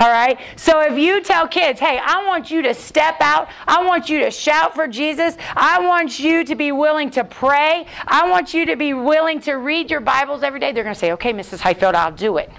All 0.00 0.10
right? 0.10 0.38
So 0.56 0.80
if 0.80 0.98
you 0.98 1.22
tell 1.22 1.46
kids, 1.46 1.78
hey, 1.78 2.00
I 2.02 2.26
want 2.26 2.50
you 2.50 2.62
to 2.62 2.74
step 2.74 3.16
out, 3.20 3.48
I 3.66 3.84
want 3.84 4.08
you 4.08 4.20
to 4.20 4.30
shout 4.30 4.74
for 4.74 4.88
Jesus, 4.88 5.36
I 5.54 5.80
want 5.80 6.18
you 6.18 6.44
to 6.44 6.54
be 6.54 6.72
willing 6.72 7.10
to 7.12 7.24
pray, 7.24 7.86
I 8.06 8.28
want 8.28 8.54
you 8.54 8.66
to 8.66 8.76
be 8.76 8.92
willing 8.92 9.40
to 9.42 9.54
read 9.54 9.90
your 9.90 10.00
Bibles 10.00 10.42
every 10.42 10.58
day, 10.58 10.72
they're 10.72 10.82
going 10.84 10.94
to 10.94 10.98
say, 10.98 11.12
okay, 11.12 11.32
Mrs. 11.32 11.60
Highfield, 11.60 11.94
I'll 11.94 12.12
do 12.12 12.38
it. 12.38 12.50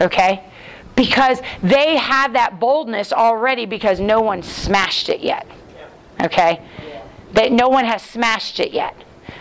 Okay? 0.00 0.44
because 0.96 1.42
they 1.62 1.96
have 1.96 2.32
that 2.32 2.58
boldness 2.58 3.12
already 3.12 3.66
because 3.66 4.00
no 4.00 4.20
one 4.20 4.42
smashed 4.42 5.08
it 5.08 5.20
yet. 5.20 5.46
Okay? 6.22 6.60
That 7.34 7.52
no 7.52 7.68
one 7.68 7.84
has 7.84 8.02
smashed 8.02 8.58
it 8.58 8.72
yet. 8.72 8.96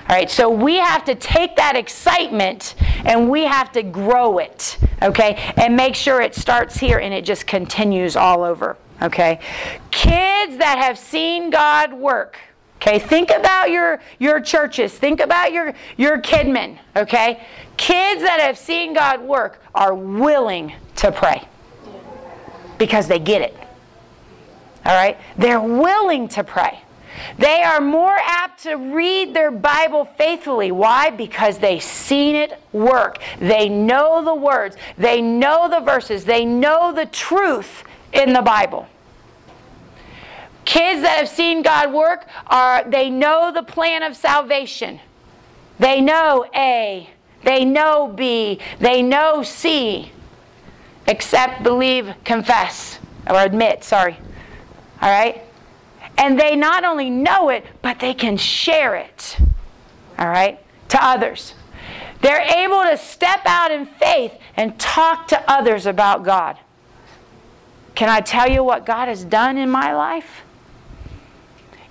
All 0.07 0.15
right, 0.15 0.29
so 0.29 0.51
we 0.51 0.77
have 0.77 1.03
to 1.05 1.15
take 1.15 1.55
that 1.55 1.75
excitement 1.75 2.75
and 3.05 3.27
we 3.27 3.43
have 3.45 3.71
to 3.71 3.81
grow 3.81 4.37
it, 4.37 4.77
okay, 5.01 5.51
and 5.57 5.75
make 5.75 5.95
sure 5.95 6.21
it 6.21 6.35
starts 6.35 6.77
here 6.77 6.99
and 6.99 7.11
it 7.11 7.25
just 7.25 7.47
continues 7.47 8.15
all 8.15 8.43
over, 8.43 8.77
okay? 9.01 9.39
Kids 9.89 10.57
that 10.57 10.77
have 10.77 10.99
seen 10.99 11.49
God 11.49 11.91
work, 11.91 12.37
okay, 12.75 12.99
think 12.99 13.31
about 13.31 13.71
your, 13.71 13.99
your 14.19 14.39
churches, 14.39 14.93
think 14.93 15.21
about 15.21 15.51
your, 15.51 15.73
your 15.97 16.21
KidMin, 16.21 16.77
okay? 16.95 17.43
Kids 17.75 18.21
that 18.21 18.39
have 18.39 18.59
seen 18.59 18.93
God 18.93 19.21
work 19.21 19.59
are 19.73 19.95
willing 19.95 20.73
to 20.97 21.11
pray 21.11 21.47
because 22.77 23.07
they 23.07 23.17
get 23.17 23.41
it. 23.41 23.57
All 24.85 24.93
right? 24.95 25.17
They're 25.35 25.59
willing 25.59 26.27
to 26.29 26.43
pray. 26.43 26.84
They 27.37 27.63
are 27.63 27.81
more 27.81 28.15
apt 28.23 28.63
to 28.63 28.75
read 28.75 29.33
their 29.33 29.51
Bible 29.51 30.05
faithfully. 30.05 30.71
Why? 30.71 31.09
Because 31.09 31.59
they've 31.59 31.83
seen 31.83 32.35
it 32.35 32.59
work. 32.71 33.19
They 33.39 33.69
know 33.69 34.23
the 34.23 34.35
words, 34.35 34.75
they 34.97 35.21
know 35.21 35.69
the 35.69 35.79
verses, 35.79 36.25
they 36.25 36.45
know 36.45 36.91
the 36.93 37.05
truth 37.05 37.83
in 38.13 38.33
the 38.33 38.41
Bible. 38.41 38.87
Kids 40.65 41.01
that 41.01 41.19
have 41.19 41.29
seen 41.29 41.61
God 41.61 41.93
work 41.93 42.27
are 42.47 42.83
they 42.89 43.09
know 43.09 43.51
the 43.53 43.63
plan 43.63 44.01
of 44.03 44.15
salvation. 44.15 44.99
They 45.77 46.01
know 46.01 46.45
A, 46.55 47.09
they 47.43 47.65
know 47.65 48.07
B, 48.07 48.59
they 48.79 49.01
know 49.01 49.43
C 49.43 50.11
accept, 51.07 51.63
believe, 51.63 52.13
confess, 52.23 52.99
or 53.29 53.39
admit, 53.39 53.83
sorry. 53.83 54.17
All 55.01 55.09
right? 55.09 55.44
And 56.17 56.39
they 56.39 56.55
not 56.55 56.83
only 56.83 57.09
know 57.09 57.49
it, 57.49 57.65
but 57.81 57.99
they 57.99 58.13
can 58.13 58.37
share 58.37 58.95
it. 58.95 59.37
All 60.17 60.27
right? 60.27 60.59
To 60.89 61.03
others. 61.03 61.53
They're 62.21 62.41
able 62.41 62.83
to 62.83 62.97
step 62.97 63.41
out 63.45 63.71
in 63.71 63.85
faith 63.85 64.33
and 64.55 64.79
talk 64.79 65.27
to 65.27 65.51
others 65.51 65.85
about 65.85 66.23
God. 66.23 66.57
Can 67.93 68.09
I 68.09 68.21
tell 68.21 68.49
you 68.49 68.63
what 68.63 68.85
God 68.85 69.07
has 69.07 69.23
done 69.23 69.57
in 69.57 69.69
my 69.69 69.93
life? 69.93 70.41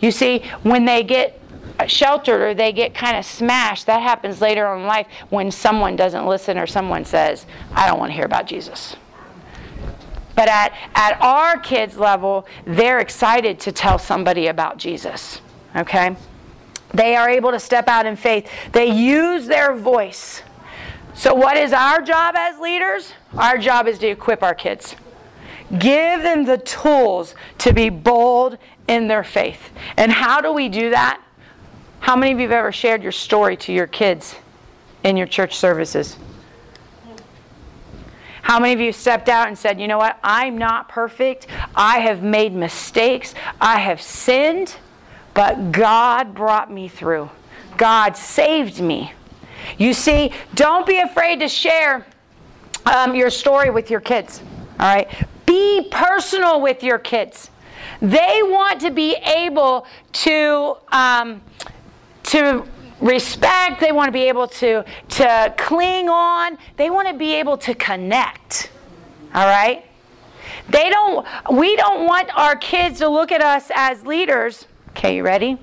You 0.01 0.11
see, 0.11 0.41
when 0.63 0.85
they 0.85 1.03
get 1.03 1.41
sheltered 1.87 2.41
or 2.41 2.55
they 2.55 2.73
get 2.73 2.95
kind 2.95 3.17
of 3.17 3.25
smashed, 3.25 3.87
that 3.87 4.03
happens 4.03 4.41
later 4.41 4.67
on 4.67 4.81
in 4.81 4.87
life 4.87 5.07
when 5.31 5.51
someone 5.51 5.97
doesn't 5.97 6.27
listen 6.27 6.59
or 6.59 6.67
someone 6.67 7.05
says, 7.05 7.47
I 7.73 7.87
don't 7.87 7.99
want 7.99 8.11
to 8.11 8.15
hear 8.15 8.27
about 8.27 8.47
Jesus. 8.47 8.97
But 10.35 10.49
at, 10.49 10.73
at 10.95 11.21
our 11.21 11.59
kids' 11.59 11.97
level, 11.97 12.47
they're 12.65 12.99
excited 12.99 13.61
to 13.61 13.73
tell 13.73 13.99
somebody 13.99 14.49
about 14.49 14.79
Jesus. 14.79 15.41
Okay? 15.77 16.17
They 16.93 17.17
are 17.17 17.29
able 17.29 17.51
to 17.51 17.61
step 17.61 17.89
out 17.89 18.07
in 18.07 18.17
faith. 18.17 18.49
They 18.73 18.87
use 18.87 19.47
their 19.47 19.75
voice. 19.75 20.43
So, 21.15 21.35
what 21.35 21.57
is 21.57 21.73
our 21.73 22.03
job 22.03 22.35
as 22.37 22.59
leaders? 22.59 23.13
Our 23.37 23.59
job 23.59 23.87
is 23.87 23.99
to 23.99 24.09
equip 24.09 24.43
our 24.43 24.55
kids. 24.55 24.97
Give 25.79 26.23
them 26.23 26.45
the 26.45 26.59
tools 26.59 27.35
to 27.59 27.73
be 27.73 27.89
bold 27.89 28.59
in 28.89 29.09
their 29.09 29.25
faith. 29.25 29.71
And 29.97 30.13
how 30.13 30.41
do 30.41 30.53
we 30.53 30.69
do 30.69 30.91
that? 30.91 31.21
How 32.01 32.17
many 32.17 32.33
of 32.33 32.39
you 32.39 32.49
have 32.49 32.53
ever 32.53 32.73
shared 32.73 33.03
your 33.03 33.13
story 33.13 33.57
to 33.59 33.73
your 33.73 33.87
kids 33.87 34.37
in 35.03 35.17
your 35.17 35.27
church 35.27 35.57
services? 35.57 36.17
How 38.45 38.61
many 38.61 38.75
of 38.75 38.81
you 38.81 38.93
stepped 38.93 39.31
out 39.31 39.49
and 39.49 39.57
said, 39.57 39.81
you 39.81 39.89
know 39.89 39.97
what? 39.97 40.19
I'm 40.23 40.59
not 40.59 40.91
perfect. 40.91 41.47
I 41.75 42.01
have 42.01 42.23
made 42.23 42.53
mistakes. 42.53 43.35
I 43.59 43.79
have 43.79 44.03
sinned, 44.03 44.77
but 45.33 45.73
God 45.73 46.35
brought 46.35 46.71
me 46.71 46.89
through. 46.89 47.31
God 47.79 48.19
saved 48.19 48.83
me. 48.83 49.15
You 49.79 49.95
see, 49.95 50.31
don't 50.55 50.87
be 50.87 50.99
afraid 50.99 51.41
to 51.41 51.49
share 51.49 52.07
um, 52.85 53.15
your 53.15 53.31
story 53.31 53.71
with 53.71 53.91
your 53.91 54.01
kids. 54.01 54.43
All 54.79 54.95
right? 54.95 55.09
Be 55.47 55.89
personal 55.91 56.61
with 56.61 56.83
your 56.83 56.99
kids. 56.99 57.51
They 58.03 58.41
want 58.43 58.79
to 58.83 58.91
be 58.91 59.15
able 59.25 59.87
to 60.13 60.77
um, 60.93 61.41
to 62.25 62.67
respect, 63.05 63.81
they 63.81 63.93
want 63.93 64.09
to 64.09 64.13
be 64.13 64.23
able 64.23 64.49
to, 64.49 64.85
to 65.11 65.55
cling 65.57 66.09
on, 66.09 66.59
they 66.77 66.91
want 66.91 67.07
to 67.07 67.15
be 67.15 67.35
able 67.35 67.57
to 67.59 67.75
connect. 67.75 68.71
All 69.35 69.47
right? 69.47 69.85
They 70.71 70.89
don't, 70.89 71.27
we 71.53 71.77
don't 71.77 72.07
want 72.07 72.31
our 72.37 72.57
kids 72.57 72.99
to 73.01 73.09
look 73.09 73.31
at 73.31 73.43
us 73.43 73.71
as 73.75 74.05
leaders. 74.07 74.67
Okay, 74.91 75.17
you 75.17 75.23
ready? 75.23 75.59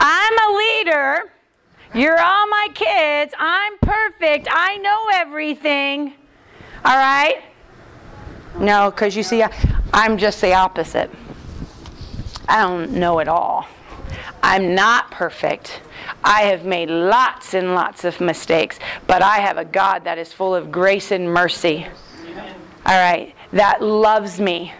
I'm 0.00 0.38
a 0.38 0.56
leader. 0.56 1.32
You're 1.94 2.20
all 2.20 2.46
my 2.48 2.68
kids. 2.74 3.34
I'm 3.38 3.78
perfect. 3.78 4.46
I 4.50 4.76
know 4.76 5.08
everything. 5.12 6.12
All 6.84 6.96
right? 6.96 7.42
No, 8.58 8.90
because 8.90 9.16
you 9.16 9.22
see, 9.22 9.44
I'm 9.98 10.16
just 10.16 10.40
the 10.40 10.54
opposite. 10.54 11.10
I 12.48 12.62
don't 12.62 12.92
know 12.92 13.18
it 13.18 13.26
all. 13.26 13.66
I'm 14.44 14.76
not 14.76 15.10
perfect. 15.10 15.80
I 16.22 16.42
have 16.42 16.64
made 16.64 16.88
lots 16.88 17.52
and 17.52 17.74
lots 17.74 18.04
of 18.04 18.20
mistakes, 18.20 18.78
but 19.08 19.22
I 19.22 19.38
have 19.38 19.58
a 19.58 19.64
God 19.64 20.04
that 20.04 20.16
is 20.16 20.32
full 20.32 20.54
of 20.54 20.70
grace 20.70 21.10
and 21.10 21.34
mercy. 21.34 21.84
All 22.86 22.94
right, 22.94 23.34
that 23.50 23.82
loves 23.82 24.38
me. 24.38 24.72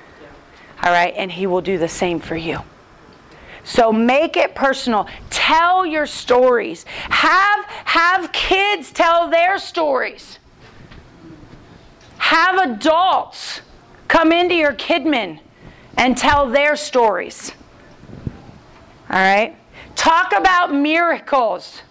All 0.85 0.93
right, 0.93 1.13
and 1.17 1.33
He 1.33 1.49
will 1.49 1.63
do 1.63 1.79
the 1.79 1.89
same 1.89 2.21
for 2.21 2.37
you. 2.37 2.61
So 3.65 3.91
make 3.91 4.37
it 4.37 4.55
personal. 4.55 5.09
Tell 5.31 5.85
your 5.85 6.07
stories. 6.07 6.85
Have 7.11 7.65
have 7.65 8.31
kids 8.31 8.93
tell 8.93 9.29
their 9.29 9.59
stories. 9.59 10.39
Have 12.19 12.71
adults 12.71 13.63
come 14.09 14.33
into 14.33 14.55
your 14.55 14.73
KidMin 14.73 15.39
and 15.97 16.17
tell 16.17 16.49
their 16.49 16.77
stories. 16.77 17.53
All 19.11 19.19
right? 19.19 19.57
Talk 19.95 20.33
about 20.33 20.75
miracles. 20.75 21.83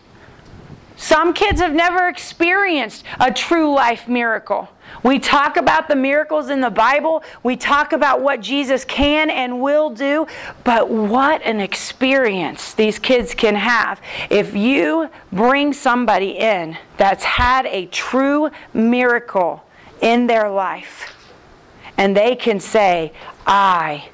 Some 0.96 1.34
kids 1.34 1.62
have 1.62 1.74
never 1.74 2.08
experienced 2.08 3.04
a 3.20 3.32
true 3.32 3.72
life 3.72 4.08
miracle. 4.08 4.68
We 5.04 5.20
talk 5.20 5.58
about 5.58 5.88
the 5.88 5.96
miracles 5.96 6.50
in 6.50 6.60
the 6.60 6.72
Bible. 6.72 7.24
We 7.44 7.56
talk 7.56 7.94
about 7.94 8.22
what 8.22 8.42
Jesus 8.42 8.84
can 8.84 9.30
and 9.30 9.62
will 9.62 9.92
do. 9.92 10.26
But 10.64 10.90
what 10.90 11.42
an 11.44 11.60
experience 11.60 12.74
these 12.74 12.98
kids 12.98 13.36
can 13.36 13.56
have 13.56 14.02
if 14.30 14.56
you 14.56 15.10
bring 15.32 15.74
somebody 15.74 16.38
in 16.38 16.78
that's 16.98 17.24
had 17.24 17.68
a 17.68 17.86
true 17.88 18.50
miracle 18.74 19.64
in 20.02 20.26
their 20.26 20.50
life 20.50 21.14
and 21.98 22.16
they 22.16 22.36
can 22.36 22.60
say, 22.60 23.12
I 23.46 24.10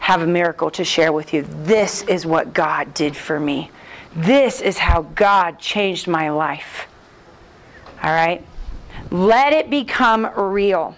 have 0.00 0.22
a 0.22 0.26
miracle 0.26 0.70
to 0.72 0.84
share 0.84 1.12
with 1.12 1.32
you. 1.32 1.42
This 1.42 2.02
is 2.02 2.26
what 2.26 2.52
God 2.52 2.94
did 2.94 3.16
for 3.16 3.38
me. 3.38 3.70
This 4.16 4.60
is 4.60 4.78
how 4.78 5.02
God 5.02 5.58
changed 5.58 6.08
my 6.08 6.30
life. 6.30 6.86
All 8.02 8.10
right? 8.10 8.44
Let 9.10 9.52
it 9.52 9.70
become 9.70 10.26
real. 10.36 10.96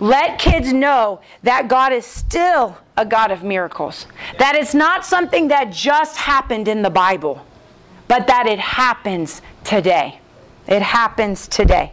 Let 0.00 0.38
kids 0.38 0.72
know 0.72 1.20
that 1.42 1.68
God 1.68 1.92
is 1.92 2.04
still 2.04 2.78
a 2.96 3.04
God 3.04 3.30
of 3.30 3.42
miracles. 3.42 4.06
That 4.38 4.54
it's 4.56 4.74
not 4.74 5.04
something 5.04 5.48
that 5.48 5.72
just 5.72 6.16
happened 6.16 6.68
in 6.68 6.82
the 6.82 6.90
Bible, 6.90 7.44
but 8.06 8.26
that 8.26 8.46
it 8.46 8.58
happens 8.58 9.42
today. 9.64 10.20
It 10.66 10.82
happens 10.82 11.48
today. 11.48 11.92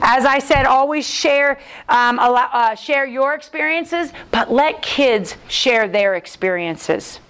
As 0.00 0.24
I 0.24 0.38
said, 0.38 0.66
always 0.66 1.06
share, 1.06 1.58
um, 1.88 2.18
allow, 2.18 2.48
uh, 2.52 2.74
share 2.74 3.06
your 3.06 3.34
experiences, 3.34 4.12
but 4.30 4.52
let 4.52 4.82
kids 4.82 5.36
share 5.48 5.88
their 5.88 6.14
experiences. 6.14 7.20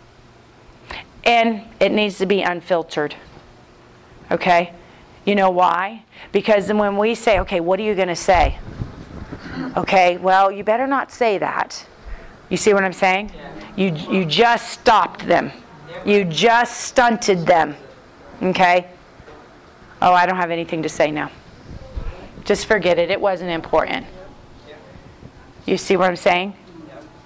And 1.24 1.62
it 1.80 1.92
needs 1.92 2.18
to 2.18 2.26
be 2.26 2.42
unfiltered. 2.42 3.14
Okay? 4.30 4.74
You 5.24 5.34
know 5.34 5.50
why? 5.50 6.04
Because 6.32 6.72
when 6.72 6.96
we 6.96 7.14
say, 7.14 7.40
okay, 7.40 7.60
what 7.60 7.78
are 7.80 7.82
you 7.82 7.94
going 7.94 8.08
to 8.08 8.16
say? 8.16 8.58
Okay, 9.76 10.16
well, 10.16 10.50
you 10.50 10.64
better 10.64 10.86
not 10.86 11.12
say 11.12 11.38
that. 11.38 11.86
You 12.48 12.56
see 12.56 12.72
what 12.72 12.84
I'm 12.84 12.92
saying? 12.92 13.30
You, 13.76 13.94
you 14.10 14.24
just 14.24 14.68
stopped 14.70 15.26
them. 15.26 15.52
You 16.04 16.24
just 16.24 16.80
stunted 16.80 17.46
them. 17.46 17.76
Okay? 18.42 18.88
Oh, 20.02 20.12
I 20.12 20.26
don't 20.26 20.36
have 20.36 20.50
anything 20.50 20.82
to 20.82 20.88
say 20.88 21.10
now. 21.10 21.30
Just 22.44 22.66
forget 22.66 22.98
it. 22.98 23.10
It 23.10 23.20
wasn't 23.20 23.50
important. 23.50 24.06
You 25.66 25.76
see 25.76 25.96
what 25.96 26.08
I'm 26.08 26.16
saying? 26.16 26.54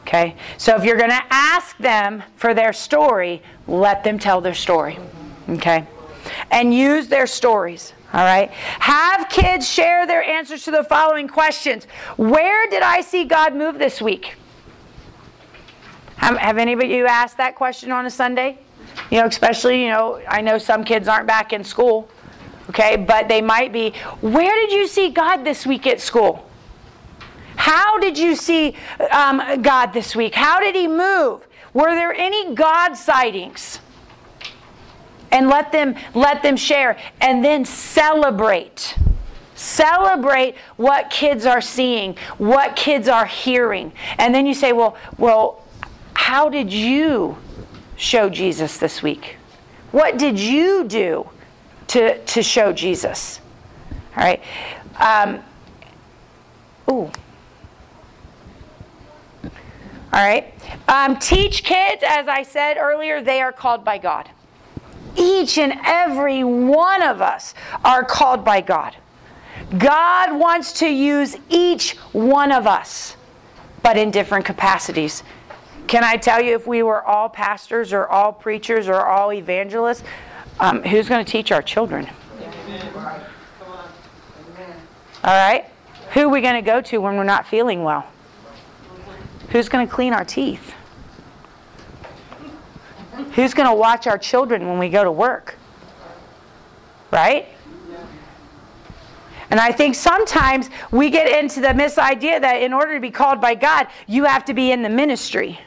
Okay? 0.02 0.36
So 0.58 0.76
if 0.76 0.84
you're 0.84 0.98
going 0.98 1.10
to 1.10 1.24
ask 1.30 1.76
them 1.78 2.22
for 2.36 2.52
their 2.52 2.72
story, 2.72 3.42
let 3.66 4.04
them 4.04 4.18
tell 4.18 4.40
their 4.40 4.54
story. 4.54 4.98
Okay? 5.48 5.86
And 6.50 6.74
use 6.74 7.08
their 7.08 7.26
stories. 7.26 7.94
All 8.12 8.24
right? 8.24 8.50
Have 8.50 9.28
kids 9.28 9.68
share 9.68 10.06
their 10.06 10.22
answers 10.22 10.64
to 10.64 10.70
the 10.70 10.84
following 10.84 11.26
questions 11.26 11.86
Where 12.16 12.68
did 12.68 12.82
I 12.82 13.00
see 13.00 13.24
God 13.24 13.56
move 13.56 13.78
this 13.78 14.00
week? 14.00 14.36
Have, 16.16 16.36
have 16.36 16.58
anybody 16.58 16.88
you 16.88 17.06
asked 17.06 17.38
that 17.38 17.56
question 17.56 17.90
on 17.90 18.06
a 18.06 18.10
Sunday? 18.10 18.58
You 19.10 19.20
know, 19.20 19.26
especially, 19.26 19.82
you 19.82 19.88
know, 19.88 20.20
I 20.28 20.40
know 20.40 20.58
some 20.58 20.84
kids 20.84 21.08
aren't 21.08 21.26
back 21.26 21.52
in 21.52 21.64
school. 21.64 22.08
Okay, 22.70 22.96
but 22.96 23.28
they 23.28 23.42
might 23.42 23.72
be. 23.72 23.92
Where 24.20 24.54
did 24.54 24.72
you 24.72 24.86
see 24.86 25.10
God 25.10 25.44
this 25.44 25.66
week 25.66 25.86
at 25.86 26.00
school? 26.00 26.48
How 27.56 27.98
did 27.98 28.18
you 28.18 28.34
see 28.34 28.76
um, 29.10 29.62
God 29.62 29.92
this 29.92 30.16
week? 30.16 30.34
How 30.34 30.60
did 30.60 30.74
He 30.74 30.88
move? 30.88 31.46
Were 31.72 31.94
there 31.94 32.12
any 32.12 32.54
God 32.54 32.94
sightings? 32.94 33.80
And 35.30 35.48
let 35.48 35.72
them 35.72 35.96
let 36.14 36.42
them 36.42 36.56
share, 36.56 36.96
and 37.20 37.44
then 37.44 37.64
celebrate. 37.64 38.96
Celebrate 39.56 40.56
what 40.76 41.10
kids 41.10 41.44
are 41.46 41.60
seeing, 41.60 42.16
what 42.38 42.76
kids 42.76 43.08
are 43.08 43.26
hearing, 43.26 43.92
and 44.18 44.34
then 44.34 44.46
you 44.46 44.54
say, 44.54 44.72
"Well, 44.72 44.96
well, 45.18 45.64
how 46.14 46.48
did 46.48 46.72
you 46.72 47.36
show 47.96 48.28
Jesus 48.28 48.78
this 48.78 49.02
week? 49.02 49.36
What 49.90 50.18
did 50.18 50.38
you 50.38 50.84
do?" 50.84 51.28
To, 51.88 52.18
to 52.24 52.42
show 52.42 52.72
Jesus. 52.72 53.40
All 54.16 54.24
right. 54.24 54.42
Um, 54.98 55.42
ooh. 56.90 57.10
All 60.12 60.22
right. 60.22 60.54
Um, 60.86 61.18
teach 61.18 61.64
kids, 61.64 62.04
as 62.06 62.28
I 62.28 62.42
said 62.42 62.76
earlier, 62.76 63.20
they 63.20 63.40
are 63.40 63.52
called 63.52 63.84
by 63.84 63.98
God. 63.98 64.30
Each 65.16 65.58
and 65.58 65.74
every 65.84 66.44
one 66.44 67.02
of 67.02 67.20
us 67.20 67.54
are 67.84 68.04
called 68.04 68.44
by 68.44 68.60
God. 68.60 68.96
God 69.78 70.38
wants 70.38 70.72
to 70.74 70.88
use 70.88 71.36
each 71.48 71.96
one 72.12 72.52
of 72.52 72.66
us, 72.66 73.16
but 73.82 73.96
in 73.96 74.10
different 74.10 74.44
capacities. 74.44 75.22
Can 75.86 76.04
I 76.04 76.16
tell 76.16 76.40
you, 76.40 76.54
if 76.54 76.66
we 76.66 76.82
were 76.82 77.02
all 77.02 77.28
pastors 77.28 77.92
or 77.92 78.06
all 78.08 78.32
preachers 78.32 78.88
or 78.88 79.06
all 79.06 79.32
evangelists, 79.32 80.04
um, 80.60 80.82
who's 80.82 81.08
going 81.08 81.24
to 81.24 81.30
teach 81.30 81.52
our 81.52 81.62
children? 81.62 82.08
All 85.24 85.32
right? 85.32 85.64
Who 86.12 86.20
are 86.20 86.28
we 86.28 86.40
going 86.40 86.54
to 86.54 86.62
go 86.62 86.80
to 86.82 86.98
when 86.98 87.16
we're 87.16 87.24
not 87.24 87.46
feeling 87.46 87.82
well? 87.82 88.06
Who's 89.50 89.68
going 89.68 89.86
to 89.86 89.92
clean 89.92 90.12
our 90.12 90.24
teeth? 90.24 90.74
Who's 93.32 93.54
going 93.54 93.68
to 93.68 93.74
watch 93.74 94.06
our 94.06 94.18
children 94.18 94.66
when 94.66 94.78
we 94.78 94.88
go 94.88 95.02
to 95.02 95.10
work? 95.10 95.56
Right? 97.10 97.48
And 99.50 99.60
I 99.60 99.72
think 99.72 99.94
sometimes 99.94 100.68
we 100.90 101.10
get 101.10 101.42
into 101.42 101.60
the 101.60 101.68
misidea 101.68 102.40
that 102.40 102.62
in 102.62 102.72
order 102.72 102.94
to 102.94 103.00
be 103.00 103.10
called 103.10 103.40
by 103.40 103.54
God, 103.54 103.86
you 104.06 104.24
have 104.24 104.44
to 104.46 104.54
be 104.54 104.72
in 104.72 104.82
the 104.82 104.88
ministry. 104.88 105.60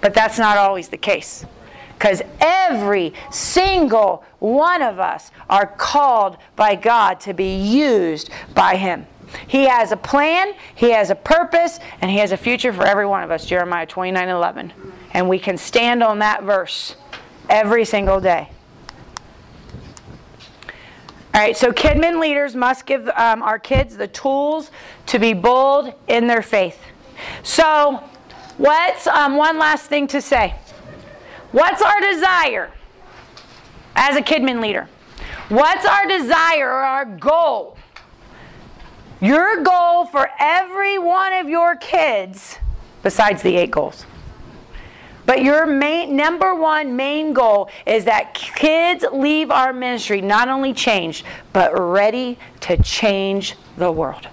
But 0.00 0.14
that's 0.14 0.38
not 0.38 0.56
always 0.56 0.88
the 0.88 0.96
case. 0.96 1.46
Because 1.94 2.22
every 2.40 3.14
single 3.30 4.24
one 4.38 4.82
of 4.82 4.98
us 4.98 5.30
are 5.48 5.66
called 5.66 6.36
by 6.56 6.74
God 6.74 7.20
to 7.20 7.32
be 7.32 7.56
used 7.56 8.30
by 8.54 8.76
Him. 8.76 9.06
He 9.46 9.64
has 9.64 9.92
a 9.92 9.96
plan, 9.96 10.54
He 10.74 10.90
has 10.90 11.10
a 11.10 11.14
purpose, 11.14 11.78
and 12.00 12.10
He 12.10 12.18
has 12.18 12.32
a 12.32 12.36
future 12.36 12.72
for 12.72 12.86
every 12.86 13.06
one 13.06 13.22
of 13.22 13.30
us. 13.30 13.46
Jeremiah 13.46 13.86
29 13.86 14.28
11. 14.28 14.72
And 15.12 15.28
we 15.28 15.38
can 15.38 15.56
stand 15.56 16.02
on 16.02 16.18
that 16.20 16.42
verse 16.42 16.96
every 17.48 17.84
single 17.84 18.20
day. 18.20 18.50
All 21.34 21.40
right, 21.40 21.56
so 21.56 21.72
KidMin 21.72 22.20
leaders 22.20 22.54
must 22.54 22.86
give 22.86 23.08
um, 23.08 23.42
our 23.42 23.58
kids 23.58 23.96
the 23.96 24.06
tools 24.06 24.70
to 25.06 25.18
be 25.18 25.32
bold 25.32 25.92
in 26.06 26.28
their 26.28 26.42
faith. 26.42 26.78
So, 27.42 28.00
what's 28.56 29.08
um, 29.08 29.36
one 29.36 29.58
last 29.58 29.86
thing 29.86 30.06
to 30.08 30.22
say? 30.22 30.54
What's 31.54 31.80
our 31.82 32.00
desire 32.00 32.72
as 33.94 34.16
a 34.16 34.20
KidMin 34.20 34.60
leader? 34.60 34.88
What's 35.50 35.86
our 35.86 36.04
desire 36.04 36.66
or 36.66 36.82
our 36.82 37.04
goal? 37.04 37.78
Your 39.20 39.62
goal 39.62 40.04
for 40.06 40.28
every 40.40 40.98
one 40.98 41.32
of 41.32 41.48
your 41.48 41.76
kids, 41.76 42.58
besides 43.04 43.40
the 43.42 43.54
eight 43.56 43.70
goals. 43.70 44.04
But 45.26 45.44
your 45.44 45.64
main 45.64 46.16
number 46.16 46.56
one 46.56 46.96
main 46.96 47.32
goal 47.32 47.70
is 47.86 48.04
that 48.06 48.34
kids 48.34 49.04
leave 49.12 49.52
our 49.52 49.72
ministry 49.72 50.20
not 50.20 50.48
only 50.48 50.72
changed, 50.74 51.24
but 51.52 51.70
ready 51.78 52.36
to 52.62 52.82
change 52.82 53.54
the 53.76 53.92
world. 53.92 54.26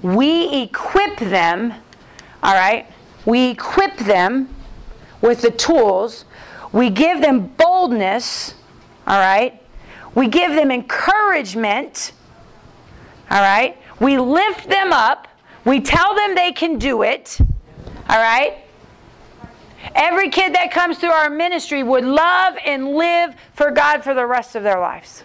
We 0.00 0.62
equip 0.62 1.18
them, 1.18 1.74
all 2.40 2.54
right? 2.54 2.86
We 3.26 3.50
equip 3.50 3.96
them 3.96 4.48
with 5.24 5.40
the 5.40 5.50
tools, 5.50 6.24
We 6.74 6.90
give 6.90 7.20
them 7.20 7.46
boldness, 7.56 8.56
all 9.06 9.20
right? 9.20 9.62
We 10.16 10.26
give 10.26 10.56
them 10.56 10.72
encouragement, 10.72 12.10
all 13.30 13.40
right? 13.40 13.78
We 14.00 14.18
lift 14.18 14.68
them 14.68 14.92
up. 14.92 15.28
We 15.64 15.80
tell 15.80 16.16
them 16.16 16.34
they 16.34 16.50
can 16.50 16.80
do 16.80 17.02
it, 17.02 17.38
all 18.08 18.18
right? 18.18 18.56
Every 19.94 20.30
kid 20.30 20.52
that 20.56 20.72
comes 20.72 20.98
through 20.98 21.12
our 21.12 21.30
ministry 21.30 21.84
would 21.84 22.04
love 22.04 22.56
and 22.66 22.88
live 22.88 23.36
for 23.52 23.70
God 23.70 24.02
for 24.02 24.12
the 24.12 24.26
rest 24.26 24.56
of 24.56 24.64
their 24.64 24.80
lives. 24.80 25.22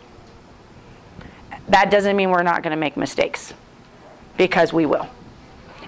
That 1.69 1.89
doesn't 1.89 2.15
mean 2.15 2.29
we're 2.29 2.43
not 2.43 2.61
going 2.61 2.75
to 2.75 2.79
make 2.79 2.95
mistakes, 2.95 3.55
because 4.37 4.71
we 4.71 4.85
will. 4.85 5.07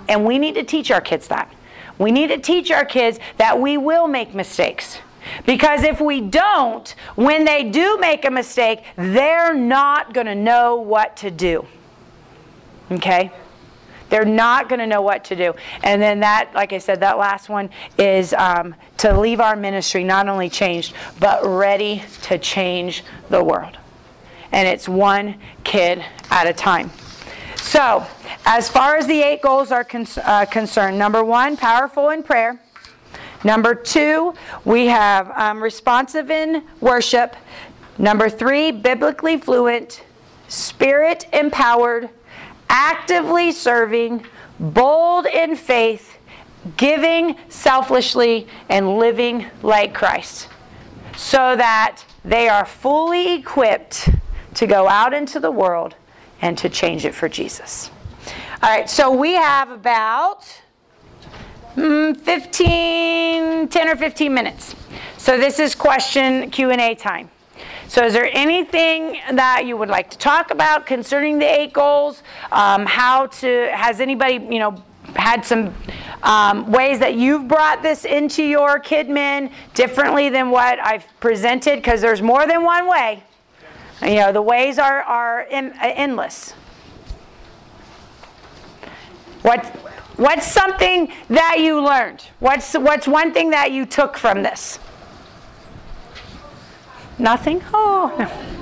And 0.10 0.26
we 0.26 0.40
need 0.40 0.56
to 0.56 0.64
teach 0.64 0.90
our 0.90 1.02
kids 1.02 1.28
that. 1.28 1.54
We 1.98 2.12
need 2.12 2.28
to 2.28 2.38
teach 2.38 2.72
our 2.72 2.86
kids 2.86 3.20
that 3.38 3.60
we 3.60 3.78
will 3.78 4.08
make 4.08 4.34
mistakes. 4.34 5.00
Because 5.46 5.84
if 5.84 6.02
we 6.02 6.22
don't, 6.22 6.94
when 7.16 7.46
they 7.46 7.70
do 7.70 7.98
make 8.00 8.26
a 8.26 8.32
mistake, 8.32 8.84
they're 8.96 9.54
not 9.54 10.14
going 10.14 10.28
to 10.28 10.36
know 10.36 10.78
what 10.78 11.18
to 11.18 11.32
do. 11.32 11.66
Okay? 12.92 13.32
They're 14.10 14.26
not 14.26 14.68
going 14.68 14.80
to 14.80 14.88
know 14.88 15.02
what 15.02 15.24
to 15.26 15.36
do. 15.36 15.54
And 15.84 16.02
then 16.02 16.20
that, 16.20 16.52
like 16.54 16.74
I 16.74 16.80
said, 16.80 17.00
that 17.00 17.18
last 17.18 17.48
one 17.48 17.70
is 17.98 18.34
um, 18.34 18.76
to 18.98 19.18
leave 19.18 19.40
our 19.40 19.56
ministry 19.56 20.04
not 20.04 20.28
only 20.28 20.50
changed, 20.50 20.94
but 21.20 21.46
ready 21.46 22.04
to 22.24 22.38
change 22.38 23.04
the 23.30 23.42
world. 23.42 23.78
And 24.52 24.68
it's 24.68 24.90
one 24.90 25.36
kid 25.64 26.04
at 26.30 26.46
a 26.46 26.52
time. 26.52 26.92
So, 27.62 28.06
as 28.46 28.68
far 28.68 28.98
as 28.98 29.08
the 29.08 29.22
eight 29.22 29.42
goals 29.42 29.72
are 29.72 29.86
con- 29.86 30.06
uh, 30.24 30.46
concerned, 30.46 30.98
number 30.98 31.24
one, 31.24 31.56
powerful 31.56 32.10
in 32.10 32.22
prayer. 32.22 32.60
Number 33.46 33.74
two, 33.74 34.34
we 34.66 34.88
have 34.88 35.32
um, 35.32 35.64
responsive 35.64 36.30
in 36.30 36.64
worship. 36.82 37.36
Number 37.98 38.30
three, 38.30 38.72
biblically 38.72 39.38
fluent, 39.38 40.04
spirit 40.50 41.28
empowered, 41.32 42.10
actively 42.68 43.52
serving, 43.52 44.26
bold 44.60 45.26
in 45.28 45.56
faith, 45.56 46.18
giving 46.78 47.38
selflessly, 47.48 48.48
and 48.70 48.98
living 48.98 49.46
like 49.64 49.94
Christ. 49.94 50.50
So 51.16 51.56
that 51.56 52.04
they 52.26 52.50
are 52.50 52.66
fully 52.66 53.36
equipped 53.36 54.10
to 54.56 54.68
go 54.68 54.90
out 54.90 55.14
into 55.14 55.40
the 55.40 55.52
world 55.52 55.96
and 56.42 56.58
to 56.58 56.70
change 56.70 57.06
it 57.06 57.14
for 57.14 57.30
Jesus. 57.30 57.92
All 58.64 58.70
right, 58.70 58.90
so 58.90 59.12
we 59.12 59.34
have 59.34 59.72
about 59.72 60.46
mm, 61.76 62.16
15, 62.18 63.68
10 63.68 63.88
or 63.90 63.96
15 63.96 64.34
minutes. 64.34 64.76
So 65.18 65.38
this 65.38 65.60
is 65.60 65.76
question 65.76 66.50
Q&A 66.50 66.96
time. 66.96 67.30
So 67.88 68.06
is 68.06 68.14
there 68.14 68.30
anything 68.32 69.20
that 69.34 69.66
you 69.66 69.76
would 69.76 69.90
like 69.90 70.10
to 70.12 70.18
talk 70.18 70.52
about 70.52 70.86
concerning 70.86 71.40
the 71.40 71.46
eight 71.46 71.74
goals? 71.74 72.24
Um, 72.52 72.86
how 72.86 73.28
to, 73.28 73.70
has 73.74 74.00
anybody, 74.00 74.36
you 74.36 74.60
know, 74.60 74.82
had 75.16 75.46
some 75.46 75.74
um, 76.24 76.72
ways 76.72 77.00
that 77.00 77.16
you've 77.16 77.48
brought 77.48 77.84
this 77.84 78.06
into 78.06 78.44
your 78.44 78.80
KidMin 78.80 79.52
differently 79.74 80.30
than 80.30 80.50
what 80.50 80.80
I've 80.80 81.06
presented? 81.20 81.78
Because 81.78 82.00
there's 82.02 82.22
more 82.22 82.48
than 82.48 82.64
one 82.64 82.88
way. 82.88 83.24
You 84.02 84.16
know, 84.16 84.32
the 84.32 84.42
ways 84.42 84.80
are, 84.80 85.02
are 85.02 85.42
in, 85.42 85.72
uh, 85.74 85.92
endless. 85.96 86.52
What, 89.44 89.66
what's 90.18 90.48
something 90.48 91.12
that 91.30 91.60
you 91.60 91.82
learned? 91.82 92.26
What's, 92.40 92.74
what's 92.74 93.08
one 93.08 93.34
thing 93.34 93.52
that 93.52 93.72
you 93.72 93.86
took 93.86 94.18
from 94.18 94.44
this? 94.44 94.80
Nothing? 97.20 97.62
Oh, 97.74 98.48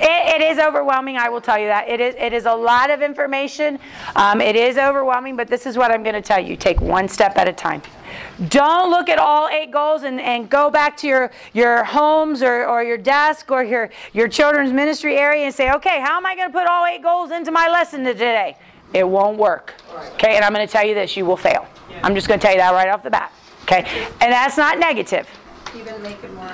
It, 0.00 0.40
it 0.40 0.42
is 0.42 0.58
overwhelming, 0.58 1.16
I 1.16 1.28
will 1.28 1.40
tell 1.40 1.58
you 1.58 1.66
that. 1.66 1.88
It 1.88 2.00
is, 2.00 2.14
it 2.16 2.32
is 2.32 2.46
a 2.46 2.54
lot 2.54 2.90
of 2.90 3.02
information. 3.02 3.80
Um, 4.14 4.40
it 4.40 4.54
is 4.54 4.78
overwhelming, 4.78 5.34
but 5.36 5.48
this 5.48 5.66
is 5.66 5.76
what 5.76 5.90
I'm 5.90 6.04
going 6.04 6.14
to 6.14 6.22
tell 6.22 6.38
you. 6.38 6.56
Take 6.56 6.80
one 6.80 7.08
step 7.08 7.36
at 7.36 7.48
a 7.48 7.52
time. 7.52 7.82
Don't 8.46 8.90
look 8.90 9.08
at 9.08 9.18
all 9.18 9.48
eight 9.48 9.72
goals 9.72 10.04
and, 10.04 10.20
and 10.20 10.48
go 10.48 10.70
back 10.70 10.96
to 10.98 11.08
your, 11.08 11.30
your 11.52 11.82
homes 11.82 12.40
or, 12.40 12.66
or 12.66 12.84
your 12.84 12.96
desk 12.96 13.50
or 13.50 13.64
your, 13.64 13.90
your 14.12 14.28
children's 14.28 14.72
ministry 14.72 15.16
area 15.16 15.44
and 15.44 15.54
say, 15.54 15.72
okay, 15.72 16.00
how 16.00 16.16
am 16.16 16.26
I 16.26 16.36
going 16.36 16.48
to 16.48 16.52
put 16.56 16.68
all 16.68 16.86
eight 16.86 17.02
goals 17.02 17.32
into 17.32 17.50
my 17.50 17.68
lesson 17.68 18.04
today? 18.04 18.56
It 18.94 19.06
won't 19.08 19.38
work. 19.38 19.74
Okay, 20.14 20.36
and 20.36 20.44
I'm 20.44 20.54
going 20.54 20.66
to 20.66 20.72
tell 20.72 20.86
you 20.86 20.94
this 20.94 21.16
you 21.16 21.26
will 21.26 21.36
fail. 21.36 21.66
I'm 22.02 22.14
just 22.14 22.28
going 22.28 22.38
to 22.38 22.44
tell 22.44 22.54
you 22.54 22.60
that 22.60 22.72
right 22.72 22.88
off 22.88 23.02
the 23.02 23.10
bat. 23.10 23.32
Okay, 23.62 23.84
and 24.20 24.32
that's 24.32 24.56
not 24.56 24.78
negative. 24.78 25.28
Even 25.76 26.00
make 26.02 26.22
it 26.22 26.32
more. 26.32 26.48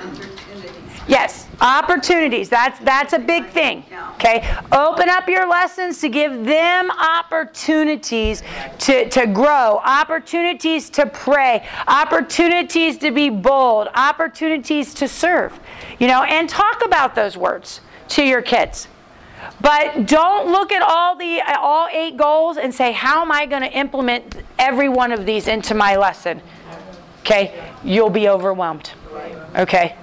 Yes, 1.07 1.47
opportunities. 1.61 2.49
That's 2.49 2.79
that's 2.79 3.13
a 3.13 3.19
big 3.19 3.47
thing. 3.47 3.85
Okay, 4.15 4.47
open 4.71 5.07
up 5.07 5.27
your 5.27 5.47
lessons 5.47 6.01
to 6.01 6.09
give 6.09 6.45
them 6.45 6.89
opportunities 6.89 8.41
to, 8.79 9.07
to 9.09 9.27
grow, 9.27 9.81
opportunities 9.85 10.89
to 10.91 11.05
pray, 11.05 11.67
opportunities 11.87 12.97
to 12.99 13.11
be 13.11 13.29
bold, 13.29 13.89
opportunities 13.93 14.95
to 14.95 15.07
serve. 15.07 15.59
You 15.99 16.07
know, 16.07 16.23
and 16.23 16.49
talk 16.49 16.83
about 16.83 17.13
those 17.13 17.37
words 17.37 17.81
to 18.09 18.23
your 18.23 18.41
kids. 18.41 18.87
But 19.61 20.07
don't 20.07 20.51
look 20.51 20.71
at 20.71 20.81
all 20.81 21.15
the 21.15 21.39
all 21.59 21.87
eight 21.91 22.17
goals 22.17 22.57
and 22.57 22.73
say, 22.73 22.93
"How 22.93 23.21
am 23.21 23.31
I 23.31 23.45
going 23.45 23.61
to 23.61 23.71
implement 23.71 24.37
every 24.57 24.89
one 24.89 25.11
of 25.11 25.27
these 25.27 25.47
into 25.47 25.75
my 25.75 25.97
lesson?" 25.97 26.41
Okay, 27.19 27.53
you'll 27.83 28.09
be 28.09 28.27
overwhelmed. 28.27 28.91
Okay. 29.55 29.95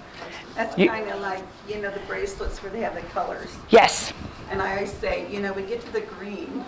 That's 0.55 0.77
You- 0.77 0.89
kind 0.89 1.09
of 1.09 1.21
like, 1.21 1.43
you 1.69 1.81
know, 1.81 1.91
the 1.91 2.01
bracelets 2.01 2.63
where 2.63 2.71
they 2.73 2.81
have 2.81 2.95
the 2.95 3.01
colors. 3.13 3.51
Yes. 3.71 4.13
And 4.51 4.61
I 4.61 4.75
always 4.75 4.93
say, 4.93 5.27
you 5.31 5.41
know, 5.41 5.53
we 5.53 5.63
get 5.63 5.81
to 5.83 5.93
the 5.93 6.03
green. 6.03 6.65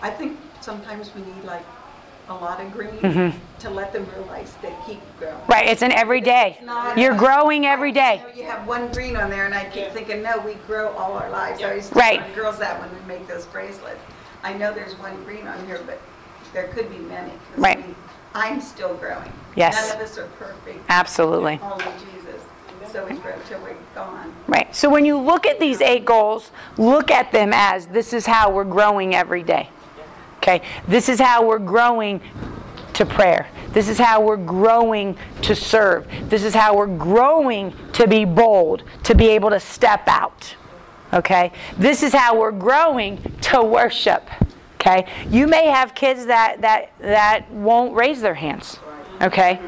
I 0.00 0.10
think 0.10 0.38
sometimes 0.60 1.10
we 1.14 1.22
need 1.22 1.44
like 1.44 1.64
a 2.28 2.34
lot 2.34 2.60
of 2.60 2.70
green 2.72 2.90
mm-hmm. 2.90 3.38
to 3.60 3.70
let 3.70 3.92
them 3.92 4.06
realize 4.14 4.54
they 4.60 4.74
keep 4.86 5.00
growing. 5.18 5.36
Right. 5.48 5.66
It's 5.68 5.82
an 5.82 5.92
everyday. 5.92 6.58
You're 6.96 7.16
growing 7.16 7.66
every 7.66 7.92
day. 7.92 8.22
You 8.36 8.42
know, 8.42 8.42
You 8.42 8.44
have 8.50 8.66
one 8.66 8.88
green 8.92 9.16
on 9.16 9.30
there 9.30 9.46
and 9.46 9.54
I 9.54 9.64
keep 9.70 9.90
thinking, 9.92 10.22
no, 10.22 10.38
we 10.40 10.54
grow 10.66 10.88
all 10.92 11.12
our 11.14 11.30
lives. 11.30 11.62
I 11.62 11.70
always 11.70 11.90
Right. 11.92 12.18
tell 12.20 12.28
the 12.28 12.34
girls 12.34 12.58
that 12.58 12.80
when 12.80 12.90
we 12.94 13.00
make 13.06 13.26
those 13.26 13.46
bracelets. 13.46 14.00
I 14.42 14.52
know 14.52 14.72
there's 14.72 14.94
one 14.98 15.22
green 15.24 15.46
on 15.48 15.66
here, 15.66 15.80
but 15.86 16.00
there 16.52 16.68
could 16.68 16.90
be 16.90 16.98
many. 16.98 17.30
'cause 17.30 17.58
Right. 17.58 17.86
we- 17.86 17.94
I'm 18.34 18.60
still 18.60 18.94
growing. 18.94 19.32
Yes. 19.56 19.88
None 19.88 19.96
of 19.98 20.02
us 20.06 20.18
are 20.18 20.26
perfect. 20.38 20.84
Absolutely. 20.88 21.58
Only 21.62 21.84
Jesus. 21.84 22.17
So 22.92 23.04
we 23.04 23.16
grow 23.16 23.34
till 23.46 23.60
we're 23.60 23.76
gone. 23.94 24.34
Right. 24.46 24.74
So 24.74 24.88
when 24.88 25.04
you 25.04 25.18
look 25.18 25.46
at 25.46 25.60
these 25.60 25.82
eight 25.82 26.06
goals, 26.06 26.50
look 26.78 27.10
at 27.10 27.32
them 27.32 27.52
as 27.52 27.86
this 27.86 28.14
is 28.14 28.24
how 28.24 28.50
we're 28.50 28.64
growing 28.64 29.14
every 29.14 29.42
day. 29.42 29.68
Okay? 30.38 30.62
This 30.86 31.10
is 31.10 31.20
how 31.20 31.46
we're 31.46 31.58
growing 31.58 32.20
to 32.94 33.04
prayer. 33.04 33.48
This 33.72 33.88
is 33.90 33.98
how 33.98 34.22
we're 34.22 34.38
growing 34.38 35.18
to 35.42 35.54
serve. 35.54 36.06
This 36.30 36.44
is 36.44 36.54
how 36.54 36.76
we're 36.76 36.86
growing 36.86 37.74
to 37.92 38.08
be 38.08 38.24
bold, 38.24 38.84
to 39.04 39.14
be 39.14 39.28
able 39.28 39.50
to 39.50 39.60
step 39.60 40.08
out. 40.08 40.56
Okay? 41.12 41.52
This 41.76 42.02
is 42.02 42.14
how 42.14 42.38
we're 42.38 42.52
growing 42.52 43.20
to 43.42 43.62
worship. 43.62 44.26
Okay? 44.76 45.06
You 45.28 45.46
may 45.46 45.66
have 45.66 45.94
kids 45.94 46.24
that 46.26 46.62
that 46.62 46.92
that 47.00 47.50
won't 47.50 47.94
raise 47.94 48.22
their 48.22 48.34
hands. 48.34 48.78
Okay? 49.20 49.60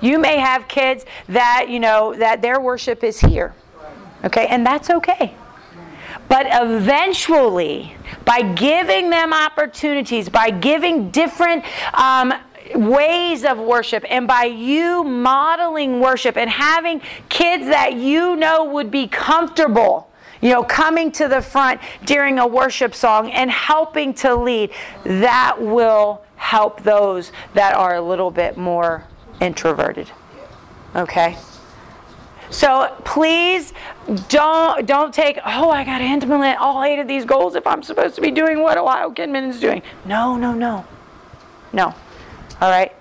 You 0.00 0.18
may 0.18 0.38
have 0.38 0.68
kids 0.68 1.04
that, 1.28 1.68
you 1.68 1.80
know, 1.80 2.14
that 2.14 2.42
their 2.42 2.60
worship 2.60 3.04
is 3.04 3.20
here. 3.20 3.54
Okay? 4.24 4.46
And 4.46 4.66
that's 4.66 4.90
okay. 4.90 5.34
But 6.28 6.46
eventually, 6.50 7.96
by 8.24 8.42
giving 8.42 9.10
them 9.10 9.32
opportunities, 9.32 10.28
by 10.28 10.50
giving 10.50 11.10
different 11.10 11.64
um, 11.94 12.32
ways 12.74 13.44
of 13.44 13.58
worship, 13.58 14.04
and 14.08 14.26
by 14.26 14.44
you 14.44 15.04
modeling 15.04 16.00
worship 16.00 16.36
and 16.36 16.48
having 16.48 17.02
kids 17.28 17.66
that 17.66 17.94
you 17.94 18.36
know 18.36 18.64
would 18.64 18.90
be 18.90 19.06
comfortable, 19.06 20.10
you 20.40 20.50
know, 20.50 20.64
coming 20.64 21.12
to 21.12 21.28
the 21.28 21.42
front 21.42 21.80
during 22.04 22.38
a 22.38 22.46
worship 22.46 22.94
song 22.94 23.30
and 23.30 23.50
helping 23.50 24.14
to 24.14 24.34
lead, 24.34 24.70
that 25.04 25.60
will 25.60 26.23
help 26.36 26.82
those 26.82 27.32
that 27.54 27.74
are 27.74 27.94
a 27.94 28.02
little 28.02 28.30
bit 28.30 28.56
more 28.56 29.04
introverted. 29.40 30.10
Okay? 30.94 31.36
So 32.50 32.94
please 33.04 33.72
don't 34.28 34.86
don't 34.86 35.12
take 35.12 35.38
oh 35.44 35.70
I 35.70 35.82
got 35.82 35.98
to 35.98 36.04
implement 36.04 36.60
all 36.60 36.84
eight 36.84 37.00
of 37.00 37.08
these 37.08 37.24
goals 37.24 37.56
if 37.56 37.66
I'm 37.66 37.82
supposed 37.82 38.14
to 38.14 38.20
be 38.20 38.30
doing 38.30 38.62
what 38.62 38.78
Ohio 38.78 39.10
KidMin 39.10 39.48
is 39.48 39.58
doing. 39.58 39.82
No, 40.04 40.36
no, 40.36 40.52
no, 40.52 40.86
no. 41.72 41.94
All 42.60 42.70
right, 42.70 42.92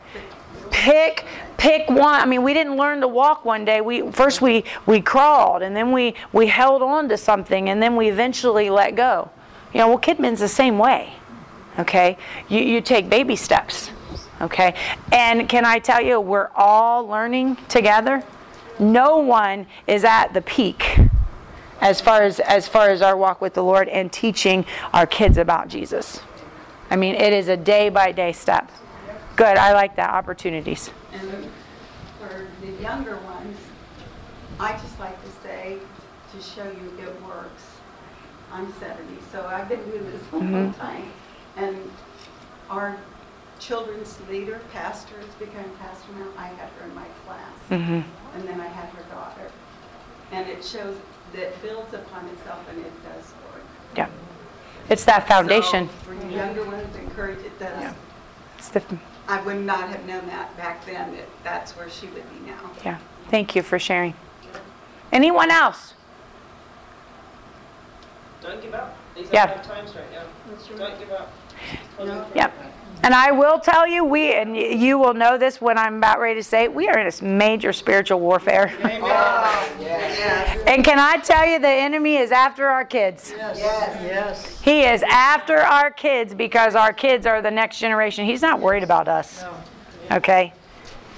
pick 0.71 1.25
pick 1.57 1.87
one. 1.87 2.19
I 2.19 2.25
mean, 2.25 2.41
we 2.41 2.53
didn't 2.53 2.77
learn 2.77 2.99
to 3.01 3.07
walk 3.07 3.45
one 3.45 3.63
day. 3.63 3.79
We 3.79 4.11
first 4.11 4.41
we 4.41 4.63
we 4.85 5.01
crawled 5.01 5.61
and 5.61 5.75
then 5.75 5.91
we 5.91 6.15
we 6.31 6.47
held 6.47 6.81
on 6.81 7.07
to 7.09 7.17
something 7.17 7.69
and 7.69 7.81
then 7.81 7.95
we 7.95 8.09
eventually 8.09 8.69
let 8.69 8.95
go. 8.95 9.29
You 9.73 9.79
know, 9.79 9.89
well, 9.89 9.99
KidMin's 9.99 10.39
the 10.39 10.47
same 10.47 10.77
way. 10.77 11.13
Okay, 11.79 12.17
you 12.49 12.59
you 12.59 12.81
take 12.81 13.09
baby 13.09 13.35
steps. 13.35 13.91
Okay, 14.41 14.75
and 15.11 15.47
can 15.47 15.65
I 15.65 15.79
tell 15.79 16.01
you, 16.01 16.19
we're 16.19 16.49
all 16.55 17.07
learning 17.07 17.57
together. 17.69 18.23
no 18.79 19.17
one 19.17 19.67
is 19.85 20.03
at 20.03 20.33
the 20.33 20.41
peak 20.41 20.99
as 21.81 22.01
far 22.01 22.23
as 22.23 22.39
as 22.39 22.67
far 22.67 22.89
as 22.89 23.01
our 23.01 23.15
walk 23.15 23.41
with 23.41 23.53
the 23.53 23.63
Lord 23.63 23.87
and 23.89 24.11
teaching 24.11 24.65
our 24.93 25.05
kids 25.05 25.37
about 25.37 25.67
Jesus. 25.67 26.21
I 26.89 26.95
mean, 26.95 27.15
it 27.15 27.33
is 27.33 27.47
a 27.47 27.57
day 27.57 27.89
by 27.89 28.11
day 28.11 28.31
step. 28.31 28.71
Good. 29.35 29.57
I 29.57 29.73
like 29.73 29.95
that 29.95 30.11
opportunities. 30.11 30.91
And 31.11 31.49
for 32.19 32.47
the 32.61 32.71
younger 32.81 33.17
ones, 33.17 33.57
I 34.59 34.73
just 34.73 34.99
like 34.99 35.19
to 35.23 35.29
say, 35.41 35.77
to 36.31 36.41
show 36.41 36.65
you 36.65 36.93
it 37.03 37.21
works. 37.23 37.63
I'm 38.51 38.71
70, 38.73 39.17
so 39.31 39.45
I've 39.47 39.67
been 39.67 39.83
doing 39.85 40.05
this 40.05 40.21
a 40.31 40.35
long 40.35 40.71
mm-hmm. 40.71 40.79
time. 40.79 41.11
And 41.55 41.77
our 42.69 42.97
children's 43.59 44.17
leader, 44.29 44.59
pastor, 44.71 45.15
has 45.19 45.35
become 45.35 45.65
pastor 45.79 46.11
now. 46.17 46.27
I 46.37 46.47
had 46.47 46.69
her 46.79 46.85
in 46.87 46.95
my 46.95 47.05
class. 47.25 47.53
Mm-hmm. 47.69 48.37
And 48.37 48.47
then 48.47 48.59
I 48.59 48.67
had 48.67 48.89
her 48.89 49.03
daughter. 49.13 49.51
And 50.31 50.49
it 50.49 50.63
shows 50.63 50.97
that 51.33 51.61
builds 51.61 51.93
upon 51.93 52.27
itself 52.29 52.59
and 52.69 52.79
it 52.79 52.91
does 53.03 53.31
work. 53.53 53.63
Yeah. 53.95 54.09
It's 54.89 55.05
that 55.05 55.27
foundation. 55.27 55.87
So 55.87 55.93
For 56.05 56.13
you 56.13 56.35
younger 56.35 56.65
ones, 56.65 56.95
encourage 56.97 57.39
it 57.39 57.57
does. 57.59 57.79
Yeah. 57.79 57.93
It's 58.57 58.69
the, 58.69 58.83
I 59.27 59.41
would 59.41 59.61
not 59.61 59.89
have 59.89 60.05
known 60.05 60.25
that 60.27 60.55
back 60.57 60.85
then, 60.85 61.15
that 61.15 61.27
that's 61.43 61.71
where 61.77 61.89
she 61.89 62.07
would 62.07 62.23
be 62.29 62.51
now. 62.51 62.59
yeah. 62.83 62.97
Thank 63.29 63.55
you 63.55 63.61
for 63.61 63.79
sharing. 63.79 64.13
Anyone 65.11 65.51
else? 65.51 65.93
Don't 68.41 68.61
give 68.61 68.73
up. 68.73 68.97
These 69.15 69.29
Yeah. 69.31 69.53
are 69.53 69.63
times 69.63 69.95
right 69.95 70.11
now. 70.11 70.23
Don't 70.77 70.99
give 70.99 71.11
up. 71.11 71.31
No. 71.99 72.27
Yep. 72.35 72.53
And 73.03 73.13
I 73.13 73.31
will 73.31 73.59
tell 73.59 73.85
you, 73.85 74.05
we, 74.05 74.33
and 74.33 74.55
you 74.55 74.97
will 74.97 75.13
know 75.13 75.37
this 75.37 75.59
when 75.59 75.77
I'm 75.77 75.97
about 75.97 76.21
ready 76.21 76.39
to 76.39 76.43
say 76.43 76.63
it, 76.63 76.73
we 76.73 76.87
are 76.87 76.97
in 76.97 77.07
a 77.07 77.23
major 77.23 77.73
spiritual 77.73 78.19
warfare. 78.19 78.73
And 80.65 80.83
can 80.83 80.97
I 80.97 81.17
tell 81.17 81.45
you, 81.45 81.59
the 81.59 81.67
enemy 81.67 82.15
is 82.15 82.31
after 82.31 82.67
our 82.67 82.85
kids. 82.85 83.33
Yes. 83.35 83.59
Yes. 83.59 84.61
He 84.61 84.83
is 84.83 85.03
after 85.03 85.57
our 85.57 85.91
kids 85.91 86.33
because 86.33 86.73
our 86.73 86.93
kids 86.93 87.25
are 87.25 87.41
the 87.41 87.51
next 87.51 87.79
generation. 87.79 88.25
He's 88.25 88.41
not 88.41 88.61
worried 88.61 88.81
about 88.81 89.07
us. 89.09 89.43
Okay? 90.09 90.53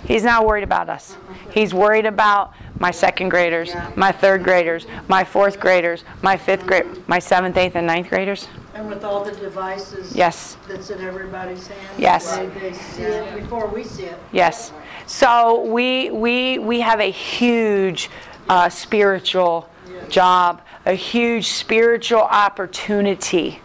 He's 0.06 0.24
not 0.24 0.46
worried 0.46 0.64
about 0.64 0.90
us. 0.90 1.16
He's 1.52 1.74
worried 1.74 2.06
about 2.06 2.54
my 2.80 2.92
second 2.92 3.30
graders, 3.30 3.74
my 3.96 4.12
third 4.12 4.44
graders, 4.44 4.88
my 5.08 5.24
fourth 5.24 5.60
graders, 5.60 6.04
my 6.22 6.36
fifth 6.36 6.66
grade, 6.66 7.08
my 7.08 7.20
seventh, 7.20 7.56
eighth, 7.56 7.76
and 7.76 7.88
ninth 7.88 8.10
graders. 8.10 8.48
And 8.76 8.90
with 8.90 9.06
all 9.06 9.24
the 9.24 9.32
devices 9.32 10.14
Yes. 10.14 10.58
that's 10.68 10.90
in 10.90 11.00
everybody's 11.00 11.66
hands. 11.66 11.98
Yes. 11.98 12.36
They, 12.36 12.48
they 12.48 12.74
see 12.74 13.04
it 13.04 13.42
before 13.42 13.68
we 13.68 13.86
see 13.86 14.04
it. 14.04 14.20
Yes. 14.34 14.74
So 15.06 15.62
we 15.62 16.12
we 16.12 16.60
we 16.60 16.82
have 16.82 17.00
a 17.00 17.10
huge 17.10 18.10
uh, 18.50 18.68
spiritual 18.68 19.70
job, 20.10 20.62
a 20.86 20.94
huge 20.94 21.48
spiritual 21.48 22.24
opportunity 22.24 23.62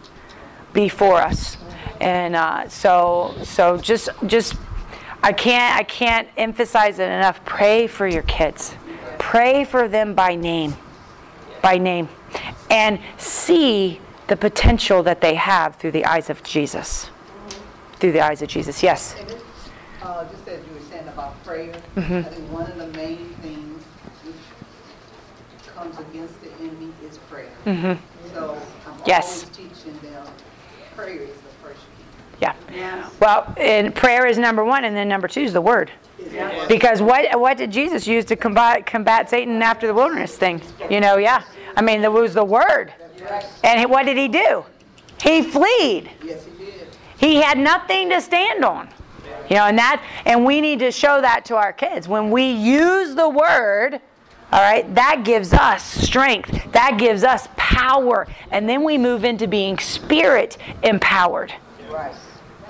before 0.71 1.17
us, 1.21 1.57
and 1.99 2.33
uh, 2.35 2.69
so 2.69 3.35
so 3.43 3.77
just 3.77 4.07
just 4.27 4.55
I 5.21 5.33
can't 5.33 5.77
I 5.77 5.83
can't 5.83 6.29
emphasize 6.37 6.99
it 6.99 7.09
enough. 7.09 7.43
Pray 7.43 7.87
for 7.87 8.07
your 8.07 8.23
kids. 8.23 8.75
Pray 9.19 9.65
for 9.65 9.89
them 9.89 10.13
by 10.15 10.35
name, 10.35 10.75
by 11.61 11.77
name, 11.77 12.07
and 12.69 12.97
see 13.17 13.99
the 14.31 14.37
potential 14.37 15.03
that 15.03 15.19
they 15.19 15.35
have 15.35 15.75
through 15.75 15.91
the 15.91 16.05
eyes 16.05 16.29
of 16.29 16.41
Jesus. 16.41 17.09
Through 17.99 18.13
the 18.13 18.21
eyes 18.21 18.41
of 18.41 18.47
Jesus. 18.47 18.81
Yes. 18.81 19.13
Uh, 20.01 20.23
just 20.31 20.47
as 20.47 20.65
you 20.65 20.73
were 20.73 20.79
saying 20.89 21.05
about 21.09 21.43
prayer, 21.43 21.73
Mm-hmm. 21.97 22.13
I 22.15 22.23
think 22.23 22.49
one 22.49 22.71
of 22.71 22.77
the 22.77 22.87
main 22.97 23.17
things 23.41 23.83
which 24.23 25.75
comes 25.75 25.99
against 25.99 26.41
the 26.41 26.49
enemy 26.61 26.93
is 27.05 27.17
prayer. 27.29 27.49
Mhm. 27.65 27.97
So 28.33 28.55
I'm 28.87 28.93
Mm-hmm. 28.93 29.03
Yes. 29.05 29.43
always 29.43 29.57
teaching 29.57 29.99
them, 30.01 30.25
prayer 30.95 31.09
is 31.23 31.35
the 31.35 31.53
first 31.67 31.81
key. 31.97 32.05
Yeah. 32.39 32.53
Yes. 32.73 33.11
Well, 33.19 33.53
and 33.57 33.93
prayer 33.93 34.25
is 34.27 34.37
number 34.37 34.63
one, 34.63 34.85
and 34.85 34.95
then 34.95 35.09
number 35.09 35.27
two 35.27 35.41
is 35.41 35.51
the 35.51 35.59
word. 35.59 35.91
Because 36.69 37.01
what 37.01 37.37
what 37.37 37.57
did 37.57 37.69
Jesus 37.71 38.07
use 38.07 38.23
to 38.25 38.37
combat 38.37 38.85
combat 38.85 39.29
Satan 39.29 39.61
after 39.61 39.87
the 39.87 39.93
wilderness 39.93 40.37
thing? 40.37 40.61
You 40.89 41.01
know, 41.01 41.17
yeah. 41.17 41.43
I 41.75 41.81
mean, 41.81 41.99
there 41.99 42.11
was 42.11 42.33
the 42.33 42.45
word, 42.45 42.93
and 43.63 43.89
what 43.89 44.05
did 44.05 44.17
he 44.17 44.27
do? 44.27 44.65
He 45.21 45.41
fled. 45.43 46.09
Yes, 46.23 46.45
he 46.45 46.65
did. 46.65 46.87
He 47.17 47.35
had 47.35 47.57
nothing 47.57 48.09
to 48.09 48.21
stand 48.21 48.65
on. 48.65 48.89
You 49.49 49.57
know, 49.57 49.65
and 49.65 49.77
that 49.77 50.03
and 50.25 50.45
we 50.45 50.61
need 50.61 50.79
to 50.79 50.91
show 50.91 51.21
that 51.21 51.45
to 51.45 51.55
our 51.55 51.73
kids. 51.73 52.07
When 52.07 52.31
we 52.31 52.51
use 52.51 53.15
the 53.15 53.29
word, 53.29 53.99
all 54.51 54.61
right, 54.61 54.93
that 54.95 55.23
gives 55.23 55.53
us 55.53 55.83
strength. 55.83 56.71
That 56.73 56.97
gives 56.97 57.23
us 57.23 57.47
power. 57.55 58.27
And 58.49 58.67
then 58.67 58.83
we 58.83 58.97
move 58.97 59.23
into 59.23 59.47
being 59.47 59.77
spirit 59.77 60.57
empowered. 60.83 61.53
Right. 61.89 62.13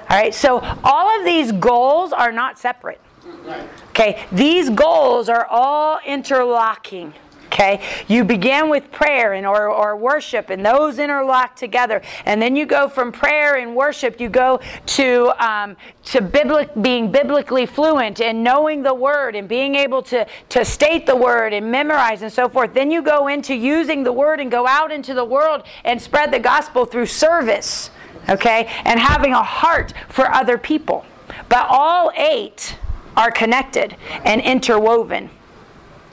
All 0.10 0.18
right, 0.18 0.34
so 0.34 0.60
all 0.84 1.20
of 1.20 1.24
these 1.26 1.52
goals 1.54 2.12
are 2.12 2.32
not 2.32 2.60
separate. 2.60 2.99
Mm-hmm. 3.24 3.89
Okay, 3.89 4.26
these 4.32 4.70
goals 4.70 5.30
are 5.30 5.45
all 5.45 5.99
interlocking. 6.06 7.14
Okay, 7.52 7.82
you 8.08 8.24
begin 8.24 8.70
with 8.70 8.89
prayer 8.91 9.34
and 9.34 9.45
or, 9.45 9.68
or 9.70 9.97
worship, 9.97 10.49
and 10.49 10.66
those 10.66 10.99
interlock 10.99 11.56
together. 11.58 12.02
And 12.26 12.41
then 12.41 12.56
you 12.56 12.66
go 12.66 12.88
from 12.88 13.12
prayer 13.12 13.56
and 13.56 13.76
worship, 13.76 14.22
you 14.22 14.30
go 14.30 14.62
to 14.86 15.45
um, 15.45 15.76
to 16.06 16.22
biblic, 16.22 16.70
being 16.82 17.12
biblically 17.12 17.66
fluent 17.66 18.22
and 18.22 18.41
knowing 18.41 18.84
the 18.84 18.93
word 18.93 19.36
and 19.36 19.49
being 19.49 19.76
able 19.76 20.02
to 20.04 20.26
to 20.49 20.64
state 20.64 21.06
the 21.06 21.16
word 21.16 21.52
and 21.52 21.70
memorize 21.70 22.22
and 22.22 22.32
so 22.32 22.47
forth. 22.47 22.74
Then 22.74 22.89
you 22.89 23.02
go 23.02 23.28
into 23.28 23.54
using 23.54 24.04
the 24.04 24.14
word 24.14 24.39
and 24.39 24.49
go 24.49 24.66
out 24.66 24.91
into 24.91 25.14
the 25.14 25.26
world 25.26 25.64
and 25.84 26.02
spread 26.02 26.32
the 26.32 26.39
gospel 26.39 26.86
through 26.86 27.08
service 27.08 27.91
okay, 28.30 28.70
and 28.86 28.99
having 28.99 29.34
a 29.34 29.43
heart 29.43 29.93
for 30.10 30.32
other 30.32 30.58
people. 30.58 31.06
But 31.49 31.68
all 31.70 32.12
eight 32.16 32.78
are 33.18 33.32
connected 33.32 33.95
and 34.24 34.41
interwoven. 34.41 35.30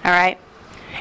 All 0.05 0.11
right? 0.11 0.39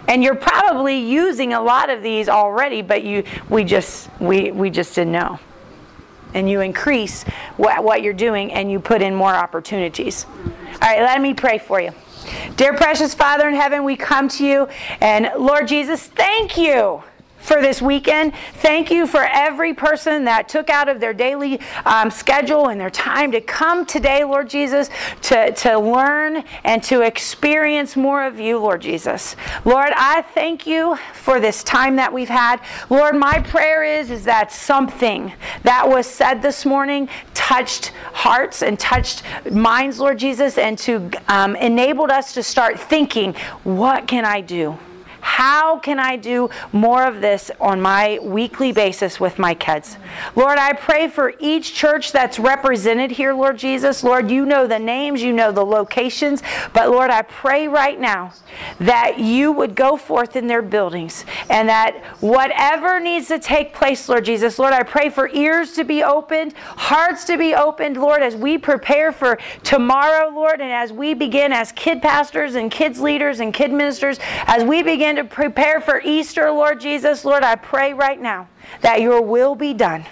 And 0.08 0.24
you're 0.24 0.36
probably 0.36 0.98
using 0.98 1.54
a 1.54 1.62
lot 1.62 1.90
of 1.90 2.02
these 2.02 2.30
already, 2.30 2.82
but 2.82 3.04
you 3.04 3.24
we 3.50 3.64
just 3.64 4.10
we 4.20 4.52
we 4.52 4.70
just 4.70 4.96
didn't 4.96 5.14
know. 5.14 5.40
And 6.34 6.50
you 6.50 6.62
increase 6.62 7.24
what, 7.56 7.84
what 7.84 8.02
you're 8.02 8.14
doing 8.14 8.52
and 8.52 8.70
you 8.70 8.80
put 8.80 9.02
in 9.02 9.16
more 9.16 9.34
opportunities. 9.34 10.26
All 10.26 10.80
right, 10.82 11.02
let 11.02 11.22
me 11.22 11.34
pray 11.34 11.58
for 11.58 11.80
you. 11.80 11.92
Dear 12.58 12.74
precious 12.74 13.14
Father 13.14 13.48
in 13.48 13.56
heaven, 13.56 13.84
we 13.84 13.96
come 13.96 14.28
to 14.30 14.46
you 14.46 14.68
and 15.00 15.32
Lord 15.38 15.68
Jesus, 15.68 16.04
thank 16.04 16.58
you 16.58 17.02
for 17.48 17.62
this 17.62 17.82
weekend. 17.82 18.34
Thank 18.56 18.92
you 18.92 19.08
for 19.08 19.24
every 19.24 19.74
person 19.74 20.26
that 20.26 20.50
took 20.50 20.70
out 20.70 20.90
of 20.90 21.00
their 21.00 21.14
daily 21.14 21.62
um, 21.86 22.12
schedule 22.12 22.68
and 22.68 22.80
their 22.80 22.90
time 22.90 23.32
to 23.32 23.40
come 23.40 23.86
today, 23.86 24.26
Lord 24.26 24.50
Jesus, 24.50 24.90
to, 25.22 25.54
to 25.54 25.80
learn 25.80 26.44
and 26.66 26.84
to 26.84 27.02
experience 27.02 27.96
more 27.96 28.26
of 28.26 28.38
you, 28.38 28.60
Lord 28.60 28.82
Jesus. 28.82 29.38
Lord, 29.64 29.92
I 29.96 30.24
thank 30.24 30.68
you 30.68 30.98
for 31.14 31.40
this 31.40 31.64
time 31.64 31.96
that 31.96 32.12
we've 32.12 32.28
had. 32.28 32.60
Lord, 32.90 33.16
my 33.16 33.40
prayer 33.40 33.82
is, 33.82 34.12
is 34.12 34.26
that 34.26 34.52
something 34.52 35.32
that 35.64 35.88
was 35.88 36.06
said 36.06 36.42
this 36.42 36.66
morning 36.66 37.08
touched 37.34 37.94
hearts 38.12 38.62
and 38.62 38.78
touched 38.78 39.24
minds, 39.50 40.00
Lord 40.00 40.20
Jesus, 40.20 40.58
and 40.58 40.78
to 40.80 41.10
um, 41.30 41.56
enabled 41.56 42.12
us 42.12 42.34
to 42.34 42.44
start 42.44 42.78
thinking, 42.78 43.36
what 43.64 44.06
can 44.06 44.26
I 44.26 44.42
do? 44.42 44.78
How 45.28 45.78
can 45.78 46.00
I 46.00 46.16
do 46.16 46.50
more 46.72 47.06
of 47.06 47.20
this 47.20 47.52
on 47.60 47.82
my 47.82 48.18
weekly 48.24 48.72
basis 48.72 49.20
with 49.20 49.38
my 49.38 49.54
kids? 49.54 49.98
Lord, 50.38 50.58
I 50.58 50.72
pray 50.72 51.10
for 51.10 51.34
each 51.40 51.76
church 51.76 52.14
that's 52.14 52.40
represented 52.40 53.12
here, 53.12 53.34
Lord 53.34 53.58
Jesus. 53.58 54.06
Lord, 54.06 54.32
you 54.32 54.46
know 54.46 54.68
the 54.68 54.80
names, 54.80 55.22
you 55.22 55.34
know 55.34 55.52
the 55.52 55.66
locations, 55.66 56.42
but 56.72 56.90
Lord, 56.90 57.12
I 57.12 57.24
pray 57.24 57.68
right 57.68 58.00
now 58.00 58.32
that 58.80 59.20
you 59.20 59.52
would 59.52 59.76
go 59.76 59.98
forth 59.98 60.38
in 60.38 60.48
their 60.48 60.62
buildings 60.62 61.26
and 61.50 61.68
that 61.68 61.98
whatever 62.22 63.00
needs 63.02 63.28
to 63.28 63.38
take 63.38 63.74
place, 63.74 64.08
Lord 64.08 64.24
Jesus, 64.24 64.58
Lord, 64.58 64.74
I 64.74 64.84
pray 64.84 65.10
for 65.10 65.30
ears 65.34 65.74
to 65.74 65.84
be 65.84 66.04
opened, 66.04 66.54
hearts 66.54 67.26
to 67.26 67.38
be 67.38 67.54
opened, 67.54 67.98
Lord, 67.98 68.24
as 68.24 68.36
we 68.36 68.58
prepare 68.58 69.12
for 69.12 69.38
tomorrow, 69.62 70.30
Lord, 70.30 70.62
and 70.62 70.72
as 70.72 70.94
we 70.94 71.14
begin 71.14 71.52
as 71.52 71.74
kid 71.74 72.02
pastors 72.02 72.56
and 72.56 72.72
kids 72.72 73.02
leaders 73.02 73.42
and 73.42 73.54
kid 73.54 73.74
ministers, 73.74 74.20
as 74.46 74.64
we 74.64 74.82
begin 74.82 75.17
to 75.18 75.24
prepare 75.24 75.82
for 75.82 76.02
Easter, 76.04 76.50
Lord 76.52 76.80
Jesus, 76.80 77.26
Lord, 77.26 77.44
I 77.44 77.56
pray 77.56 77.94
right 77.94 78.20
now 78.20 78.48
that 78.82 79.02
your 79.02 79.22
will 79.22 79.56
be 79.56 79.74
done. 79.74 80.06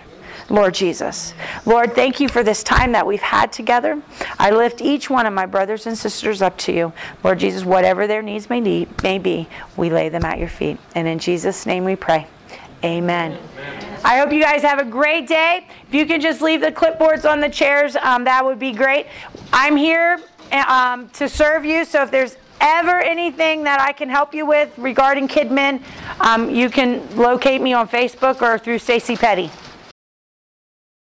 Lord 0.49 0.76
Jesus. 0.76 1.34
Lord, 1.66 1.95
thank 1.95 2.20
you 2.20 2.30
for 2.30 2.43
this 2.43 2.62
time 2.62 2.91
that 2.91 3.08
we've 3.08 3.22
had 3.22 3.51
together. 3.51 4.01
I 4.38 4.51
lift 4.51 4.80
each 4.80 5.10
one 5.10 5.26
of 5.26 5.34
my 5.34 5.47
brothers 5.47 5.88
and 5.88 5.97
sisters 5.97 6.41
up 6.41 6.56
to 6.60 6.72
you. 6.72 6.93
Lord 7.24 7.39
Jesus, 7.39 7.66
whatever 7.66 8.06
their 8.06 8.22
needs 8.22 8.47
may, 8.49 8.60
need, 8.60 9.01
may 9.01 9.18
be, 9.18 9.47
we 9.76 9.89
lay 9.89 10.10
them 10.10 10.24
at 10.24 10.38
your 10.38 10.49
feet. 10.49 10.78
And 10.93 11.08
in 11.08 11.18
Jesus' 11.18 11.66
name 11.66 11.84
we 11.84 11.95
pray. 11.95 12.28
Amen. 12.84 13.39
I 14.03 14.20
hope 14.20 14.32
you 14.32 14.41
guys 14.41 14.62
have 14.62 14.78
a 14.78 14.86
great 14.86 15.28
day. 15.28 15.68
If 15.88 15.95
you 15.95 16.06
can 16.06 16.22
just 16.22 16.41
leave 16.41 16.62
the 16.62 16.72
clipboards 16.72 17.28
on 17.28 17.39
the 17.39 17.49
chairs, 17.49 17.95
um, 17.95 18.24
that 18.26 18.45
would 18.45 18.60
be 18.60 18.72
great. 18.72 19.08
I'm 19.51 19.76
here 19.76 20.20
um, 20.51 21.10
to 21.10 21.28
serve 21.28 21.66
you, 21.66 21.86
so 21.86 22.03
if 22.03 22.12
there's 22.12 22.38
ever 22.62 22.99
anything 22.99 23.64
that 23.64 23.80
I 23.80 23.91
can 23.91 24.10
help 24.10 24.34
you 24.34 24.45
with 24.45 24.74
regarding 24.78 25.28
KidMin, 25.28 25.82
um, 26.20 26.49
you 26.49 26.70
can 26.70 27.16
locate 27.16 27.62
me 27.62 27.74
on 27.74 27.88
Facebook 27.88 28.41
or 28.41 28.58
through 28.58 28.80
Stacy 28.80 29.16
Petty. 29.16 29.49